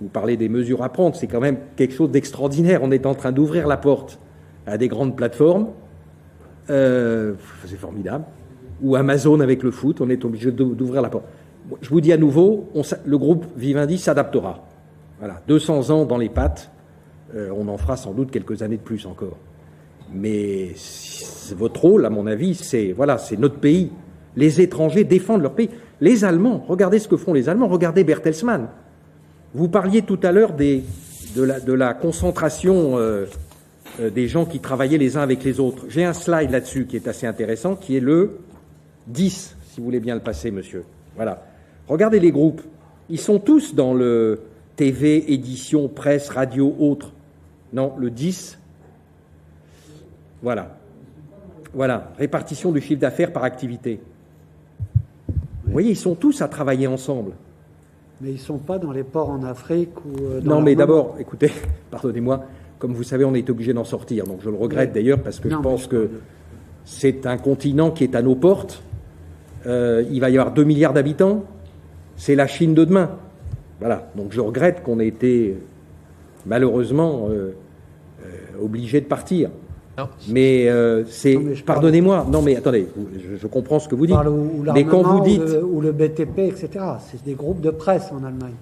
[0.00, 2.80] vous parlez des mesures à prendre, c'est quand même quelque chose d'extraordinaire.
[2.82, 4.18] On est en train d'ouvrir la porte
[4.66, 5.68] à des grandes plateformes,
[6.70, 8.24] euh, c'est formidable,
[8.82, 11.24] ou Amazon avec le foot, on est obligé d'ouvrir la porte.
[11.80, 12.68] Je vous dis à nouveau,
[13.04, 14.64] le groupe Vivendi s'adaptera.
[15.18, 16.70] Voilà, 200 ans dans les pattes,
[17.34, 19.36] euh, on en fera sans doute quelques années de plus encore.
[20.12, 20.74] Mais
[21.56, 23.90] votre rôle, à mon avis, c'est voilà, c'est notre pays.
[24.36, 25.70] Les étrangers défendent leur pays.
[26.00, 28.68] Les Allemands, regardez ce que font les Allemands, regardez Bertelsmann.
[29.54, 33.26] Vous parliez tout à l'heure de la, concentration euh,
[34.00, 35.86] euh, des gens qui travaillaient les uns avec les autres.
[35.88, 38.38] J'ai un slide là-dessus qui est assez intéressant, qui est le
[39.08, 40.84] 10, si vous voulez bien le passer, monsieur.
[41.16, 41.42] Voilà.
[41.88, 42.62] Regardez les groupes.
[43.08, 44.42] Ils sont tous dans le
[44.76, 47.12] TV, édition, presse, radio, autres.
[47.72, 48.58] Non, le 10.
[50.42, 50.76] Voilà.
[51.72, 52.12] Voilà.
[52.18, 54.00] Répartition du chiffre d'affaires par activité.
[55.68, 57.32] Vous voyez, ils sont tous à travailler ensemble.
[58.22, 61.16] Mais ils ne sont pas dans les ports en Afrique ou euh, Non, mais d'abord,
[61.20, 61.52] écoutez,
[61.90, 62.42] pardonnez-moi,
[62.78, 64.24] comme vous savez, on est obligé d'en sortir.
[64.24, 66.08] Donc je le regrette d'ailleurs parce que je pense que
[66.86, 68.82] c'est un continent qui est à nos portes.
[69.66, 71.44] Euh, il va y avoir 2 milliards d'habitants.
[72.16, 73.10] C'est la Chine de demain.
[73.78, 74.10] Voilà.
[74.16, 75.58] Donc je regrette qu'on ait été
[76.46, 77.52] malheureusement euh,
[78.58, 79.50] obligé de partir.
[80.28, 81.36] Mais euh, c'est.
[81.64, 82.26] Pardonnez-moi.
[82.30, 82.88] Non, mais attendez.
[83.40, 84.16] Je, comprends ce que vous dites.
[84.74, 86.68] mais quand vous dites ou le, BTP, etc.
[87.10, 88.54] C'est des groupes de presse en Allemagne.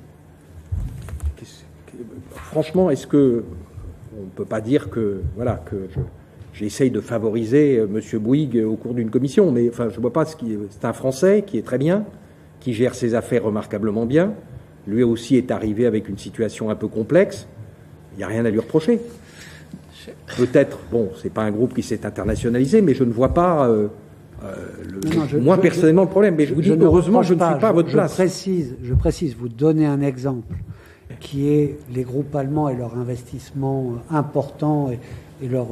[2.30, 3.44] Franchement, est-ce que
[4.18, 5.76] on ne peut pas dire que voilà que
[6.54, 10.24] j'essaye de favoriser euh, Monsieur Bouygues au cours d'une commission, mais enfin je vois pas
[10.24, 10.56] ce qui.
[10.70, 12.04] C'est un Français qui est très bien,
[12.60, 14.32] qui gère ses affaires remarquablement bien.
[14.86, 17.48] Lui aussi est arrivé avec une situation un peu complexe.
[18.14, 19.00] Il n'y a rien à lui reprocher.
[20.36, 23.88] Peut-être, bon, c'est pas un groupe qui s'est internationalisé, mais je ne vois pas, euh,
[24.44, 26.34] euh, moi personnellement, le problème.
[26.36, 28.14] Mais je vous dis, heureusement, je ne suis pas à votre place.
[28.14, 30.54] Précise, je précise, vous donnez un exemple
[31.20, 34.98] qui est les groupes allemands et leur investissement euh, important et,
[35.44, 35.68] et leur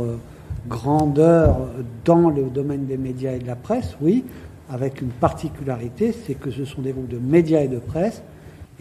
[0.69, 1.57] grandeur
[2.05, 4.25] dans le domaine des médias et de la presse, oui,
[4.71, 8.23] avec une particularité, c'est que ce sont des groupes de médias et de presse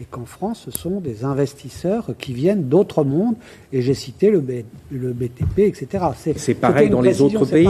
[0.00, 3.36] et qu'en France, ce sont des investisseurs qui viennent d'autres mondes,
[3.72, 4.42] et j'ai cité le,
[4.90, 6.04] le BTP, etc.
[6.36, 7.68] C'est pareil dans les autres pays.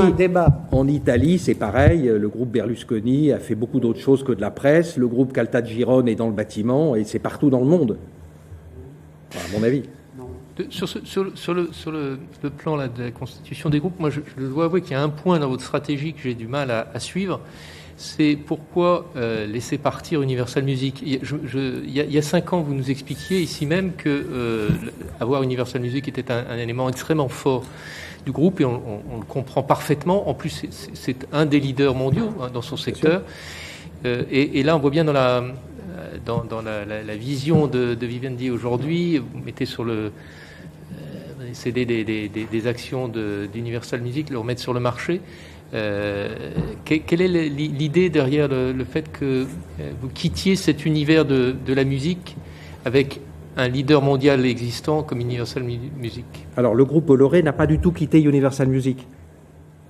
[0.72, 2.04] En Italie, c'est pareil.
[2.04, 4.96] Le groupe Berlusconi a fait beaucoup d'autres choses que de la presse.
[4.96, 7.98] Le groupe Caltagirone est dans le bâtiment, et c'est partout dans le monde,
[9.34, 9.82] à mon avis.
[10.70, 11.32] sur, sur, le,
[11.72, 12.18] sur le,
[12.56, 15.38] plan de la constitution des groupes, moi, je, dois avouer qu'il y a un point
[15.38, 17.40] dans votre stratégie que j'ai du mal à suivre
[17.96, 21.02] c'est pourquoi euh, laisser partir Universal Music.
[21.04, 24.68] Il y, a, cinq ans, vous nous expliquiez ici même que euh,
[25.20, 27.64] avoir Universal Music était un, élément extrêmement fort
[28.26, 28.80] du groupe et on,
[29.18, 30.28] le comprend parfaitement.
[30.28, 33.22] En plus, c'est un des leaders mondiaux hein, dans son secteur.
[34.04, 35.44] Euh, et, là, on voit bien dans la,
[36.26, 40.10] dans, la, vision de, Vivendi aujourd'hui, vous mettez sur le
[41.52, 45.20] céder des, des, des, actions d'Universal Music, le remettre sur le marché.
[45.74, 46.28] Euh,
[46.84, 49.44] quelle est l'idée derrière le, fait que
[49.80, 52.36] euh, vous quittiez cet univers de, la musique
[52.84, 53.20] avec
[53.56, 56.24] un leader mondial existant comme Universal Music?
[56.56, 59.06] Alors, le groupe Bolloré n'a pas du tout quitté Universal Music.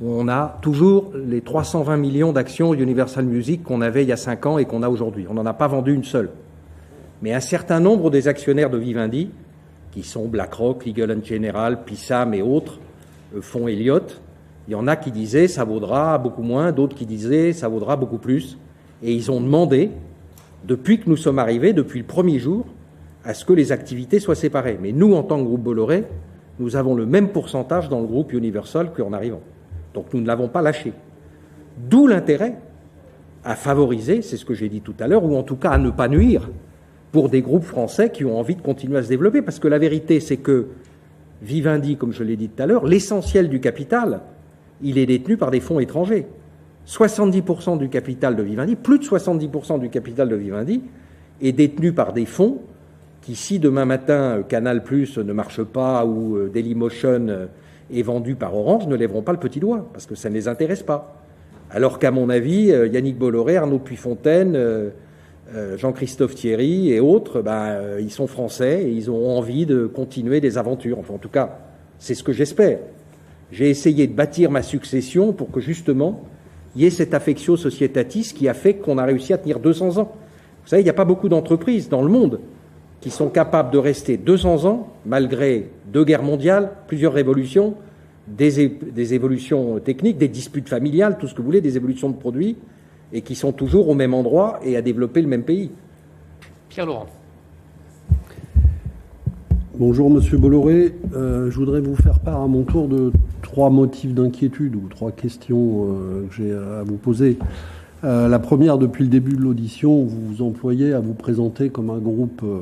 [0.03, 4.47] On a toujours les 320 millions d'actions Universal Music qu'on avait il y a 5
[4.47, 5.27] ans et qu'on a aujourd'hui.
[5.29, 6.31] On n'en a pas vendu une seule.
[7.23, 9.31] Mais un certain nombre des actionnaires de Vivendi,
[9.93, 12.81] qui sont BlackRock, Legal General, Pissam et autres,
[13.37, 14.21] euh, Fonds Elliott,
[14.67, 17.97] il y en a qui disaient ça vaudra beaucoup moins, d'autres qui disaient ça vaudra
[17.97, 18.59] beaucoup plus.
[19.03, 19.91] Et ils ont demandé,
[20.65, 22.65] depuis que nous sommes arrivés, depuis le premier jour,
[23.25, 24.79] à ce que les activités soient séparées.
[24.81, 26.05] Mais nous, en tant que groupe Bolloré,
[26.59, 29.41] nous avons le même pourcentage dans le groupe Universal qu'en arrivant.
[29.93, 30.93] Donc nous ne l'avons pas lâché.
[31.77, 32.57] D'où l'intérêt
[33.45, 35.79] à favoriser, c'est ce que j'ai dit tout à l'heure, ou en tout cas à
[35.79, 36.49] ne pas nuire
[37.13, 39.43] pour des groupes français qui ont envie de continuer à se développer.
[39.43, 40.69] Parce que la vérité, c'est que
[41.43, 44.21] Vivendi, comme je l'ai dit tout à l'heure, l'essentiel du capital,
[44.83, 46.27] il est détenu par des fonds étrangers.
[46.87, 50.83] 70% du capital de Vivendi, plus de 70% du capital de Vivendi
[51.41, 52.59] est détenu par des fonds
[53.23, 57.47] qui, si demain matin euh, Canal Plus ne marche pas ou euh, Dailymotion euh,
[57.93, 60.47] est vendu par Orange, ne lèveront pas le petit doigt parce que ça ne les
[60.47, 61.23] intéresse pas.
[61.71, 64.57] Alors qu'à mon avis, Yannick Bolloré, Arnaud Puyfontaine,
[65.77, 70.57] Jean-Christophe Thierry et autres, ben, ils sont français et ils ont envie de continuer des
[70.57, 71.01] aventures.
[71.01, 71.59] Enfin, en tout cas,
[71.99, 72.79] c'est ce que j'espère.
[73.55, 76.23] J'ai essayé de bâtir ma succession pour que justement
[76.75, 79.99] il y ait cette affectio societatis qui a fait qu'on a réussi à tenir 200
[79.99, 80.13] ans.
[80.65, 82.41] Vous savez, il n'y a pas beaucoup d'entreprises dans le monde
[83.01, 87.75] qui sont capables de rester 200 ans, malgré deux guerres mondiales, plusieurs révolutions,
[88.27, 92.17] des, des, évolutions techniques, des disputes familiales, tout ce que vous voulez, des évolutions de
[92.17, 92.57] produits,
[93.13, 95.71] et qui sont toujours au même endroit et à développer le même pays.
[96.71, 97.07] Pierre Laurent.
[99.77, 103.13] Bonjour Monsieur Bolloré, euh, je voudrais vous faire part à mon tour de
[103.55, 107.39] trois motifs d'inquiétude ou trois questions euh, que j'ai à vous poser.
[108.03, 111.89] Euh, la première, depuis le début de l'audition, vous vous employez à vous présenter comme
[111.89, 112.59] un groupe euh,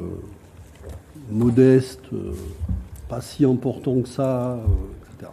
[1.31, 2.11] modeste,
[3.09, 4.61] pas si important que ça,
[5.15, 5.33] etc.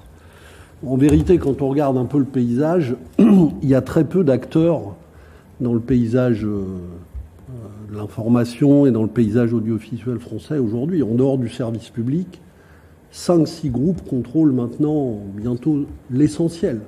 [0.87, 4.95] En vérité, quand on regarde un peu le paysage, il y a très peu d'acteurs
[5.59, 6.63] dans le paysage de
[7.91, 11.03] l'information et dans le paysage audiovisuel français aujourd'hui.
[11.03, 12.39] En dehors du service public,
[13.13, 16.81] 5-6 groupes contrôlent maintenant bientôt l'essentiel.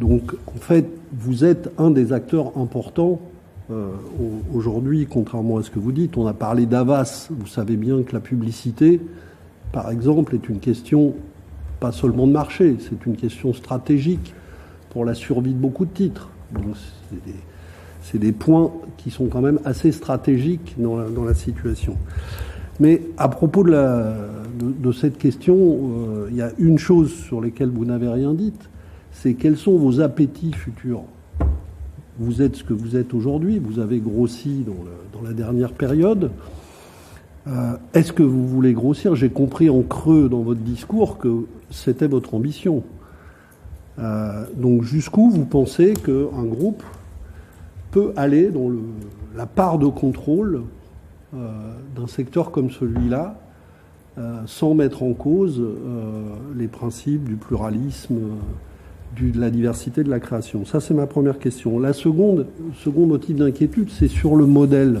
[0.00, 3.20] Donc, en fait, vous êtes un des acteurs importants
[3.70, 3.90] euh,
[4.54, 6.16] aujourd'hui, contrairement à ce que vous dites.
[6.16, 7.28] On a parlé d'Avas.
[7.30, 9.00] Vous savez bien que la publicité,
[9.70, 11.14] par exemple, est une question
[11.82, 14.34] pas seulement de marché, c'est une question stratégique
[14.90, 16.28] pour la survie de beaucoup de titres.
[18.02, 21.96] C'est des, points qui sont quand même assez stratégiques dans la situation.
[22.78, 24.14] Mais à propos de, la,
[24.62, 28.52] de, cette question, euh, il y a une chose sur laquelle vous n'avez rien dit,
[29.10, 31.02] c'est quels sont vos appétits futurs.
[32.18, 36.30] Vous êtes ce que vous êtes aujourd'hui, vous avez grossi dans, la dernière période.
[37.46, 39.14] Euh, Est-ce que vous voulez grossir?
[39.14, 42.82] J'ai compris en creux dans votre discours que c'était votre ambition.
[43.98, 46.82] Euh, donc jusqu'où vous pensez qu'un groupe
[47.90, 48.70] peut aller dans
[49.36, 50.62] la part de contrôle
[51.32, 53.41] d'un secteur comme celui-là?
[54.46, 56.22] Sans mettre en cause euh,
[56.54, 58.18] les principes du pluralisme
[59.16, 61.78] du, de la diversité de la création Ça, c'est ma première question.
[61.78, 65.00] La seconde, second motif d'inquiétude, c'est sur le modèle.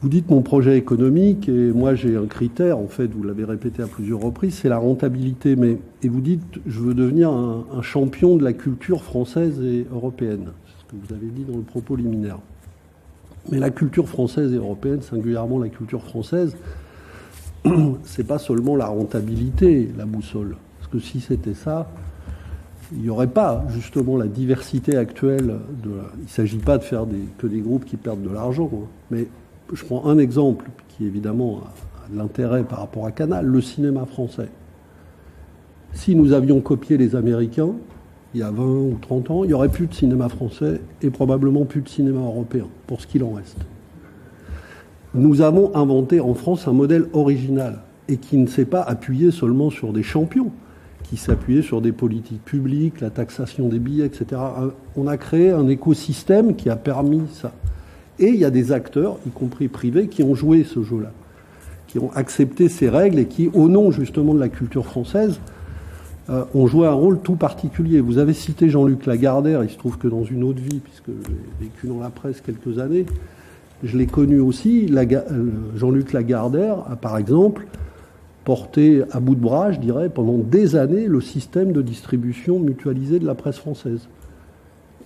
[0.00, 3.82] Vous dites mon projet économique, et moi j'ai un critère, en fait, vous l'avez répété
[3.82, 5.56] à plusieurs reprises, c'est la rentabilité.
[5.56, 9.86] Mais, et vous dites, je veux devenir un, un, champion de la culture française et
[9.92, 10.50] européenne.
[10.66, 12.38] C'est ce que vous avez dit dans le propos liminaire.
[13.50, 16.56] Mais la culture française et européenne, singulièrement la culture française,
[18.04, 20.56] c'est pas seulement la rentabilité, la boussole.
[20.78, 21.90] Parce que si c'était ça,
[22.92, 25.58] il n'y aurait pas justement la diversité actuelle.
[25.82, 28.70] De, il ne s'agit pas de faire des, que des groupes qui perdent de l'argent.
[28.72, 28.86] Hein.
[29.10, 29.26] Mais
[29.72, 34.06] je prends un exemple qui évidemment a de l'intérêt par rapport à Canal, le cinéma
[34.06, 34.48] français.
[35.92, 37.72] Si nous avions copié les Américains,
[38.34, 41.10] il y a 20 ou 30 ans, il n'y aurait plus de cinéma français et
[41.10, 43.58] probablement plus de cinéma européen, pour ce qu'il en reste.
[45.14, 49.70] Nous avons inventé en France un modèle original et qui ne s'est pas appuyé seulement
[49.70, 50.50] sur des champions
[51.08, 54.40] qui s'appuyait sur des politiques publiques, la taxation des billets, etc.
[54.96, 57.52] On a créé un écosystème qui a permis ça.
[58.18, 61.12] Et il y a des acteurs, y compris privés, qui ont joué ce jeu-là,
[61.86, 65.40] qui ont accepté ces règles et qui, au nom justement de la culture française,
[66.28, 68.00] euh, ont joué un rôle tout particulier.
[68.00, 71.64] Vous avez cité Jean-Luc Lagardère, il se trouve que dans une autre vie, puisque j'ai
[71.64, 73.06] vécu dans la presse quelques années,
[73.82, 74.92] je l'ai connu aussi,
[75.76, 77.66] Jean-Luc Lagardère a par exemple
[78.44, 83.18] porté à bout de bras, je dirais, pendant des années le système de distribution mutualisée
[83.18, 84.08] de la presse française.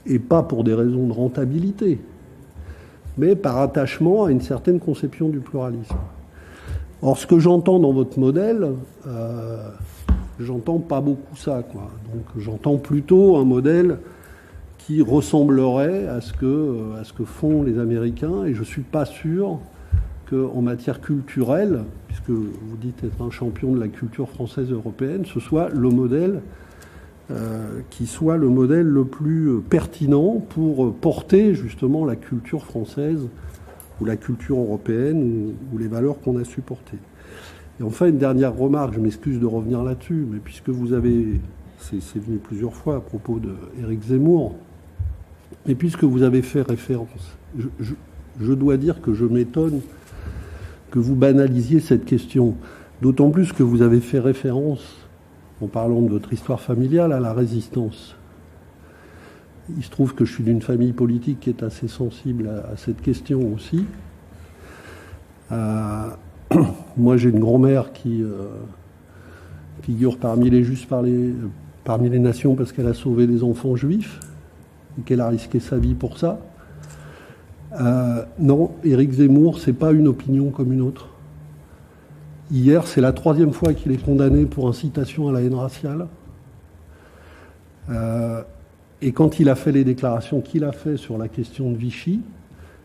[0.07, 1.99] Et pas pour des raisons de rentabilité,
[3.19, 5.97] mais par attachement à une certaine conception du pluralisme.
[7.03, 8.69] Or, ce que j'entends dans votre modèle,
[9.09, 9.69] euh,
[10.39, 11.63] j'entends pas beaucoup ça.
[11.63, 11.91] Quoi.
[12.13, 13.99] Donc, j'entends plutôt un modèle
[14.87, 19.05] qui ressemblerait à ce que, à ce que font les Américains, et je suis pas
[19.05, 19.59] sûr
[20.29, 25.41] qu'en matière culturelle, puisque vous dites être un champion de la culture française européenne, ce
[25.41, 26.41] soit le modèle
[27.31, 33.29] euh, qui soit le modèle le plus pertinent pour porter justement la culture française
[34.01, 36.99] ou la culture européenne ou, ou les valeurs qu'on a supportées.
[37.79, 41.41] Et enfin, une dernière remarque, je m'excuse de revenir là-dessus, mais puisque vous avez,
[41.79, 44.57] c'est venu plusieurs fois à propos de Éric Zemmour,
[45.67, 47.95] et puisque vous avez fait référence, je, je,
[48.41, 49.81] je dois dire que je m'étonne
[50.91, 52.55] que vous banalisiez cette question,
[53.01, 54.97] d'autant plus que vous avez fait référence,
[55.61, 58.17] en parlant de votre histoire familiale, à la résistance.
[59.77, 63.01] Il se trouve que je suis d'une famille politique qui est assez sensible à, cette
[63.01, 63.87] question aussi.
[65.53, 66.09] Euh,
[66.97, 68.49] moi, j'ai une grand-mère qui euh,
[69.83, 71.33] figure parmi les justes par les,
[71.85, 74.21] parmi les nations parce qu'elle a sauvé des enfants juifs
[75.05, 76.39] qu'elle a risqué sa vie pour ça.
[77.81, 81.09] Euh, non, Éric Zemmour, c'est pas une opinion comme une autre.
[82.51, 86.07] Hier, c'est la troisième fois qu'il est condamné pour incitation à la haine raciale.
[87.91, 88.43] Euh,
[89.01, 92.21] et quand il a fait les déclarations qu'il a fait sur la question de Vichy,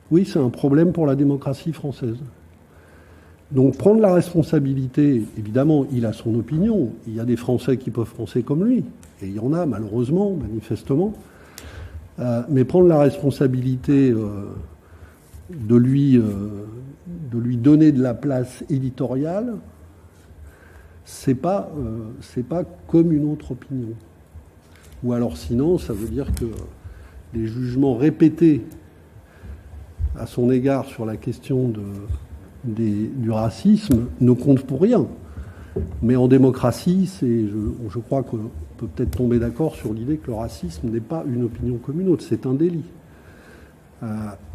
[0.10, 2.18] oui, c'est un problème pour la démocratie française.
[3.52, 6.92] Donc prendre la responsabilité, évidemment, il a son opinion.
[7.08, 8.84] Il y a des Français qui peuvent penser comme lui,
[9.22, 11.14] et il y en a malheureusement, manifestement.
[12.20, 14.48] Euh, mais prendre la responsabilité euh,
[15.52, 16.66] de, lui, euh,
[17.32, 19.56] de lui donner de la place éditoriale,
[21.06, 21.72] c'est pas,
[22.20, 23.94] c'est pas comme une autre opinion.
[25.04, 26.46] Ou alors sinon, ça veut dire que
[27.34, 28.66] les jugements répétés
[30.18, 31.72] à son égard sur la question
[32.66, 35.08] du racisme ne comptent pour rien.
[36.02, 40.36] Mais en démocratie, c'est, je, crois qu'on peut peut-être tomber d'accord sur l'idée que le
[40.36, 42.86] racisme n'est pas une opinion comme une autre, c'est un délit.
[44.04, 44.08] Euh,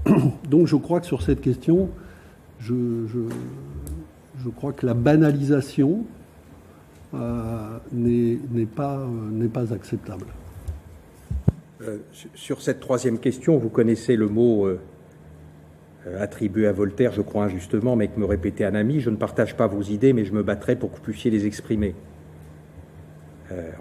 [0.49, 1.91] donc je crois que sur cette question,
[2.61, 2.75] je,
[4.57, 6.05] crois que la banalisation
[7.15, 10.27] euh, n'est pas, n'est pas acceptable.
[11.83, 11.99] Euh,
[12.35, 14.69] sur cette troisième question, vous connaissez le mot
[16.19, 19.57] attribué à Voltaire, je crois injustement, mais que me répétait un ami, je ne partage
[19.57, 21.95] pas vos idées, mais je me battrai pour que vous puissiez les exprimer.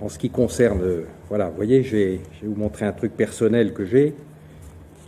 [0.01, 0.81] En ce qui concerne,
[1.29, 4.13] voilà, vous voyez, je vais, vous montrer un truc personnel que j'ai,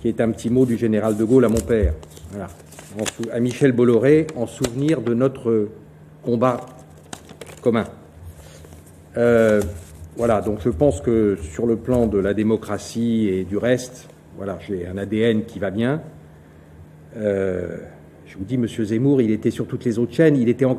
[0.01, 1.93] qui est un petit mot du général de Gaulle à mon père,
[2.31, 2.47] voilà,
[3.31, 5.69] à Michel Bolloré, en souvenir de notre
[6.23, 6.61] combat
[7.61, 7.85] commun.
[9.17, 9.61] Euh,
[10.15, 14.59] voilà, donc je pense que sur le plan de la démocratie et du reste, voilà,
[14.67, 16.01] j'ai un ADN qui va bien.
[17.17, 17.77] Euh,
[18.33, 20.75] je vous dis, Monsieur Zemmour, il était sur toutes les autres chaînes, il était, on,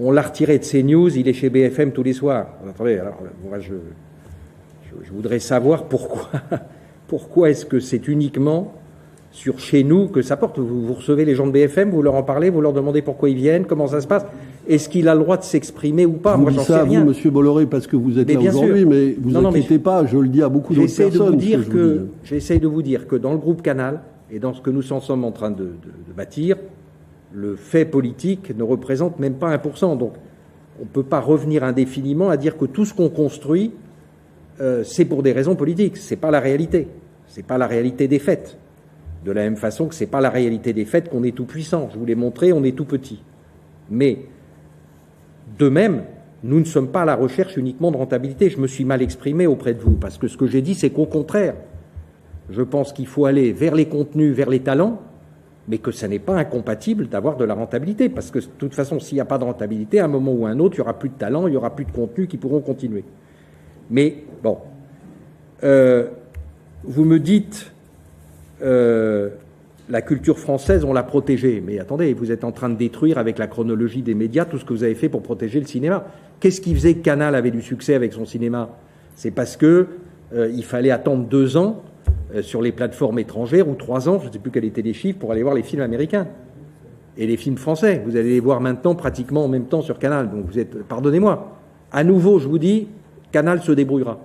[0.00, 2.46] on l'a retiré de CNews, il est chez BFM tous les soirs.
[2.66, 3.74] Attendez, alors moi je,
[5.04, 6.30] je, voudrais savoir pourquoi,
[7.06, 8.72] pourquoi est-ce que c'est uniquement
[9.30, 10.58] sur chez nous que ça porte?
[10.58, 13.28] Vous, vous, recevez les gens de BFM, vous leur en parlez, vous leur demandez pourquoi
[13.28, 14.24] ils viennent, comment ça se passe?
[14.66, 16.38] Est-ce qu'il a le droit de s'exprimer ou pas?
[16.38, 17.00] Moi, j'en sais rien.
[17.00, 20.28] Vous, Monsieur Bolloré, parce que vous êtes là aujourd'hui, mais vous inquiétez pas, je le
[20.28, 21.26] dis à beaucoup d'autres personnes.
[21.26, 24.00] De vous dire que, j'essaie de vous dire que dans le groupe Canal
[24.34, 25.74] et dans ce que nous sommes en train de,
[26.16, 26.56] bâtir,
[27.32, 29.96] le fait politique ne représente même pas 1%.
[29.96, 30.14] Donc,
[30.80, 33.72] on ne peut pas revenir indéfiniment à dire que tout ce qu'on construit,
[34.60, 35.96] euh, c'est pour des raisons politiques.
[35.98, 36.88] C'est pas la réalité.
[37.28, 38.58] C'est pas la réalité des faits.
[39.24, 41.88] De la même façon que c'est pas la réalité des faits qu'on est tout puissant.
[41.92, 43.22] Je vous l'ai montré, on est tout petit.
[43.88, 44.18] Mais
[45.60, 46.02] de même,
[46.42, 48.50] nous ne sommes pas à la recherche uniquement de rentabilité.
[48.50, 50.90] Je me suis mal exprimé auprès de vous parce que ce que j'ai dit, c'est
[50.90, 51.54] qu'au contraire,
[52.50, 55.00] je pense qu'il faut aller vers les contenus, vers les talents,
[55.68, 59.00] mais que ça n'est pas incompatible d'avoir de la rentabilité, parce que de toute façon,
[59.00, 60.82] s'il n'y a pas de rentabilité, à un moment ou à un autre, il n'y
[60.82, 63.04] aura plus de talent, il n'y aura plus de contenus qui pourront continuer.
[63.90, 64.58] Mais bon,
[65.62, 66.08] euh,
[66.82, 67.72] vous me dites
[68.62, 69.30] euh,
[69.88, 71.62] la culture française, on l'a protégée.
[71.64, 74.64] Mais attendez, vous êtes en train de détruire avec la chronologie des médias tout ce
[74.64, 76.04] que vous avez fait pour protéger le cinéma.
[76.40, 78.70] Qu'est-ce qui faisait que Canal avait du succès avec son cinéma?
[79.16, 79.86] C'est parce que
[80.34, 81.82] euh, il fallait attendre deux ans
[82.42, 85.18] sur les plateformes étrangères ou trois ans, je ne sais plus quels étaient les chiffres,
[85.18, 86.26] pour aller voir les films américains
[87.16, 88.02] et les films français.
[88.04, 90.30] Vous allez les voir maintenant pratiquement en même temps sur Canal.
[90.30, 91.58] Donc vous êtes, pardonnez-moi,
[91.92, 92.88] à nouveau, je vous dis,
[93.30, 94.18] Canal se débrouillera.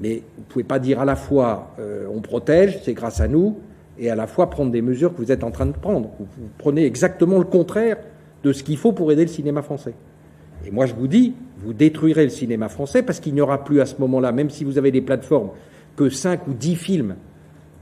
[0.00, 3.28] Mais vous ne pouvez pas dire à la fois euh, on protège, c'est grâce à
[3.28, 3.56] nous,
[3.98, 6.10] et à la fois prendre des mesures que vous êtes en train de prendre.
[6.18, 7.96] Vous, prenez exactement le contraire
[8.44, 9.94] de ce qu'il faut pour aider le cinéma français.
[10.66, 13.80] Et moi, je vous dis, vous détruirez le cinéma français parce qu'il n'y aura plus
[13.80, 15.50] à ce moment-là, même si vous avez des plateformes,
[15.98, 17.16] que 5 ou 10 films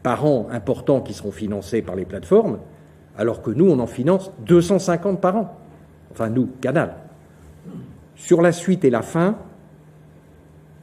[0.02, 2.58] par an importants qui seront financés par les plateformes,
[3.18, 5.58] alors que nous, on en finance 250 par an.
[6.12, 6.94] Enfin, nous, Canal.
[8.14, 9.36] Sur la suite et la fin,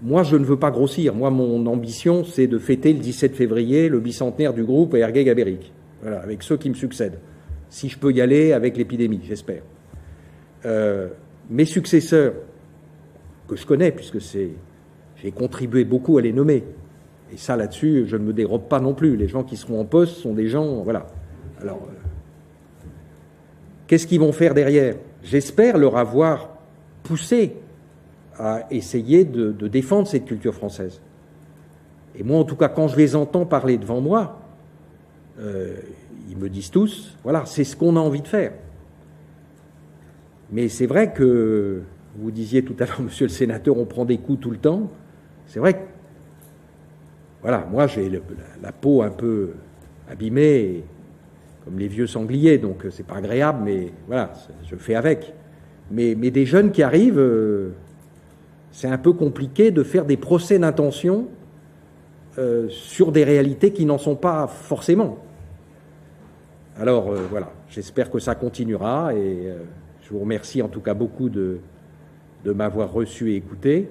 [0.04, 1.16] moi, je ne veux pas grossir.
[1.16, 5.74] Moi, mon ambition, c'est de fêter le 17 février le bicentenaire du groupe Ergué Gabéric,
[6.04, 7.18] voilà, avec ceux qui me succèdent.
[7.70, 9.64] Si je peux y aller avec l'épidémie, j'espère.
[10.66, 11.08] Euh,
[11.50, 12.34] mes successeurs,
[13.48, 14.52] que je connais, puisque c'est,
[15.16, 16.64] j'ai contribué beaucoup à les nommer,
[17.34, 19.18] et ça, là-dessus, je ne me dérobe pas non plus.
[19.18, 21.08] Les gens qui seront en poste sont des gens, voilà.
[21.60, 22.88] Alors, euh,
[23.88, 24.96] qu'est-ce qu'ils vont faire derrière?
[25.24, 26.50] J'espère leur avoir
[27.02, 27.56] poussé
[28.38, 31.02] à essayer de, défendre cette culture française.
[32.16, 34.40] Et moi, en tout cas, quand je les entends parler devant moi,
[35.40, 35.76] euh,
[36.30, 38.52] ils me disent tous, voilà, c'est ce qu'on a envie de faire.
[40.52, 41.82] Mais c'est vrai que,
[42.16, 44.92] vous disiez tout à l'heure, monsieur le sénateur, on prend des coups tout le temps.
[45.48, 45.93] C'est vrai que,
[47.44, 48.10] voilà, moi j'ai
[48.62, 49.52] la, peau un peu
[50.10, 50.84] abîmée,
[51.64, 54.34] comme les vieux sangliers, donc c'est pas agréable, mais voilà,
[54.66, 55.34] je fais avec.
[55.92, 57.74] Mais, des jeunes qui arrivent, euh,
[58.72, 61.28] c'est un peu compliqué de faire des procès d'intention
[62.40, 65.20] euh, sur des réalités qui n'en sont pas forcément.
[66.80, 69.58] Alors euh, voilà, j'espère que ça continuera et euh,
[70.02, 71.60] je vous remercie en tout cas beaucoup de
[72.44, 73.88] m'avoir reçu et écouté.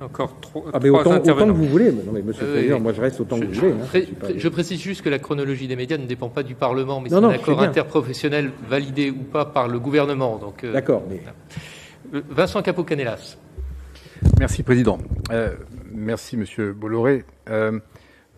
[0.00, 1.90] Encore trop, ah, mais autant, autant, que vous voulez.
[1.90, 3.72] Non, mais monsieur le Président, moi je reste autant je, que vous voulez.
[3.72, 7.00] Hein, je, je, précise juste que la chronologie des médias ne dépend pas du Parlement,
[7.00, 10.40] mais c'est un accord interprofessionnel validé ou pas par le gouvernement.
[10.62, 11.02] Euh, D'accord.
[11.10, 11.20] Mais...
[12.14, 13.36] Euh, Vincent Capo-Canelas.
[14.38, 14.98] Merci, Président.
[15.32, 15.54] Euh,
[15.92, 17.24] merci, Monsieur Bolloré.
[17.50, 17.80] Euh,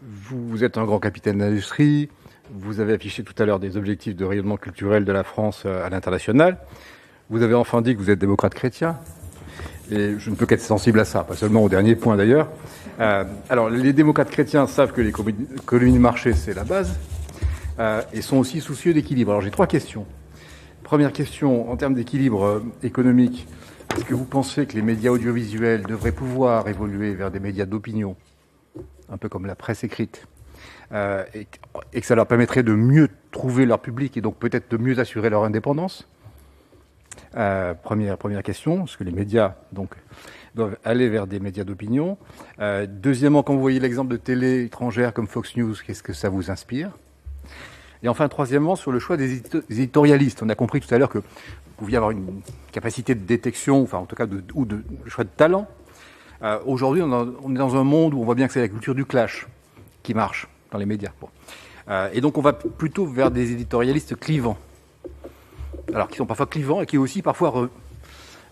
[0.03, 2.09] vous, vous, êtes un grand capitaine d'industrie.
[2.55, 5.91] Vous avez affiché tout à l'heure des objectifs de rayonnement culturel de la France à
[5.91, 6.57] l'international.
[7.29, 8.99] Vous avez enfin dit que vous êtes démocrate chrétien.
[9.91, 12.49] Et je ne peux qu'être sensible à ça, pas seulement au dernier point d'ailleurs.
[13.01, 16.97] Euh, alors, les démocrates chrétiens savent que l'économie de marché, c'est la base,
[17.81, 19.33] euh, et sont aussi soucieux d'équilibre.
[19.33, 20.07] Alors, j'ai trois questions.
[20.85, 23.49] Première question, en termes d'équilibre euh, économique,
[23.97, 28.15] est-ce que vous pensez que les médias audiovisuels devraient pouvoir évoluer vers des médias d'opinion,
[29.09, 30.27] un peu comme la presse écrite,
[30.93, 31.47] et
[32.01, 35.31] que ça leur permettrait de mieux trouver leur public et donc peut-être de mieux assurer
[35.31, 36.09] leur indépendance?
[37.37, 39.95] Euh, première, première question, est-ce que les médias donc,
[40.55, 42.19] doivent aller vers des médias d'opinion
[42.61, 46.29] euh, Deuxièmement, quand vous voyez l'exemple de télé étrangères comme Fox News, qu'est-ce que ça
[46.29, 46.91] vous inspire?
[48.03, 50.43] Et enfin, troisièmement, sur le choix des éditorialistes.
[50.43, 51.25] On a compris tout à l'heure que vous
[51.77, 52.41] pouviez avoir une
[52.73, 55.69] capacité de détection, enfin en tout cas ou de choix de talent.
[56.43, 58.95] Euh, Aujourd'hui, on, est dans un monde où on voit bien que c'est la culture
[58.95, 59.47] du clash
[60.03, 61.11] qui marche dans les médias.
[62.13, 64.57] Et donc on va plutôt vers des éditorialistes clivants
[65.95, 67.69] alors qui sont parfois clivants et qui aussi parfois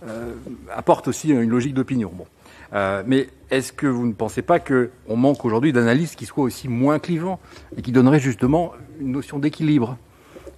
[0.06, 0.34] euh,
[0.74, 2.12] apportent aussi une logique d'opinion.
[2.14, 2.26] Bon.
[2.72, 6.68] Euh, mais est-ce que vous ne pensez pas qu'on manque aujourd'hui d'analystes qui soient aussi
[6.68, 7.40] moins clivants
[7.76, 9.96] et qui donneraient justement une notion d'équilibre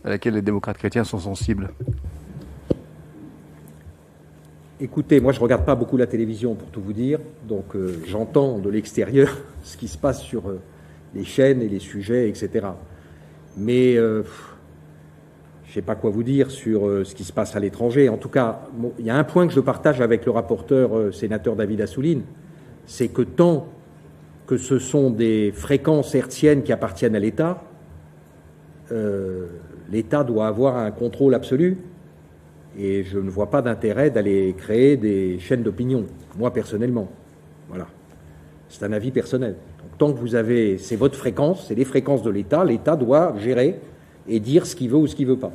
[0.05, 1.70] à laquelle les démocrates chrétiens sont sensibles?
[4.81, 8.02] Écoutez, moi je ne regarde pas beaucoup la télévision pour tout vous dire, donc euh,
[8.07, 10.43] j'entends de l'extérieur ce qui se passe sur
[11.15, 12.66] les chaînes et les sujets, etc.
[13.57, 13.97] Mais
[15.70, 18.09] je ne sais pas quoi vous dire sur euh, ce qui se passe à l'étranger.
[18.09, 18.62] En tout cas,
[18.98, 22.22] il y a un point que je partage avec le rapporteur euh, sénateur David Assouline,
[22.86, 23.68] c'est que tant
[24.48, 27.62] que ce sont des fréquences hertziennes qui appartiennent à l'État,
[28.90, 29.47] euh,
[29.92, 31.78] l'État doit avoir un contrôle absolu.
[32.76, 36.05] Et je ne vois pas d'intérêt d'aller créer des chaînes d'opinion,
[36.36, 37.09] moi personnellement.
[37.68, 37.86] Voilà.
[38.68, 39.55] C'est un avis personnel.
[39.78, 43.36] Donc, tant que vous avez, c'est votre fréquence, c'est les fréquences de l'État, l'État doit
[43.38, 43.78] gérer
[44.31, 45.52] et dire ce qu'il veut ou ce qu'il veut pas.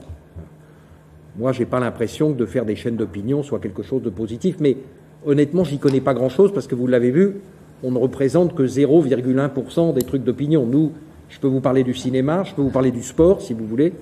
[1.38, 4.10] Moi, je n'ai pas l'impression que de faire des chaînes d'opinion soit quelque chose de
[4.10, 4.78] positif, mais
[5.26, 7.38] honnêtement, j'y connais pas grand-chose parce que vous l'avez vu,
[7.84, 10.66] on ne représente que 0,1% des trucs d'opinion.
[10.66, 10.92] Nous,
[11.30, 13.94] je peux vous parler du cinéma, je peux vous parler du sport, si vous voulez,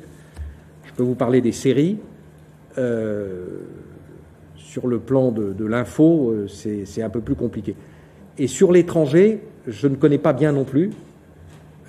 [0.85, 1.97] je peux vous parler des séries.
[2.77, 3.45] Euh,
[4.55, 7.75] sur le plan de, de l'info, euh, c'est un peu plus compliqué.
[8.39, 10.89] Et sur l'étranger, je ne connais pas bien non plus.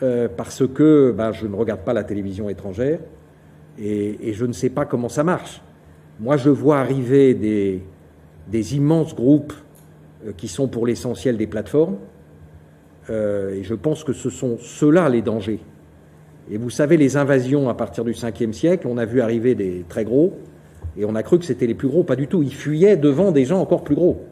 [0.03, 2.99] Euh, parce que ben, je ne regarde pas la télévision étrangère
[3.79, 5.63] et, je ne sais pas comment ça marche.
[6.19, 9.53] Moi, je vois arriver des, immenses groupes
[10.27, 11.97] euh, qui sont pour l'essentiel des plateformes
[13.09, 15.61] euh, et je pense que ce sont ceux-là les dangers.
[16.51, 19.85] Et vous savez, les invasions à partir du 5e siècle, on a vu arriver des
[19.89, 20.35] très gros
[20.97, 22.03] et on a cru que c'était les plus gros.
[22.03, 22.43] Pas du tout.
[22.43, 24.25] Ils fuyaient devant des gens encore plus gros.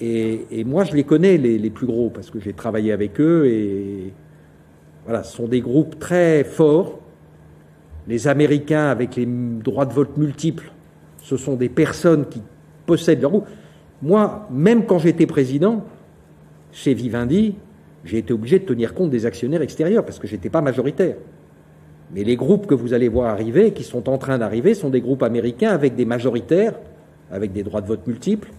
[0.00, 3.20] Et, et moi, je les connais, les, les plus gros, parce que j'ai travaillé avec
[3.20, 4.12] eux et,
[5.04, 6.98] voilà, ce sont des groupes très forts.
[8.08, 10.70] Les Américains, avec les droits de vote multiples,
[11.22, 12.42] ce sont des personnes qui
[12.86, 13.46] possèdent leur groupe.
[14.02, 15.84] Moi, même quand j'étais président,
[16.72, 17.54] chez Vivendi,
[18.04, 21.16] j'ai été obligé de tenir compte des actionnaires extérieurs parce que j'étais pas majoritaire.
[22.12, 25.00] Mais les groupes que vous allez voir arriver, qui sont en train d'arriver, sont des
[25.00, 26.74] groupes américains avec des majoritaires,
[27.30, 28.50] avec des droits de vote multiples,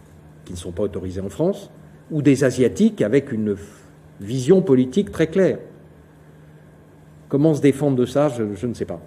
[0.45, 1.69] qui ne sont pas autorisés en France,
[2.11, 3.55] ou des asiatiques avec une
[4.19, 5.59] vision politique très claire.
[7.29, 8.99] Comment se défendre de ça, je, je ne sais pas.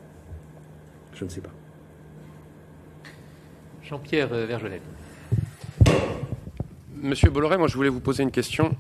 [1.15, 1.51] Je ne sais pas.
[3.83, 4.83] Jean-Pierre Vergelet.
[7.01, 8.75] Monsieur Bolloré, moi je voulais vous poser une question,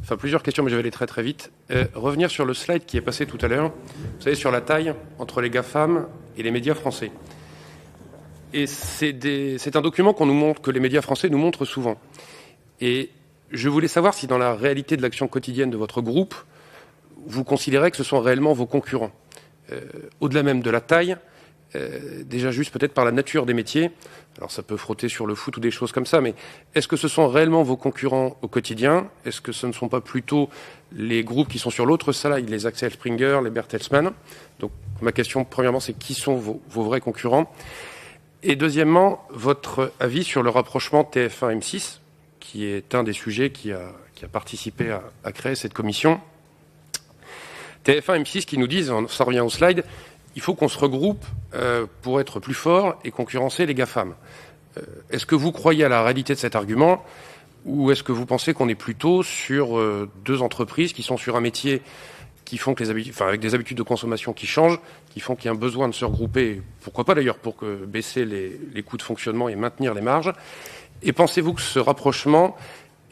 [0.00, 1.52] enfin plusieurs questions, mais je vais aller très très vite.
[1.70, 4.62] Euh, revenir sur le slide qui est passé tout à l'heure, vous savez, sur la
[4.62, 6.06] taille entre les GAFAM
[6.38, 7.12] et les médias français.
[8.54, 11.98] Et c'est un document qu'on nous montre, que les médias français nous montrent souvent.
[12.80, 13.10] Et
[13.50, 16.34] je voulais savoir si dans la réalité de l'action quotidienne de votre groupe,
[17.26, 19.12] vous considérez que ce sont réellement vos concurrents.
[19.72, 19.80] Euh,
[20.20, 21.16] Au-delà même de la taille,
[21.76, 23.90] euh, déjà juste peut-être par la nature des métiers,
[24.38, 26.34] alors ça peut frotter sur le foot ou des choses comme ça, mais
[26.74, 29.08] est-ce que ce sont réellement vos concurrents au quotidien?
[29.24, 30.48] Est-ce que ce ne sont pas plutôt
[30.92, 32.12] les groupes qui sont sur l'autre?
[32.12, 34.12] Slide, les Axel Springer, les Bertelsmann.
[34.60, 34.70] Donc
[35.00, 37.52] ma question premièrement c'est qui sont vos, vrais concurrents?
[38.42, 41.98] Et deuxièmement, votre avis sur le rapprochement TF1-M6,
[42.38, 43.92] qui est un des sujets qui a,
[44.32, 46.18] participé à créer cette commission.
[47.84, 49.84] TF1 M6 qui nous disent, ça revient au slide,
[50.36, 51.24] il faut qu'on se regroupe
[52.02, 54.14] pour être plus fort et concurrencer les GAFAM.
[55.10, 57.04] Est-ce que vous croyez à la réalité de cet argument
[57.64, 59.80] ou est-ce que vous pensez qu'on est plutôt sur
[60.24, 61.82] deux entreprises qui sont sur un métier
[62.44, 64.78] qui font que les habitudes, enfin, avec des habitudes de consommation qui changent,
[65.10, 67.84] qui font qu'il y a un besoin de se regrouper, pourquoi pas d'ailleurs, pour que
[67.86, 70.32] baisser les, les, coûts de fonctionnement et maintenir les marges?
[71.02, 72.56] Et pensez-vous que ce rapprochement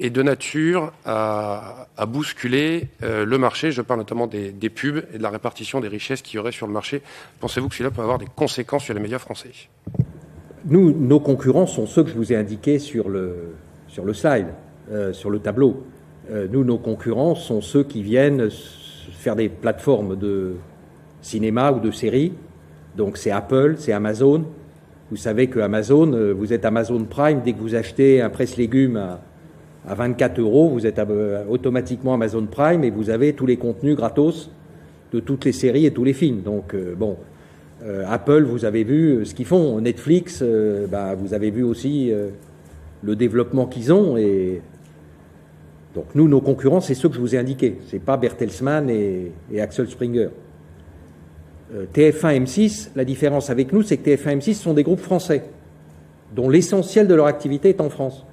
[0.03, 5.23] est de nature à, bousculer euh, le marché Je parle notamment des, pubs et de
[5.23, 7.03] la répartition des richesses qu'il y aurait sur le marché.
[7.41, 9.51] Pensez-vous que cela peut avoir des conséquences sur les médias français?
[10.65, 13.55] Nous, nos concurrents sont ceux que je vous ai indiqués sur le,
[13.87, 14.49] sur le slide,
[14.91, 15.85] euh, sur le tableau.
[16.31, 18.49] Euh, nous, nos concurrents sont ceux qui viennent
[19.12, 20.57] faire des plateformes de
[21.20, 22.33] cinéma ou de séries.
[22.97, 24.45] Donc c'est Apple, c'est Amazon.
[25.11, 29.20] Vous savez que Amazon, vous êtes Amazon Prime, dès que vous achetez un presse-légumes à,
[29.87, 33.97] à, 24 euros, vous êtes euh, automatiquement Amazon Prime et vous avez tous les contenus
[33.97, 34.51] gratos
[35.13, 36.43] de toutes les séries et tous les films.
[36.43, 37.17] Donc euh, bon,
[37.83, 39.81] euh, Apple, vous avez vu ce qu'ils font.
[39.81, 40.43] Netflix,
[40.91, 42.13] bah, vous avez vu aussi
[43.03, 44.63] le développement qu'ils ont et
[45.95, 47.79] donc nous, nos concurrents, c'est ceux que je vous ai indiqués.
[47.89, 50.29] C'est pas Bertelsmann et, et, Axel Springer.
[51.75, 55.45] Euh, TF1, M6, la différence avec nous, c'est que TF1, M6 sont des groupes français,
[56.35, 58.25] dont l'essentiel de leur activité est en France.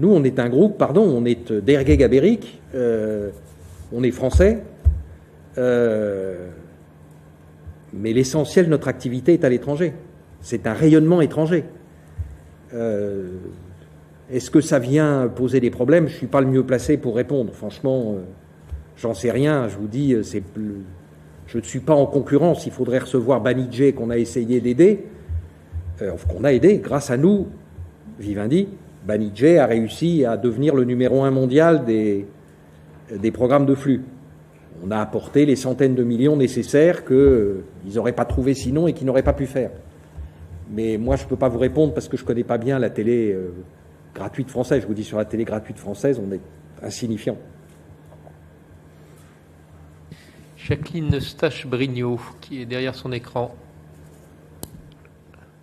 [0.00, 3.28] Nous, on est un groupe, pardon, on est d'Ergué Gabéric, euh,
[3.92, 4.62] on est français,
[5.58, 6.48] euh,
[7.92, 9.92] mais l'essentiel de notre activité est à l'étranger.
[10.40, 11.64] C'est un rayonnement étranger.
[12.72, 13.28] Euh,
[14.30, 16.06] est-ce que ça vient poser des problèmes?
[16.08, 17.52] Je ne suis pas le mieux placé pour répondre.
[17.52, 18.20] Franchement, euh,
[18.96, 19.68] j'en sais rien.
[19.68, 20.42] Je vous dis, c'est,
[21.46, 22.64] je ne suis pas en concurrence.
[22.64, 25.04] Il faudrait recevoir Banijé qu'on a essayé d'aider,
[26.00, 26.78] euh, qu'on a aidé.
[26.78, 27.48] Grâce à nous,
[28.18, 28.68] Vivendi,
[29.06, 32.26] Banijé a réussi à devenir le numéro un mondial des,
[33.14, 34.02] des programmes de flux.
[34.82, 37.64] On a apporté les centaines de millions nécessaires qu'ils euh,
[37.94, 39.70] n'auraient pas trouvé sinon et qu'ils n'auraient pas pu faire.
[40.70, 42.78] Mais moi, je ne peux pas vous répondre parce que je ne connais pas bien
[42.78, 43.52] la télé euh,
[44.14, 44.82] gratuite française.
[44.82, 46.40] Je vous dis, sur la télé gratuite française, on est
[46.82, 47.36] insignifiant.
[50.56, 53.54] Jacqueline Stache-Brignot, qui est derrière son écran.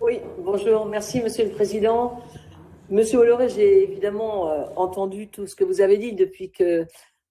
[0.00, 0.86] Oui, bonjour.
[0.86, 2.20] Merci, Monsieur le Président.
[2.90, 6.86] Monsieur Holloré, j'ai évidemment euh, entendu tout ce que vous avez dit depuis que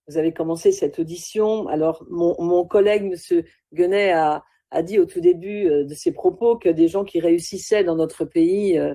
[0.08, 1.68] vous avez commencé cette audition.
[1.68, 3.44] Alors, mon, mon collègue, Monsieur
[3.74, 4.44] Guenet, a,
[4.84, 8.24] dit au tout début euh, de ses propos que des gens qui réussissaient dans notre
[8.24, 8.94] pays euh,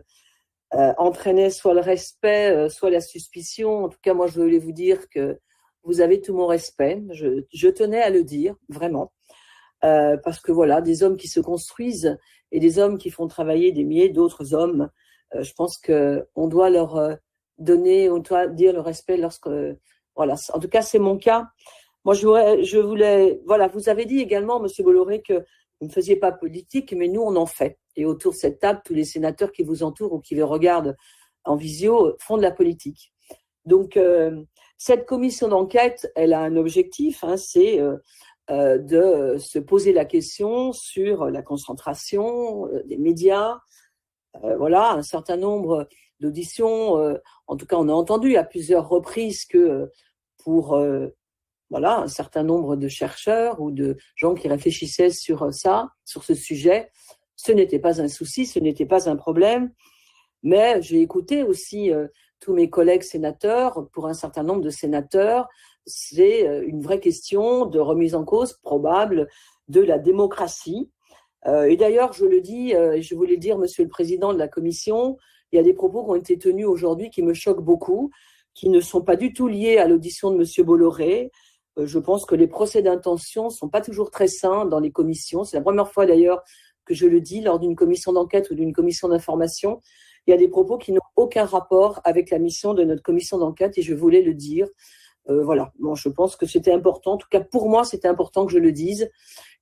[0.98, 3.86] entraînaient soit le respect, soit la suspicion.
[3.86, 5.40] En tout cas, moi, je voulais vous dire que
[5.82, 7.02] vous avez tout mon respect.
[7.10, 9.12] Je, je tenais à le dire, vraiment.
[9.80, 12.16] Parce que voilà, des hommes qui se construisent
[12.52, 14.88] et des hommes qui font travailler des milliers d'autres hommes,
[15.40, 17.14] je pense que on doit leur euh,
[17.58, 19.48] donner, on doit dire le respect lorsque,
[20.16, 20.34] voilà.
[20.52, 21.48] En tout cas, c'est mon cas.
[22.04, 25.34] Moi, je voulais, voilà, vous avez dit également, Monsieur Bolloré, que
[25.80, 27.78] vous ne faisiez pas politique, mais nous, on en fait.
[27.96, 30.96] Et autour de cette table, tous les sénateurs qui vous entourent ou qui les regardent
[31.44, 33.12] en visio font de la politique.
[33.64, 34.42] Donc, euh,
[34.78, 37.96] cette commission d'enquête, elle a un objectif, hein, c'est euh,
[38.50, 43.60] euh, de se poser la question sur la concentration euh, des médias.
[44.44, 45.88] Euh, voilà, un certain nombre
[46.20, 46.98] d'auditions.
[46.98, 49.86] euh, en tout cas, on a entendu à plusieurs reprises que euh,
[50.38, 50.76] pour
[51.70, 56.34] voilà un certain nombre de chercheurs ou de gens qui réfléchissaient sur ça, sur ce
[56.34, 56.90] sujet,
[57.36, 59.72] ce n'était pas un souci, ce n'était pas un problème.
[60.42, 62.08] Mais j'ai écouté aussi euh,
[62.40, 63.88] tous mes collègues sénateurs.
[63.92, 65.48] Pour un certain nombre de sénateurs,
[65.86, 69.28] c'est euh, une vraie question de remise en cause probable
[69.68, 70.90] de la démocratie.
[71.46, 74.48] Euh, et d'ailleurs, je le dis, euh, je voulais dire, Monsieur le Président de la
[74.48, 75.16] Commission,
[75.52, 78.10] il y a des propos qui ont été tenus aujourd'hui qui me choquent beaucoup,
[78.54, 81.30] qui ne sont pas du tout liés à l'audition de Monsieur Bolloré.
[81.78, 85.44] Euh, je pense que les procès d'intention sont pas toujours très sains dans les commissions.
[85.44, 86.42] C'est la première fois d'ailleurs
[86.84, 89.80] que je le dis lors d'une commission d'enquête ou d'une commission d'information.
[90.26, 93.38] Il y a des propos qui n'ont aucun rapport avec la mission de notre commission
[93.38, 94.68] d'enquête et je voulais le dire.
[95.28, 95.72] Euh, voilà.
[95.78, 97.12] Bon, je pense que c'était important.
[97.12, 99.10] En tout cas, pour moi, c'était important que je le dise.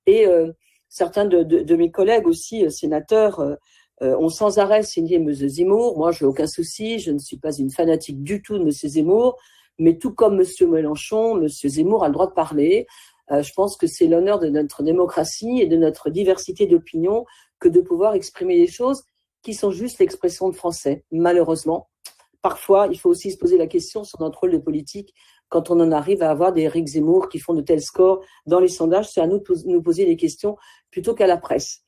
[0.05, 0.51] Et euh,
[0.91, 3.55] certains de, mes collègues aussi, euh, sénateurs, euh,
[4.03, 5.31] euh, ont sans arrêt signé M.
[5.33, 5.97] Zemmour.
[5.97, 6.99] Moi, je n'ai aucun souci.
[6.99, 8.71] Je ne suis pas une fanatique du tout de M.
[8.71, 9.37] Zemmour.
[9.79, 10.69] Mais tout comme M.
[10.69, 11.47] Mélenchon, M.
[11.47, 12.85] Zemmour a le droit de parler.
[13.29, 17.25] Je pense que c'est l'honneur de notre démocratie et de notre diversité d'opinion
[17.59, 19.03] que de pouvoir exprimer des choses
[19.41, 21.87] qui sont juste l'expression de français, malheureusement.
[22.41, 25.13] Parfois, il faut aussi se poser la question sur notre rôle de politique
[25.51, 28.61] quand on en arrive à avoir des Eric Zemmour qui font de tels scores dans
[28.61, 29.09] les sondages.
[29.11, 30.57] C'est à nous de nous poser des questions
[30.89, 31.81] plutôt qu'à la presse.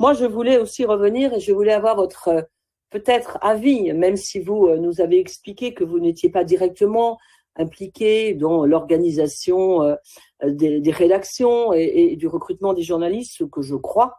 [0.00, 2.42] Moi, je voulais aussi revenir et je voulais avoir votre euh,
[2.90, 7.16] peut-être avis, même si vous euh, nous avez expliqué que vous n'étiez pas directement
[7.56, 9.96] impliqué dans l'organisation
[10.44, 14.16] des, rédactions et, du recrutement des journalistes, ce que je crois.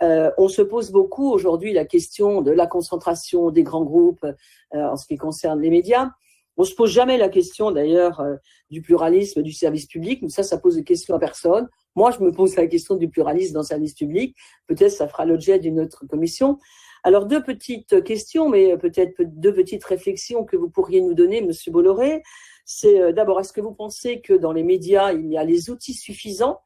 [0.00, 4.26] on se pose beaucoup aujourd'hui la question de la concentration des grands groupes
[4.72, 6.10] en ce qui concerne les médias.
[6.56, 8.22] On se pose jamais la question d'ailleurs
[8.70, 11.68] du pluralisme du service public, mais ça, ça pose des questions à personne.
[11.96, 14.36] Moi, je me pose la question du pluralisme dans le service public.
[14.66, 16.58] Peut-être ça fera l'objet d'une autre commission.
[17.02, 21.70] Alors, deux petites questions, mais peut-être deux petites réflexions que vous pourriez nous donner, Monsieur
[21.70, 22.22] Bolloré.
[22.64, 25.70] C'est euh, d'abord, est-ce que vous pensez que dans les médias, il y a les
[25.70, 26.60] outils suffisants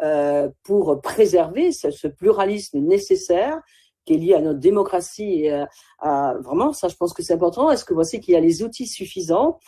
[0.00, 3.60] euh, pour préserver ce, pluralisme nécessaire?
[4.04, 5.64] Qui est lié à notre démocratie et
[6.00, 7.70] à, vraiment, ça, je pense que c'est important.
[7.70, 9.58] Est-ce que vous pensez qu'il y a les outils suffisants?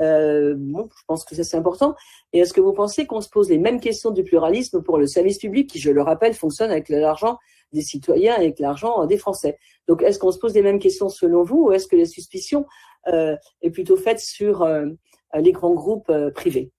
[0.00, 1.94] Euh, bon, je pense que ça c'est important.
[2.32, 5.06] Et est-ce que vous pensez qu'on se pose les mêmes questions du pluralisme pour le
[5.06, 7.38] service public, qui, je le rappelle, fonctionne avec l'argent
[7.72, 9.58] des citoyens et avec l'argent des Français?
[9.88, 12.66] Donc, est-ce qu'on se pose les mêmes questions selon vous, ou est-ce que la suspicion
[13.08, 14.86] euh, est plutôt faite sur euh,
[15.34, 16.72] les grands groupes euh, privés?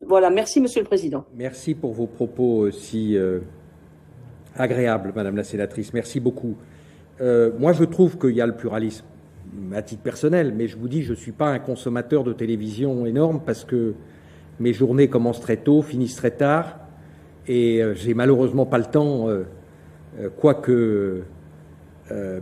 [0.00, 0.30] Voilà.
[0.30, 1.24] Merci, Monsieur le Président.
[1.34, 3.16] Merci pour vos propos si
[4.56, 5.92] agréables, Madame la Sénatrice.
[5.92, 6.56] Merci beaucoup.
[7.20, 9.04] moi, je trouve qu'il y a le pluralisme
[9.74, 13.06] à titre personnel, mais je vous dis, je ne suis pas un consommateur de télévision
[13.06, 13.94] énorme parce que
[14.60, 16.78] mes journées commencent très tôt, finissent très tard,
[17.46, 19.44] et euh, j'ai malheureusement pas le temps, euh,
[20.20, 21.22] euh, quoique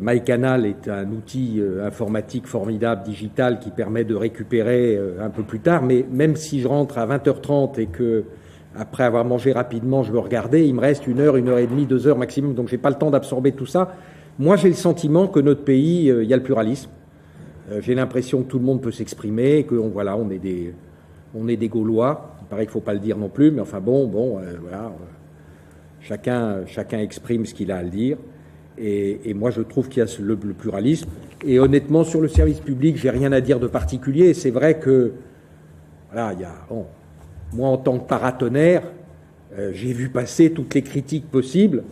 [0.01, 5.84] MyCanal est un outil informatique formidable, digital, qui permet de récupérer un peu plus tard,
[5.84, 8.24] mais même si je rentre à 20h30 et que
[8.77, 11.66] après avoir mangé rapidement, je veux regarder, il me reste une heure, une heure et
[11.66, 13.94] demie, deux heures maximum, donc j'ai pas le temps d'absorber tout ça.
[14.39, 16.90] Moi, j'ai le sentiment que notre pays, il y a le pluralisme.
[17.70, 20.74] Euh, j'ai l'impression que tout le monde peut s'exprimer, que voilà, on est des,
[21.35, 22.36] on est des Gaulois.
[22.43, 24.55] Il paraît qu'il ne faut pas le dire non plus, mais enfin bon, bon, euh,
[24.61, 24.90] voilà, euh,
[26.01, 28.16] chacun, chacun exprime ce qu'il a à le dire.
[28.78, 31.09] Et, moi, je trouve qu'il y a le, pluralisme.
[31.44, 34.35] Et honnêtement, sur le service public, j'ai rien à dire de particulier.
[34.35, 35.12] C'est vrai que,
[36.11, 36.53] voilà, il y a,
[37.52, 38.82] moi, en tant que paratonnerre,
[39.72, 41.84] j'ai vu passer toutes les critiques possibles.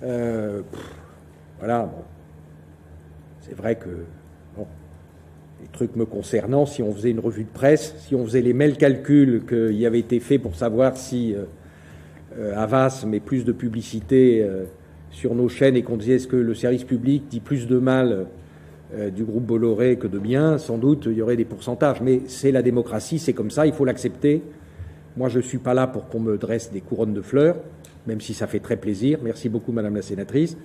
[0.00, 1.90] voilà,
[3.40, 3.88] c'est vrai que
[5.62, 8.52] les trucs me concernant, si on faisait une revue de presse, si on faisait les
[8.52, 11.44] mêmes calculs qui avaient été faits pour savoir si euh,
[12.38, 14.64] euh, Avas met plus de publicité euh,
[15.10, 18.26] sur nos chaînes et qu'on disait est-ce que le service public dit plus de mal
[19.14, 22.02] du groupe Bolloré que de bien, sans doute il y aurait des pourcentages.
[22.02, 24.42] Mais c'est la démocratie, c'est comme ça, il faut l'accepter.
[25.16, 27.56] Moi, je ne suis pas là pour qu'on me dresse des couronnes de fleurs,
[28.06, 29.18] même si ça fait très plaisir.
[29.22, 30.56] Merci beaucoup, Madame la sénatrice.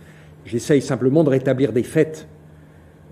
[0.45, 2.28] J'essaye simplement de rétablir des faits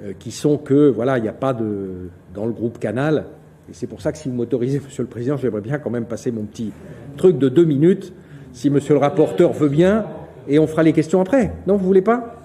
[0.04, 2.10] euh, qui sont que, voilà, il n'y a pas de.
[2.34, 3.26] dans le groupe Canal.
[3.70, 6.06] Et c'est pour ça que si vous m'autorisez, Monsieur le Président, j'aimerais bien quand même
[6.06, 6.72] passer mon petit
[7.18, 8.14] truc de deux minutes,
[8.54, 10.06] si Monsieur le rapporteur veut bien,
[10.48, 11.52] et on fera les questions après.
[11.68, 12.42] Non, vous voulez pas?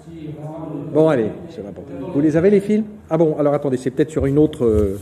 [0.93, 2.11] Bon, allez, Monsieur le rapporteur.
[2.13, 4.65] Vous les avez les films Ah bon, alors attendez, c'est peut-être sur une autre.
[4.65, 4.99] Euh,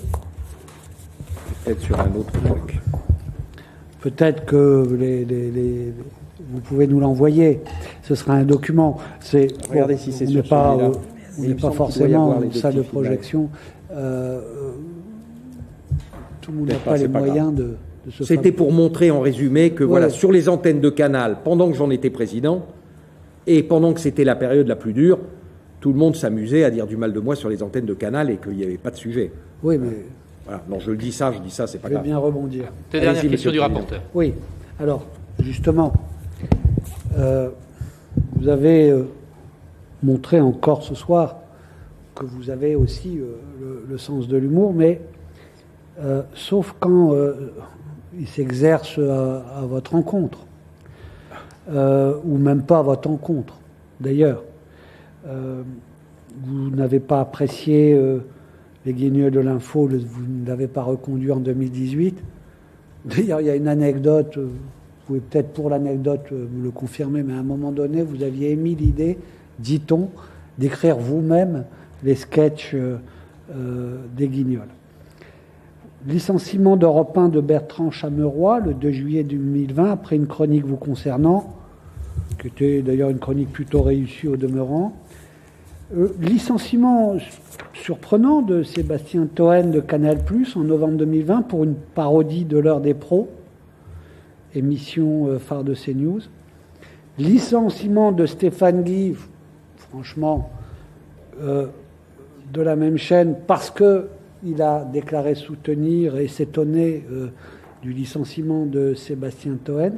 [1.65, 2.79] peut-être sur un autre truc.
[4.01, 5.93] Peut-être que les,
[6.51, 7.61] vous pouvez nous l'envoyer.
[8.03, 8.99] Ce sera un document.
[9.21, 13.51] C'est regardez si c'est sur pas, a pas forcément une salle de projection.
[13.93, 14.41] Euh,
[16.41, 17.77] tout le monde n'a pas les moyens de,
[18.11, 21.77] se C'était pour montrer en résumé que voilà, sur les antennes de Canal, pendant que
[21.77, 22.67] j'en étais président,
[23.47, 25.19] et pendant que c'était la période la plus dure,
[25.81, 28.31] tout le monde s'amusait à dire du mal de moi sur les antennes de Canal
[28.31, 29.31] et qu'il n'y avait pas de sujet.
[29.63, 30.05] Oui, mais.
[30.49, 30.63] Voilà.
[30.67, 32.01] Non, je le dis ça, je dis ça, c'est pas grave.
[32.01, 32.73] Je vais bien rebondir.
[32.91, 34.01] dernière question du rapporteur.
[34.15, 34.33] Oui.
[34.81, 35.05] Alors,
[35.41, 35.93] justement,
[37.19, 37.51] euh,
[38.37, 39.05] vous avez euh,
[40.03, 41.37] montrer encore ce soir
[42.15, 45.01] que vous avez aussi euh, le, sens de l'humour, mais
[46.01, 47.53] euh, sauf quand euh,
[48.19, 50.39] il s'exerce à, votre encontre,
[51.71, 53.55] ou même pas à votre encontre,
[54.01, 54.43] d'ailleurs.
[55.25, 57.97] vous n'avez pas apprécié
[58.87, 62.19] les guignols de l'info, vous ne l'avez pas reconduit en 2018.
[63.05, 64.51] D'ailleurs, il y a une anecdote, vous
[65.07, 68.75] pouvez peut-être pour l'anecdote vous le confirmer, mais à un moment donné, vous aviez émis
[68.75, 69.19] l'idée
[69.59, 70.11] dit-on,
[70.59, 71.65] d'écrire vous-même
[72.05, 72.99] les sketchs euh,
[73.55, 74.69] euh, des Guignols.
[76.07, 81.57] Licenciement d'Europe 1 de Bertrand Chameroy le 2 juillet 2020, après une chronique vous concernant,
[82.41, 84.93] qui était d'ailleurs une chronique plutôt réussie au demeurant.
[85.97, 87.17] Euh, licenciement
[87.73, 90.19] surprenant de Sébastien Toen de Canal
[90.55, 93.29] en novembre 2020 pour une parodie de l'heure des pros,
[94.55, 96.21] émission phare de CNews.
[97.19, 99.17] Licenciement de Stéphane Guy,
[99.77, 100.51] franchement,
[101.41, 101.67] euh,
[102.53, 107.29] de la même chaîne parce qu'il a déclaré soutenir et s'étonner euh,
[107.83, 109.93] du licenciement de Sébastien Toen.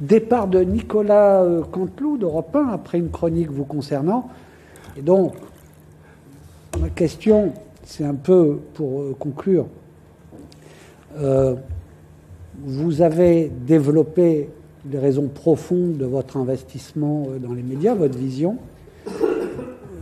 [0.00, 4.28] Départ de Nicolas euh, Canteloup d'Europe 1 après une chronique vous concernant.
[4.98, 5.34] Et donc,
[6.80, 7.52] ma question,
[7.84, 9.66] c'est un peu pour conclure.
[12.64, 14.50] vous avez développé
[14.90, 18.56] les raisons profondes de votre investissement euh, dans les médias, votre vision.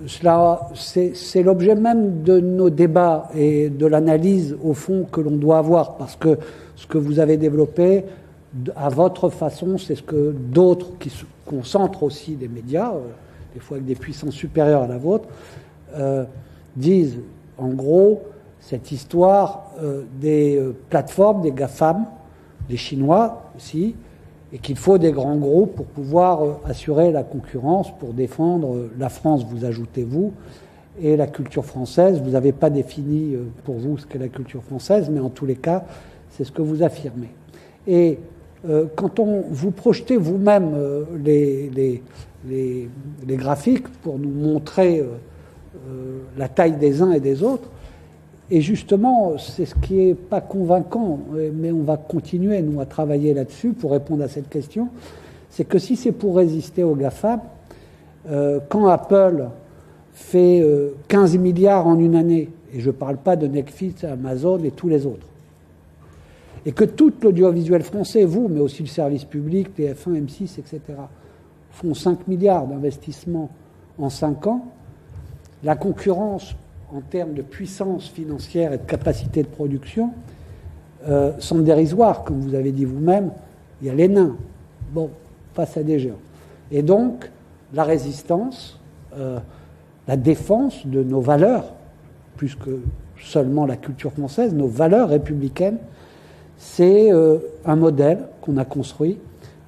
[0.07, 5.59] Cela, c'est l'objet même de nos débats et de l'analyse au fond que l'on doit
[5.59, 6.39] avoir, parce que
[6.77, 8.05] ce que vous avez développé,
[8.77, 13.01] à votre façon, c'est ce que d'autres qui se concentrent aussi des médias, euh,
[13.57, 15.29] des fois avec des puissances supérieures à la vôtre,
[15.95, 16.25] euh,
[16.77, 17.21] disent
[17.57, 18.23] en gros
[18.61, 20.61] cette histoire euh, des
[20.91, 22.05] plateformes, des GAFAM,
[22.69, 23.95] des Chinois aussi,
[24.53, 29.45] et qu'il faut des grands groupes pour pouvoir assurer la concurrence, pour défendre la France,
[29.49, 30.33] vous ajoutez-vous,
[31.01, 32.21] et la culture française.
[32.23, 35.57] Vous n'avez pas défini pour vous ce qu'est la culture française, mais en tous les
[35.57, 35.85] cas,
[36.31, 37.31] c'est ce que vous affirmez.
[37.87, 38.19] Et
[38.69, 42.03] euh, quand on vous projetez vous-même euh, les,
[42.49, 42.89] les,
[43.37, 47.69] graphiques pour nous montrer euh, la taille des uns et des autres,
[48.51, 51.19] et justement, c'est ce qui n'est pas convaincant,
[51.55, 54.89] mais on va continuer, nous, à travailler là-dessus pour répondre à cette question,
[55.51, 57.43] c'est que si c'est pour résister aux GAFA,
[58.69, 59.49] quand Apple
[60.13, 60.65] fait
[61.09, 64.89] 15 milliards en une année, et je ne parle pas de Netflix, Amazon et tous
[64.89, 65.27] les autres,
[66.67, 70.81] et que tout l'audiovisuel français, vous, mais aussi le service public, TF1, M6, etc.,
[71.77, 73.51] font 5 milliards d'investissements
[73.99, 74.65] en 5 ans,
[75.63, 76.55] la concurrence
[76.95, 80.11] en termes de puissance financière et de capacité de production
[81.07, 83.31] euh, sont dérisoires, comme vous avez dit vous-même,
[83.81, 84.37] il y a les nains,
[84.93, 85.11] bon,
[85.55, 86.15] face à des géants.
[86.71, 87.31] Et donc,
[87.75, 88.81] la résistance,
[89.19, 89.39] euh,
[90.09, 91.75] la défense de nos valeurs,
[92.37, 92.81] plus que
[93.21, 95.79] seulement la culture française, nos valeurs républicaines,
[96.57, 99.19] c'est euh, un modèle qu'on a construit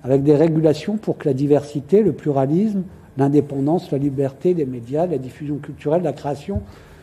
[0.09, 2.83] avec des régulations pour que la diversité, le pluralisme,
[3.19, 6.63] l'indépendance, la liberté des médias, la diffusion culturelle, la création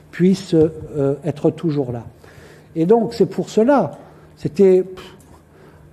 [0.09, 2.03] puissent euh, être toujours là.
[2.75, 3.99] Et donc c'est pour cela,
[4.35, 4.85] c'était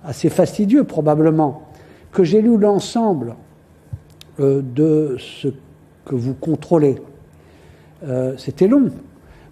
[0.03, 1.67] assez fastidieux probablement,
[2.11, 3.35] que j'ai lu l'ensemble
[4.39, 5.49] euh, de ce
[6.05, 6.95] que vous contrôlez.
[8.37, 8.89] c'était long,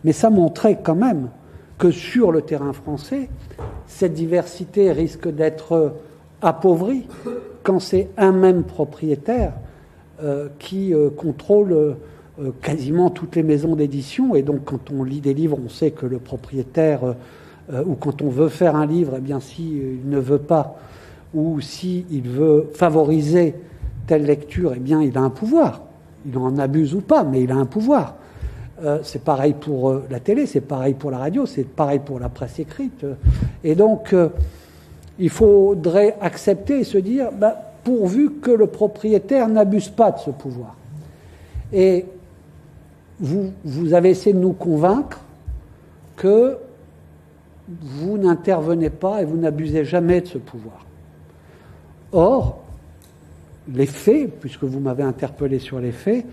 [0.04, 1.30] mais ça montrait quand même
[1.78, 3.30] que sur le terrain français,
[3.88, 5.94] cette diversité risque d'être
[6.42, 7.06] appauvrie
[7.64, 9.54] quand c'est un même propriétaire
[10.24, 14.36] euh, qui euh, contrôle euh, quasiment toutes les maisons d'édition.
[14.36, 17.16] Et donc, quand on lit des livres, on sait que le propriétaire,
[17.86, 20.78] ou quand on veut faire un livre, eh bien, s'il ne veut pas,
[21.34, 23.56] ou s'il veut favoriser
[24.08, 25.82] telle lecture, eh bien, il a un pouvoir.
[26.26, 28.16] Il en abuse ou pas, mais il a un pouvoir.
[29.04, 32.60] C'est pareil pour la télé, c'est pareil pour la radio, c'est pareil pour la presse
[32.60, 33.06] écrite.
[33.64, 34.14] Et donc,
[35.22, 40.32] il faudrait accepter et se dire, bah, pourvu que le propriétaire n'abuse pas de ce
[40.32, 40.76] pouvoir.
[41.72, 42.06] Et
[43.20, 45.22] vous, avez essayé de nous convaincre
[46.16, 46.58] que
[47.70, 50.88] vous n'intervenez pas et vous n'abusez jamais de ce pouvoir.
[52.12, 52.64] Or,
[53.72, 56.26] les faits, puisque vous m'avez interpellé sur les faits,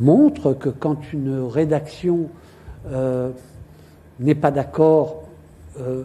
[0.00, 2.30] montre que quand une rédaction
[2.90, 3.30] euh,
[4.20, 5.24] n'est pas d'accord,
[5.78, 6.04] euh,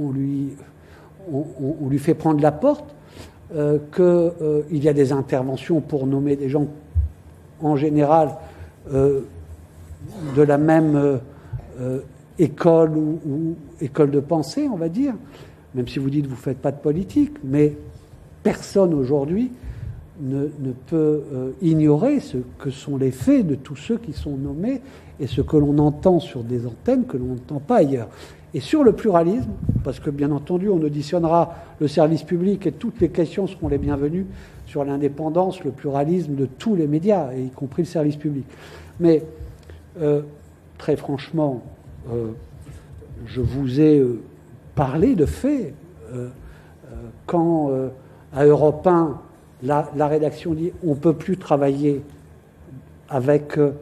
[0.00, 0.56] on, lui,
[1.30, 2.94] on, lui fait prendre la porte,
[3.54, 6.66] euh, qu'il y a des interventions pour nommer des gens
[7.60, 8.36] en général
[8.90, 11.20] de la même
[12.38, 15.14] école ou, école de pensée, on va dire,
[15.74, 17.76] même si vous dites que vous ne faites pas de politique, mais
[18.42, 19.52] personne aujourd'hui
[20.20, 20.46] ne,
[20.86, 24.80] peut euh, ignorer ce que sont les faits de tous ceux qui sont nommés
[25.18, 28.08] et ce que l'on entend sur des antennes que l'on n'entend pas ailleurs.
[28.54, 29.50] Et sur le pluralisme,
[29.82, 33.78] parce que bien entendu on auditionnera le service public et toutes les questions seront les
[33.78, 34.26] bienvenues
[34.66, 38.44] sur l'indépendance, le pluralisme de tous les médias, y compris le service public.
[39.00, 39.22] Mais
[40.00, 40.22] euh,
[40.78, 41.62] très franchement,
[42.10, 42.28] euh,
[43.26, 44.02] je vous ai
[44.74, 45.74] parlé de faits.
[47.26, 47.70] quand
[48.34, 49.18] à Europe 1,
[49.62, 52.02] la, rédaction dit on ne peut plus travailler
[53.08, 53.72] avec euh,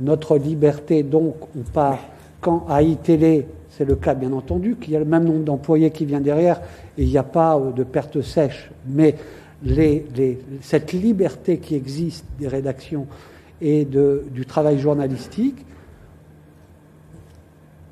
[0.00, 1.98] notre liberté, donc on part.
[2.40, 3.46] Quand à iTélé,
[3.80, 6.60] c'est le cas bien entendu, qu'il y a le même nombre d'employés qui vient derrière
[6.98, 9.16] et il n'y a pas euh, de perte sèche, mais
[10.60, 13.06] cette liberté qui existe des rédactions
[13.62, 15.64] et du travail journalistique,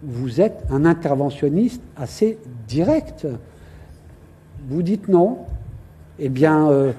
[0.03, 3.27] vous êtes un interventionniste assez direct.
[4.69, 5.39] Vous dites non,
[6.19, 6.93] eh bien, euh,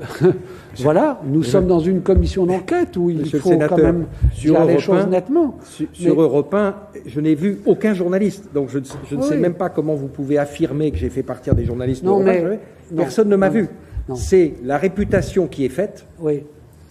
[0.76, 4.06] voilà, nous sommes dans une commission d'enquête où il faut quand même
[4.38, 5.56] dire les choses nettement.
[5.92, 6.74] Sur, Europe 1,
[7.06, 8.78] je n'ai vu aucun journaliste, donc je,
[9.14, 12.02] ne sais même pas comment vous pouvez affirmer que j'ai fait partir des journalistes.
[12.02, 12.60] Non, mais,
[12.96, 13.68] Personne ne m'a vu.
[14.14, 16.06] C'est la réputation qui est faite.
[16.18, 16.44] Oui.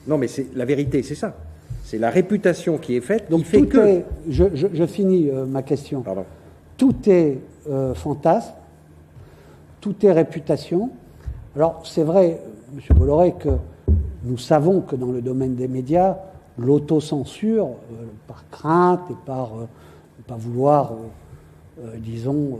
[0.07, 1.35] Non, mais c'est la vérité, c'est ça.
[1.83, 3.25] C'est la réputation qui est faite.
[3.29, 4.01] Donc fait que...
[4.29, 6.01] je, finis euh, ma question.
[6.01, 6.25] Pardon.
[6.77, 7.39] Tout est
[7.69, 8.53] euh, fantasme
[9.81, 10.89] tout est réputation.
[11.55, 12.41] Alors c'est vrai,
[12.77, 13.49] Monsieur Bolloré, que
[14.23, 16.15] nous savons que dans le domaine des médias,
[16.59, 20.93] l'autocensure, euh, par crainte et par ne pas vouloir,
[21.97, 22.59] disons,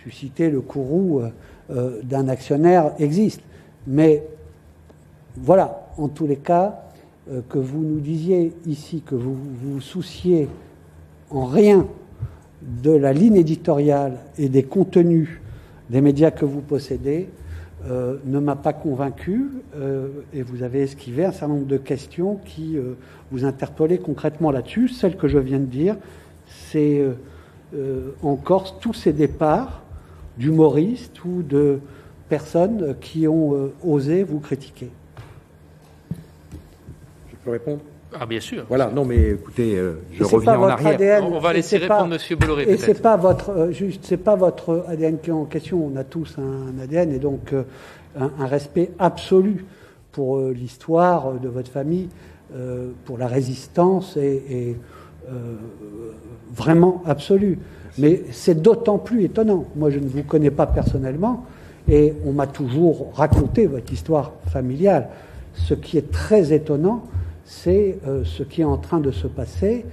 [0.00, 1.22] susciter le courroux
[1.68, 3.40] d'un actionnaire existe.
[3.88, 4.24] Mais
[5.36, 6.82] voilà, en tous les cas,
[7.48, 10.48] que vous nous disiez ici que vous vous souciez
[11.30, 11.88] en rien
[12.62, 15.40] de la ligne éditoriale et des contenus
[15.90, 17.28] des médias que vous possédez
[17.86, 22.36] euh, ne m'a pas convaincu euh, et vous avez esquivé un certain nombre de questions
[22.36, 22.94] qui euh,
[23.30, 24.88] vous interpellaient concrètement là-dessus.
[24.88, 25.96] Celle que je viens de dire,
[26.48, 27.02] c'est
[28.22, 29.82] en Corse tous ces départs
[30.38, 31.80] d'humoristes ou de
[32.28, 34.90] personnes qui ont osé vous critiquer.
[37.30, 37.80] Je peux répondre?
[38.20, 38.64] Ah bien sûr.
[38.68, 41.24] Voilà, non mais écoutez, euh, je reviens en arrière.
[41.30, 42.64] on va laisser répondre Monsieur Bolloré.
[42.68, 45.90] Et c'est pas votre euh, juste, c'est pas votre ADN qui est en question.
[45.92, 47.62] On a tous un ADN et donc euh,
[48.18, 49.64] un, respect absolu
[50.12, 52.08] pour l'histoire de votre famille,
[53.04, 54.76] pour la résistance et,
[56.54, 57.58] vraiment absolu.
[57.98, 59.64] Mais c'est d'autant plus étonnant.
[59.74, 61.46] Moi, je ne vous connais pas personnellement
[61.88, 65.08] et on m'a toujours raconté votre histoire familiale.
[65.54, 67.02] Ce qui est très étonnant,
[67.44, 69.84] c'est euh, ce qui est en train de se passer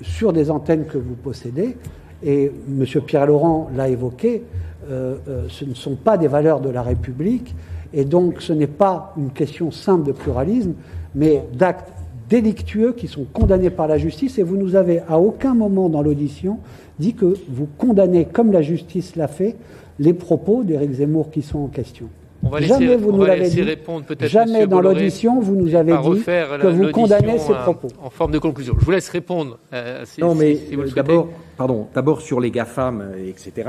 [0.00, 1.76] sur des antennes que vous possédez.
[2.22, 2.84] Et M.
[3.06, 4.42] Pierre Laurent l'a évoqué,
[4.88, 7.54] euh, euh, ce ne sont pas des valeurs de la République,
[7.92, 10.74] et donc ce n'est pas une question simple de pluralisme,
[11.14, 11.92] mais d'actes
[12.28, 16.02] délictueux qui sont condamnés par la justice, et vous nous avez à aucun moment dans
[16.02, 16.58] l'audition
[16.98, 19.56] dit que vous condamnez, comme la justice l'a fait,
[19.98, 22.08] les propos d'Éric Zemmour qui sont en question.
[22.44, 23.62] On va jamais vous nous l'avez dit.
[23.62, 27.88] Répondre jamais dans l'audition vous nous avez dit que vous condamnez ces propos.
[28.02, 28.76] En, forme de conclusion.
[28.78, 29.58] Je vous laisse répondre.
[29.72, 33.68] Euh, non, mais euh, d'abord, pardon, d'abord sur les GAFAM, euh, etc.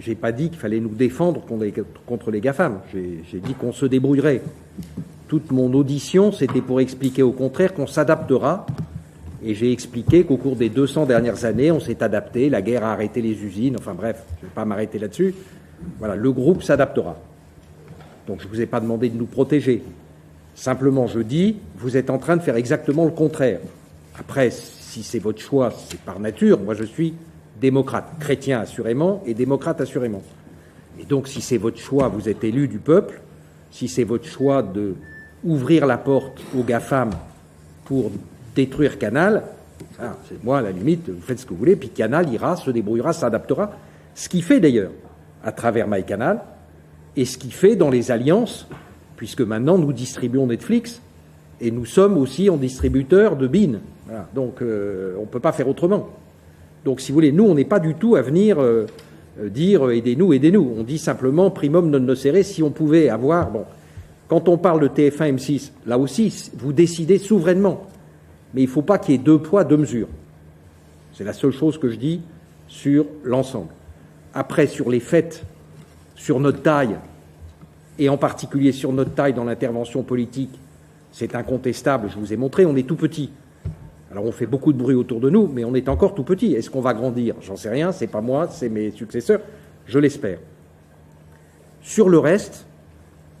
[0.00, 1.42] J'ai pas dit qu'il fallait nous défendre
[2.06, 2.80] contre les GAFAM.
[2.92, 4.42] J'ai dit qu'on se débrouillerait.
[5.28, 8.66] Toute mon audition, c'était pour expliquer au contraire qu'on s'adaptera.
[9.44, 12.48] Et j'ai expliqué qu'au cours des 200 dernières années, on s'est adapté.
[12.48, 13.76] La guerre a arrêté les usines.
[13.78, 15.34] Enfin bref, je ne vais pas m'arrêter là-dessus.
[15.98, 17.16] Voilà, le groupe s'adaptera.
[18.26, 19.82] Donc je ne vous ai pas demandé de nous protéger.
[20.54, 23.60] Simplement, je dis, vous êtes en train de faire exactement le contraire.
[24.18, 26.58] Après, si c'est votre choix, c'est par nature.
[26.60, 27.14] Moi, je suis
[27.60, 30.22] démocrate, chrétien assurément et démocrate assurément.
[30.98, 33.20] Et donc, si c'est votre choix, vous êtes élu du peuple.
[33.70, 34.94] Si c'est votre choix de
[35.44, 37.10] ouvrir la porte aux GAFAM
[37.84, 38.10] pour
[38.54, 39.42] détruire Canal,
[40.28, 42.70] c'est moi, à la limite, vous faites ce que vous voulez, puis Canal ira, se
[42.70, 43.72] débrouillera, s'adaptera.
[44.14, 44.92] Ce qui fait d'ailleurs,
[45.44, 46.40] à travers MyCanal,
[47.16, 48.68] et ce qui fait dans les alliances,
[49.16, 51.00] puisque maintenant nous distribuons Netflix
[51.60, 53.80] et nous sommes aussi en distributeur de BIN.
[54.34, 56.10] donc euh, on ne peut pas faire autrement.
[56.84, 58.86] Donc si vous voulez, nous, on n'est pas du tout à venir euh,
[59.40, 60.74] euh, dire aidez-nous, aidez-nous.
[60.78, 63.50] On dit simplement primum non nocere si on pouvait avoir.
[63.50, 63.64] Bon,
[64.28, 67.86] quand on parle de TF1 M6, là aussi, vous décidez souverainement.
[68.54, 70.08] Mais il ne faut pas qu'il y ait deux poids, deux mesures.
[71.12, 72.20] C'est la seule chose que je dis
[72.68, 73.68] sur l'ensemble.
[74.34, 75.44] Après, sur les faits
[76.16, 76.96] sur notre taille,
[77.98, 80.58] et en particulier sur notre taille dans l'intervention politique,
[81.12, 83.30] c'est incontestable, je vous ai montré, on est tout petit.
[84.10, 86.54] Alors on fait beaucoup de bruit autour de nous, mais on est encore tout petit.
[86.54, 87.34] Est-ce qu'on va grandir?
[87.40, 89.40] J'en sais rien, c'est pas moi, c'est mes successeurs,
[89.86, 90.38] je l'espère.
[91.80, 92.66] Sur le reste,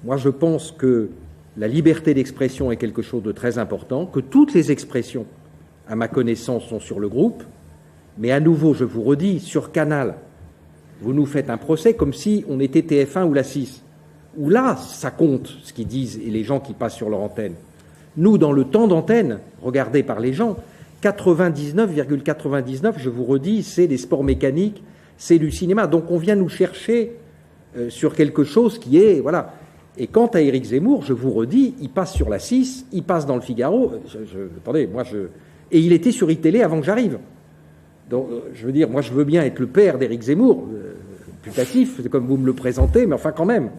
[0.04, 1.10] moi je pense que
[1.56, 5.26] la liberté d'expression est quelque chose de très important, que toutes les expressions,
[5.88, 7.42] à ma connaissance, sont sur le groupe,
[8.18, 10.16] mais à nouveau, je vous redis, sur Canal,
[11.00, 13.82] vous nous faites un procès comme si on était TF1 ou la 6,
[14.38, 17.54] où là, ça compte ce qu'ils disent et les gens qui passent sur leur antenne.
[18.16, 20.56] Nous, dans le temps d'antenne, regardé par les gens,
[21.02, 24.82] 99,99, je vous redis, c'est des sports mécaniques,
[25.18, 25.86] c'est du cinéma.
[25.86, 27.12] Donc on vient nous chercher
[27.76, 29.20] euh, sur quelque chose qui est.
[29.20, 29.54] Voilà.
[29.98, 33.26] Et quant à Éric Zemmour, je vous redis, il passe sur la 6, il passe
[33.26, 33.92] dans le Figaro.
[34.58, 35.28] attendez, moi je.
[35.72, 37.18] Et il était sur iTélé avant que j'arrive.
[38.08, 40.68] Donc, euh, je veux dire, moi, je veux bien être le père d'Éric Zemmour,
[41.52, 43.70] c'est comme vous me le présentez, mais enfin, quand même.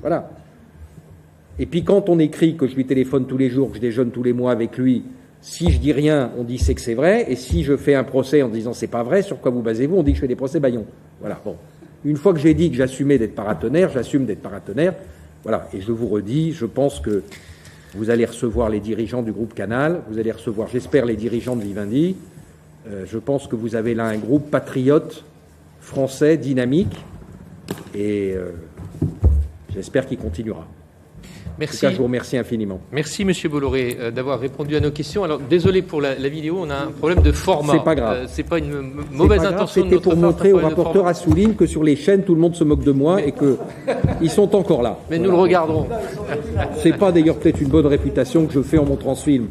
[0.00, 0.30] Voilà.
[1.58, 4.10] Et puis, quand on écrit que je lui téléphone tous les jours, que je déjeune
[4.10, 5.04] tous les mois avec lui,
[5.40, 8.04] si je dis rien, on dit c'est que c'est vrai, et si je fais un
[8.04, 9.96] procès en disant c'est pas vrai, sur quoi vous basez-vous?
[9.96, 10.86] On dit que je fais des procès baillons.
[11.20, 11.40] Voilà.
[11.44, 11.56] Bon.
[12.04, 14.94] Une fois que j'ai dit que j'assumais d'être paratonnerre, j'assume d'être paratonnerre.
[15.42, 15.68] Voilà.
[15.72, 17.22] Et je vous redis, je pense que
[17.94, 21.62] vous allez recevoir les dirigeants du groupe Canal, vous allez recevoir, j'espère, les dirigeants de
[21.62, 22.16] Vivendi.
[22.88, 25.24] Euh, je pense que vous avez là un groupe patriote
[25.80, 26.96] français dynamique
[27.94, 28.52] et euh,
[29.72, 30.66] j'espère qu'il continuera.
[31.58, 31.76] Merci.
[31.76, 32.80] En tout cas, je vous remercie infiniment.
[32.90, 35.22] Merci, Monsieur Bolloré, euh, d'avoir répondu à nos questions.
[35.22, 37.74] Alors, désolé pour la, la, vidéo, on a un problème de format.
[37.74, 38.16] C'est pas grave.
[38.16, 39.84] Euh, c'est pas une mauvaise pas intention.
[39.84, 42.82] C'était pour montrer au rapporteur Assouline que sur les chaînes, tout le monde se moque
[42.82, 43.56] de moi et que
[44.20, 44.98] ils sont encore là.
[45.10, 45.86] Mais nous le regarderons.
[46.82, 49.48] C'est pas d'ailleurs peut-être une bonne réputation que je fais en montrant ce film.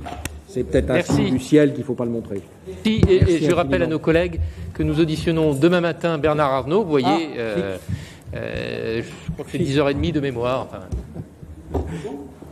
[0.54, 2.40] C'est peut-être un signe du ciel qu'il ne faut pas le montrer.
[2.86, 4.40] Si, et, et je rappelle à nos collègues
[4.76, 6.84] que nous auditionnons demain matin Bernard Arnault.
[6.84, 7.78] Vous voyez, ah, euh,
[8.36, 10.68] euh, je crois que c'est 10h30 de mémoire.
[10.70, 11.82] Enfin.